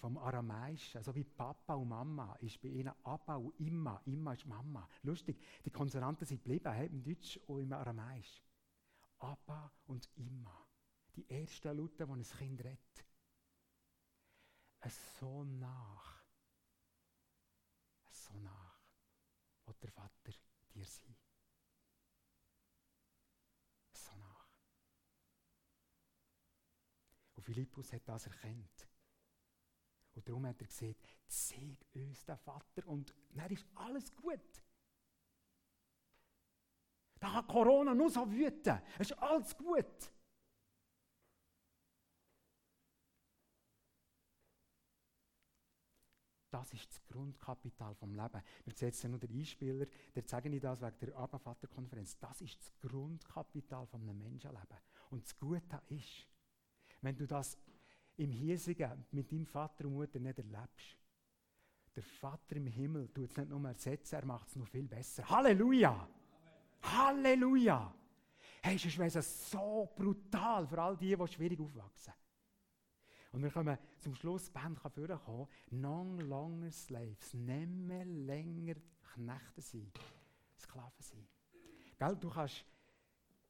vom 0.00 0.16
Aramäischen, 0.18 0.98
also 0.98 1.14
wie 1.14 1.24
Papa 1.24 1.74
und 1.74 1.88
Mama, 1.88 2.34
ist 2.36 2.60
bei 2.60 2.68
ihnen 2.68 2.92
Abba 3.02 3.36
und 3.36 3.58
Imma. 3.60 4.00
Imma 4.06 4.32
ist 4.32 4.46
Mama. 4.46 4.88
Lustig, 5.02 5.38
die 5.64 5.70
Konsonanten 5.70 6.26
sind 6.26 6.42
geblieben, 6.42 6.74
im 6.74 7.02
Deutsch 7.02 7.38
und 7.46 7.60
im 7.60 7.72
Aramäisch. 7.72 8.42
Abba 9.18 9.72
und 9.86 10.08
Imma. 10.16 10.66
Die 11.16 11.28
ersten 11.28 11.76
Laute, 11.76 12.06
die 12.06 12.12
ein 12.12 12.22
Kind 12.22 12.64
redet. 12.64 13.04
Es 14.80 15.18
so 15.18 15.44
nach. 15.44 16.22
Es 18.06 18.24
so 18.24 18.38
nach, 18.38 18.80
was 19.66 19.78
der 19.80 19.90
Vater 19.90 20.32
dir 20.72 20.84
sein. 20.84 21.16
So 23.92 24.16
nach. 24.16 24.48
Und 27.34 27.42
Philippus 27.42 27.92
hat 27.92 28.08
das 28.08 28.26
erkannt. 28.26 28.87
Und 30.18 30.28
darum 30.28 30.46
hat 30.46 30.60
er 30.60 30.66
gesagt, 30.66 30.96
zeig 31.28 31.78
uns 31.94 32.24
den 32.24 32.36
Vater 32.38 32.88
und 32.88 33.14
dann 33.30 33.50
ist 33.52 33.64
alles 33.76 34.12
gut. 34.16 34.64
Da 37.20 37.34
hat 37.34 37.46
Corona 37.46 37.94
nur 37.94 38.10
so 38.10 38.28
wüten. 38.28 38.82
Es 38.98 39.12
ist 39.12 39.18
alles 39.18 39.56
gut. 39.56 40.12
Das 46.50 46.72
ist 46.72 46.90
das 46.90 47.06
Grundkapital 47.06 47.94
vom 47.94 48.12
Leben. 48.16 48.42
Wir 48.64 48.74
setzen 48.74 49.12
nur 49.12 49.20
den 49.20 49.38
Einspieler, 49.38 49.86
der 50.16 50.26
zeige 50.26 50.48
ich 50.48 50.60
das 50.60 50.80
wegen 50.80 50.98
der 50.98 51.16
Abba-Vater-Konferenz. 51.16 52.18
Das 52.18 52.40
ist 52.40 52.58
das 52.58 52.72
Grundkapital 52.80 53.86
einem 53.92 54.18
Menschenleben. 54.18 54.78
Und 55.10 55.22
das 55.22 55.38
Gute 55.38 55.80
ist, 55.90 56.26
wenn 57.02 57.16
du 57.16 57.24
das 57.28 57.56
im 58.18 58.32
Hiesigen 58.32 59.04
mit 59.12 59.30
deinem 59.30 59.46
Vater 59.46 59.86
und 59.86 59.94
Mutter 59.94 60.18
nicht 60.18 60.38
erlebst. 60.38 60.98
Der 61.94 62.02
Vater 62.02 62.56
im 62.56 62.66
Himmel 62.66 63.08
tut 63.08 63.30
es 63.30 63.36
nicht 63.36 63.48
nur 63.48 63.66
ersetzen, 63.66 64.16
er 64.16 64.24
macht 64.24 64.48
es 64.48 64.56
noch 64.56 64.68
viel 64.68 64.86
besser. 64.86 65.28
Halleluja! 65.28 65.92
Amen. 65.92 66.08
Halleluja! 66.82 67.94
Hey, 68.62 68.76
sonst 68.78 68.98
wäre 68.98 69.18
es 69.18 69.50
so 69.50 69.90
brutal 69.96 70.66
für 70.66 70.80
all 70.80 70.96
die, 70.96 71.16
die 71.16 71.28
schwierig 71.28 71.60
aufwachsen. 71.60 72.12
Und 73.32 73.42
wir 73.42 73.50
kommen 73.50 73.78
zum 73.98 74.14
Schluss, 74.14 74.46
die 74.46 74.52
Band 74.52 74.80
kann 74.80 74.90
vorkommen, 74.90 75.48
non 75.70 76.18
longer 76.18 76.70
slaves, 76.70 77.34
nicht 77.34 78.06
länger 78.26 78.74
Knechte 79.14 79.60
sein, 79.60 79.92
Sklaven 80.58 81.00
sein. 81.00 81.28
Gell, 81.98 82.16
du 82.16 82.30
kannst, 82.30 82.64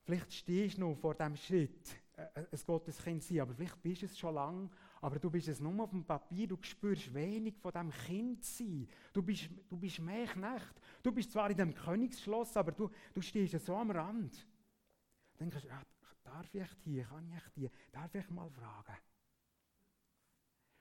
vielleicht 0.04 0.32
stehst 0.32 0.78
du 0.78 0.80
noch 0.82 0.96
vor 0.96 1.14
diesem 1.14 1.36
Schritt, 1.36 1.96
ein 2.18 2.60
Gotteskind 2.66 3.22
sein, 3.22 3.40
aber 3.40 3.54
vielleicht 3.54 3.80
bist 3.80 4.02
du 4.02 4.06
es 4.06 4.18
schon 4.18 4.34
lange, 4.34 4.68
aber 5.00 5.18
du 5.18 5.30
bist 5.30 5.48
es 5.48 5.60
nur 5.60 5.84
auf 5.84 5.90
dem 5.90 6.04
Papier, 6.04 6.48
du 6.48 6.58
spürst 6.60 7.12
wenig 7.14 7.56
von 7.56 7.72
dem 7.72 7.90
Kind 7.90 8.44
sein. 8.44 8.88
Du 9.12 9.22
bist, 9.22 9.48
du 9.68 9.76
bist 9.76 10.00
mehr 10.00 10.26
Knecht. 10.26 10.80
Du 11.02 11.12
bist 11.12 11.30
zwar 11.30 11.50
in 11.50 11.56
dem 11.56 11.74
Königsschloss, 11.74 12.56
aber 12.56 12.72
du, 12.72 12.90
du 13.14 13.20
stehst 13.20 13.64
so 13.64 13.76
am 13.76 13.90
Rand. 13.90 14.46
Dann 15.36 15.50
denkst 15.50 15.62
du, 15.62 15.68
ja, 15.68 15.80
darf 16.24 16.52
ich 16.54 16.74
die, 16.84 17.02
kann 17.02 17.32
ich 17.36 17.48
die, 17.54 17.70
darf 17.92 18.14
ich 18.14 18.28
mal 18.30 18.50
fragen? 18.50 18.96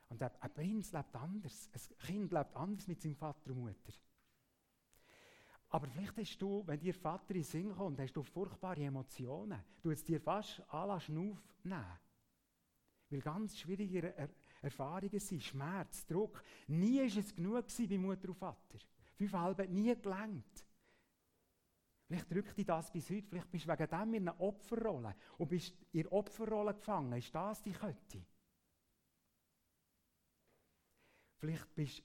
Und 0.10 0.22
ein 0.24 0.54
Prinz 0.54 0.92
lebt 0.94 1.16
anders, 1.16 1.70
ein 1.74 1.98
Kind 1.98 2.32
lebt 2.32 2.56
anders 2.56 2.88
mit 2.88 3.02
seinem 3.02 3.16
Vater 3.16 3.52
und 3.52 3.60
Mutter. 3.60 3.94
Aber 5.70 5.88
vielleicht 5.88 6.18
hast 6.18 6.42
du, 6.42 6.64
wenn 6.66 6.80
dir 6.80 6.94
Vater 6.94 7.32
in 7.32 7.42
den 7.42 7.44
Sinn 7.44 7.76
kommt, 7.76 8.00
hast 8.00 8.14
du 8.14 8.24
furchtbare 8.24 8.84
Emotionen. 8.84 9.62
Du 9.82 9.92
es 9.92 10.04
dir 10.04 10.20
fast 10.22 10.62
alle 10.70 11.00
Schnuff 11.00 11.42
nehmen. 11.64 12.00
Weil 13.10 13.22
ganz 13.22 13.58
schwierige 13.58 14.16
er 14.16 14.30
Erfahrungen 14.62 15.20
sind, 15.20 15.44
Schmerz, 15.44 16.06
Druck. 16.06 16.44
Nie 16.68 17.00
war 17.00 17.18
es 17.18 17.36
genug 17.36 17.66
bei 17.68 17.98
Mutter 17.98 18.30
und 18.30 18.36
Vater. 18.36 18.80
Fünfeinhalb 19.16 19.60
hat 19.60 19.70
nie 19.70 19.96
gelangt. 19.96 20.66
Vielleicht 22.08 22.32
drückt 22.32 22.58
dich 22.58 22.66
das 22.66 22.90
bis 22.90 23.10
heute, 23.10 23.28
vielleicht 23.28 23.52
bist 23.52 23.66
du 23.66 23.70
wegen 23.70 23.90
dem 23.90 24.14
in 24.14 24.30
einer 24.30 24.40
Opferrolle 24.40 25.14
und 25.38 25.50
bist 25.50 25.76
in 25.92 26.04
der 26.04 26.14
Opferrolle 26.14 26.74
gefangen. 26.74 27.18
Ist 27.18 27.36
das 27.36 27.62
die 27.62 27.74
Kette? 27.74 28.26
Vielleicht 31.38 31.76
bist 31.76 32.02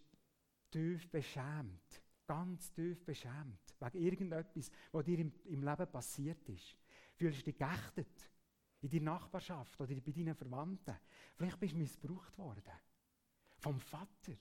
du 0.72 0.78
tief 0.78 1.08
beschämt 1.08 2.01
ganz 2.32 2.72
tief 2.72 3.04
beschämt, 3.04 3.74
wegen 3.78 3.98
irgendetwas, 3.98 4.70
was 4.90 5.04
dir 5.04 5.18
im, 5.18 5.32
im 5.44 5.62
Leben 5.62 5.86
passiert 5.90 6.48
ist. 6.48 6.76
Fühlst 7.14 7.40
du 7.40 7.44
dich 7.44 7.58
geächtet 7.58 8.30
in 8.80 8.88
deiner 8.88 9.12
Nachbarschaft 9.12 9.78
oder 9.80 9.94
bei 9.94 10.12
deinen 10.12 10.34
Verwandten. 10.34 10.96
Vielleicht 11.36 11.60
bist 11.60 11.74
du 11.74 11.78
missbraucht 11.78 12.36
worden. 12.38 12.72
Vom 13.58 13.78
Vater. 13.78 14.32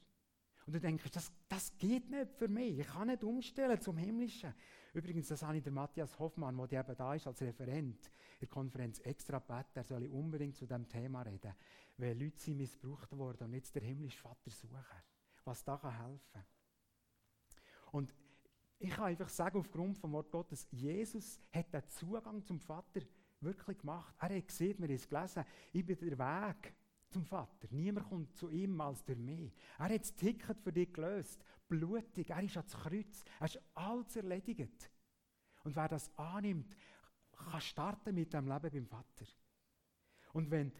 Und 0.65 0.73
du 0.73 0.79
denkst, 0.79 1.03
das, 1.11 1.33
das 1.49 1.77
geht 1.77 2.09
nicht 2.09 2.31
für 2.33 2.47
mich. 2.47 2.79
Ich 2.79 2.87
kann 2.87 3.07
nicht 3.07 3.23
umstellen 3.25 3.81
zum 3.81 3.97
Himmlischen. 3.97 4.53
Übrigens, 4.93 5.27
das 5.27 5.43
habe 5.43 5.57
ich 5.57 5.63
der 5.63 5.73
Matthias 5.73 6.17
Hoffmann, 6.17 6.57
der 6.69 6.79
eben 6.79 6.95
da 6.95 7.13
ist 7.13 7.27
als 7.27 7.41
Referent 7.41 8.09
der 8.39 8.47
Konferenz 8.47 8.99
extra 8.99 9.39
gebeten, 9.39 9.71
er 9.73 9.83
soll 9.83 10.05
unbedingt 10.07 10.55
zu 10.55 10.65
diesem 10.65 10.87
Thema 10.87 11.23
reden. 11.23 11.53
Weil 11.97 12.17
Leute 12.17 12.39
sind 12.39 12.57
missbraucht 12.57 13.11
worden 13.17 13.47
und 13.47 13.53
jetzt 13.53 13.75
der 13.75 13.83
himmlische 13.83 14.19
Vater 14.19 14.49
suchen. 14.49 15.03
Was 15.43 15.63
da 15.63 15.77
kann 15.77 15.97
helfen 15.97 16.45
und 17.91 18.13
ich 18.79 18.89
kann 18.89 19.05
einfach 19.05 19.29
sagen, 19.29 19.59
aufgrund 19.59 19.97
vom 19.97 20.13
Wort 20.13 20.31
Gottes, 20.31 20.67
Jesus 20.71 21.39
hat 21.53 21.71
den 21.71 21.87
Zugang 21.87 22.43
zum 22.43 22.59
Vater 22.59 23.01
wirklich 23.39 23.77
gemacht. 23.77 24.15
Er 24.19 24.35
hat 24.35 24.47
gesehen, 24.47 24.77
wir 24.79 24.87
haben 24.87 24.95
es 24.95 25.07
gelesen, 25.07 25.45
ich 25.71 25.85
bin 25.85 25.97
der 25.99 26.17
Weg 26.17 26.73
zum 27.09 27.25
Vater. 27.25 27.67
Niemand 27.69 28.07
kommt 28.09 28.35
zu 28.35 28.49
ihm 28.49 28.79
als 28.81 29.03
durch 29.03 29.19
mich. 29.19 29.53
Er 29.77 29.89
hat 29.89 30.01
das 30.01 30.15
Ticket 30.15 30.59
für 30.59 30.71
dich 30.71 30.91
gelöst. 30.91 31.43
Blutig, 31.67 32.29
er 32.29 32.41
ist 32.41 32.57
ans 32.57 32.73
Kreuz. 32.73 33.23
Er 33.39 33.45
ist 33.45 33.61
alles 33.75 34.15
erledigt. 34.15 34.89
Und 35.63 35.75
wer 35.75 35.87
das 35.87 36.09
annimmt, 36.17 36.75
kann 37.31 37.61
starten 37.61 38.15
mit 38.15 38.33
dem 38.33 38.47
Leben 38.47 38.71
beim 38.71 38.87
Vater. 38.87 39.25
Und 40.33 40.49
wenn 40.49 40.71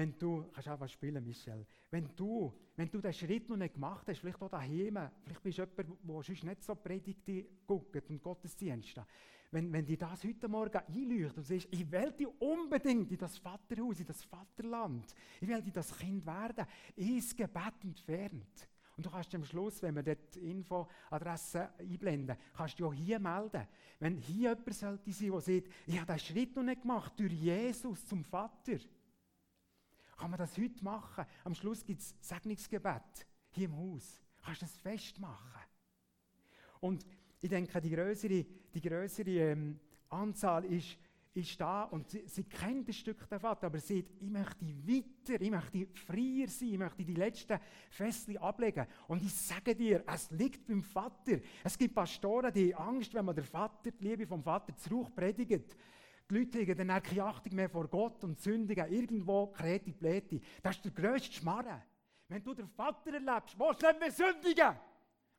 wenn 0.00 0.16
du, 0.16 0.46
kannst 0.54 0.80
was 0.80 0.92
spielen, 0.92 1.22
Michel, 1.22 1.66
wenn 1.90 2.08
du, 2.16 2.50
wenn 2.74 2.90
du 2.90 3.02
den 3.02 3.12
Schritt 3.12 3.46
noch 3.50 3.58
nicht 3.58 3.74
gemacht 3.74 4.08
hast, 4.08 4.18
vielleicht 4.18 4.40
auch 4.40 4.48
daheim, 4.48 4.98
vielleicht 5.22 5.42
bist 5.42 5.58
du 5.58 5.62
jemand, 5.62 6.08
der 6.08 6.22
sonst 6.22 6.42
nicht 6.42 6.62
so 6.62 6.74
Predigte 6.74 7.44
guckt 7.66 8.08
und 8.08 8.22
Gottesdienste, 8.22 9.06
wenn, 9.50 9.70
wenn 9.70 9.84
dir 9.84 9.98
das 9.98 10.24
heute 10.24 10.48
Morgen 10.48 10.78
einleuchtet 10.78 11.36
und 11.36 11.44
sagst, 11.44 11.68
ich 11.70 11.90
will 11.92 12.12
dich 12.12 12.28
unbedingt 12.40 13.12
in 13.12 13.18
das 13.18 13.36
Vaterhaus, 13.36 14.00
in 14.00 14.06
das 14.06 14.24
Vaterland, 14.24 15.14
ich 15.38 15.46
will 15.46 15.60
dir 15.60 15.72
das 15.72 15.94
Kind 15.98 16.24
werden, 16.24 16.64
ins 16.96 17.36
Gebet 17.36 17.84
entfernt. 17.84 18.68
Und 18.96 19.04
du 19.04 19.10
kannst 19.10 19.34
am 19.34 19.44
Schluss, 19.44 19.82
wenn 19.82 19.96
wir 19.96 20.02
dort 20.02 20.36
Infoadresse 20.36 21.74
einblenden, 21.78 22.36
kannst 22.54 22.80
du 22.80 22.86
auch 22.86 22.94
hier 22.94 23.18
melden. 23.18 23.66
Wenn 23.98 24.16
hier 24.16 24.50
jemand 24.50 24.74
sollte 24.74 25.12
sein, 25.12 25.30
der 25.30 25.40
sagt, 25.40 25.68
ich 25.86 26.00
habe 26.00 26.14
diesen 26.14 26.26
Schritt 26.26 26.56
noch 26.56 26.62
nicht 26.62 26.80
gemacht, 26.80 27.12
durch 27.18 27.32
Jesus 27.32 28.06
zum 28.06 28.24
Vater, 28.24 28.78
kann 30.20 30.30
man 30.30 30.38
das 30.38 30.56
heute 30.58 30.84
machen? 30.84 31.24
Am 31.44 31.54
Schluss 31.54 31.84
gibt 31.84 32.02
es 32.02 32.14
Segnungsgebet 32.20 33.26
hier 33.52 33.64
im 33.64 33.76
Haus. 33.76 34.20
Kannst 34.42 34.60
du 34.60 34.66
das 34.66 34.76
festmachen? 34.76 35.62
Und 36.80 37.06
ich 37.40 37.48
denke, 37.48 37.80
die 37.80 37.90
größere, 37.90 38.44
die 38.74 38.80
größere 38.80 39.30
ähm, 39.30 39.80
Anzahl 40.10 40.66
ist, 40.66 40.98
ist 41.32 41.58
da 41.58 41.84
und 41.84 42.10
sie, 42.10 42.26
sie 42.26 42.44
kennt 42.44 42.88
ein 42.88 42.92
Stück 42.92 43.26
davon, 43.30 43.56
aber 43.62 43.78
sie 43.78 44.00
sagt, 44.00 44.10
ich 44.20 44.28
möchte 44.28 44.66
weiter, 44.66 45.40
ich 45.40 45.50
möchte 45.50 45.86
freier 45.94 46.48
sein, 46.48 46.72
ich 46.72 46.78
möchte 46.78 47.04
die 47.04 47.14
letzten 47.14 47.58
Fesseln 47.88 48.36
ablegen. 48.38 48.86
Und 49.08 49.22
ich 49.22 49.32
sage 49.32 49.74
dir, 49.74 50.04
es 50.06 50.30
liegt 50.32 50.66
beim 50.66 50.82
Vater. 50.82 51.38
Es 51.64 51.78
gibt 51.78 51.94
Pastoren, 51.94 52.52
die 52.52 52.74
Angst, 52.74 53.14
wenn 53.14 53.24
man 53.24 53.34
der 53.34 53.44
Vater, 53.44 53.90
die 53.90 54.04
Liebe 54.04 54.26
vom 54.26 54.42
Vater 54.42 54.76
zurück 54.76 55.14
predigt, 55.14 55.76
die 56.30 56.38
Leute 56.38 56.66
haben 56.66 56.88
dann 56.88 57.02
keine 57.02 57.24
Achtung 57.24 57.54
mehr 57.54 57.68
vor 57.68 57.88
Gott 57.88 58.22
und 58.24 58.38
sündigen 58.38 58.92
irgendwo 58.92 59.48
Kreti 59.48 59.92
Pläti. 59.92 60.40
Das 60.62 60.76
ist 60.76 60.84
der 60.84 60.92
grösste 60.92 61.32
Schmarren. 61.32 61.82
Wenn 62.28 62.42
du 62.42 62.54
den 62.54 62.68
Vater 62.68 63.12
erlebst, 63.12 63.58
wo 63.58 63.72
sollen 63.72 64.00
wir 64.00 64.12
sündigen? 64.12 64.78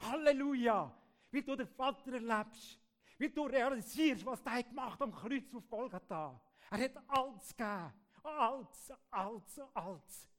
Halleluja! 0.02 0.94
Wie 1.32 1.42
du 1.42 1.56
den 1.56 1.68
Vater 1.68 2.12
erlebst, 2.12 2.78
wie 3.18 3.30
du 3.30 3.44
realisierst, 3.46 4.26
was 4.26 4.44
der 4.44 4.64
gemacht 4.64 4.94
hat 4.94 5.02
am 5.04 5.14
Kreuz 5.14 5.54
auf 5.54 5.70
Golgatha. 5.70 6.42
Er 6.70 6.84
hat 6.84 7.04
alles 7.08 7.56
gegeben. 7.56 7.94
Alles, 8.24 8.94
alles, 9.10 9.60
alles. 9.74 10.30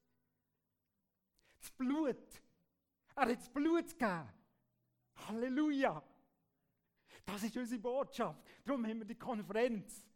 Das 1.58 1.70
Blut. 1.70 2.42
Er 3.14 3.22
hat 3.22 3.38
das 3.38 3.48
Blut 3.48 3.88
gegeben. 3.88 4.28
Halleluja. 5.26 6.02
Das 7.24 7.42
ist 7.42 7.56
unsere 7.56 7.80
Botschaft. 7.80 8.42
Darum 8.64 8.84
haben 8.84 8.98
wir 8.98 9.06
die 9.06 9.18
Konferenz. 9.18 10.11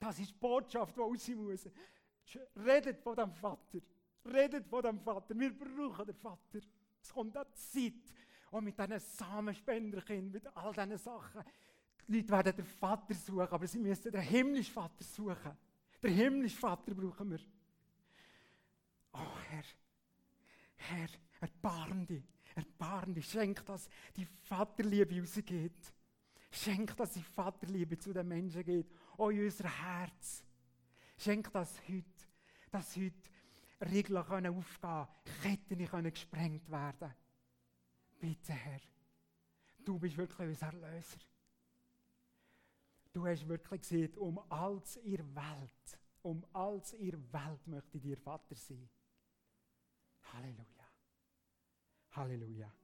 Das 0.00 0.18
ist 0.18 0.30
die 0.30 0.38
Botschaft, 0.38 0.96
die 0.96 1.00
raus 1.00 1.28
muss. 1.28 1.68
Redet 2.56 3.00
von 3.00 3.14
dem 3.14 3.32
Vater. 3.32 3.78
Redet 4.24 4.66
von 4.66 4.82
dem 4.82 4.98
Vater. 4.98 5.38
Wir 5.38 5.56
brauchen 5.56 6.06
den 6.06 6.14
Vater. 6.16 6.58
Es 7.02 7.12
kommt 7.12 7.36
eine 7.36 7.52
Zeit, 7.52 8.12
und 8.50 8.64
mit 8.64 8.78
diesen 8.78 8.98
Samenspenderkindern, 8.98 10.32
mit 10.32 10.56
all 10.56 10.72
diesen 10.72 10.98
Sachen, 10.98 11.42
die 12.06 12.20
Leute 12.22 12.30
werden 12.30 12.56
den 12.56 12.64
Vater 12.64 13.14
suchen, 13.14 13.48
aber 13.48 13.66
sie 13.66 13.78
müssen 13.78 14.10
den 14.10 14.20
himmlischen 14.20 14.74
Vater 14.74 15.04
suchen. 15.04 15.56
Den 16.02 16.14
himmlischen 16.14 16.58
Vater 16.58 16.92
brauchen 16.94 17.30
wir. 17.30 17.40
Oh 19.12 19.38
Herr, 19.48 19.64
Herr, 20.76 21.08
erbarm 21.40 22.06
dich, 22.06 22.24
erbarm 22.54 23.14
dich, 23.14 23.28
schenk, 23.28 23.64
dass 23.66 23.88
die 24.16 24.24
Vaterliebe 24.24 25.20
rausgeht. 25.20 25.92
Schenk, 26.50 26.96
dass 26.96 27.12
die 27.12 27.22
Vaterliebe 27.22 27.96
zu 27.96 28.12
den 28.12 28.26
Menschen 28.26 28.64
geht, 28.64 28.90
auch 29.20 29.30
in 29.30 29.44
unser 29.44 29.68
Herz. 29.68 30.44
Schenk 31.16 31.52
das 31.52 31.80
heute, 31.88 32.04
dass 32.70 32.96
heute 32.96 33.30
Regeln 33.80 34.24
können 34.24 34.56
aufgehen 34.56 35.06
Ketten 35.42 35.86
können 35.86 36.12
gesprengt 36.12 36.70
werden. 36.70 37.14
Bitte, 38.18 38.52
Herr, 38.52 38.80
du 39.84 39.98
bist 39.98 40.16
wirklich 40.16 40.48
unser 40.48 40.66
Erlöser. 40.66 41.18
Du 43.12 43.26
hast 43.26 43.48
wirklich 43.48 43.80
gesehen, 43.80 44.16
um 44.18 44.38
alles 44.50 44.96
ihr 45.02 45.24
Welt, 45.34 45.98
um 46.22 46.44
alles 46.52 46.94
ihr 46.94 47.18
Welt 47.32 47.66
möchte 47.66 47.98
dir 47.98 48.16
Vater 48.16 48.54
sein. 48.54 48.88
Halleluja. 50.32 50.88
Halleluja. 52.12 52.79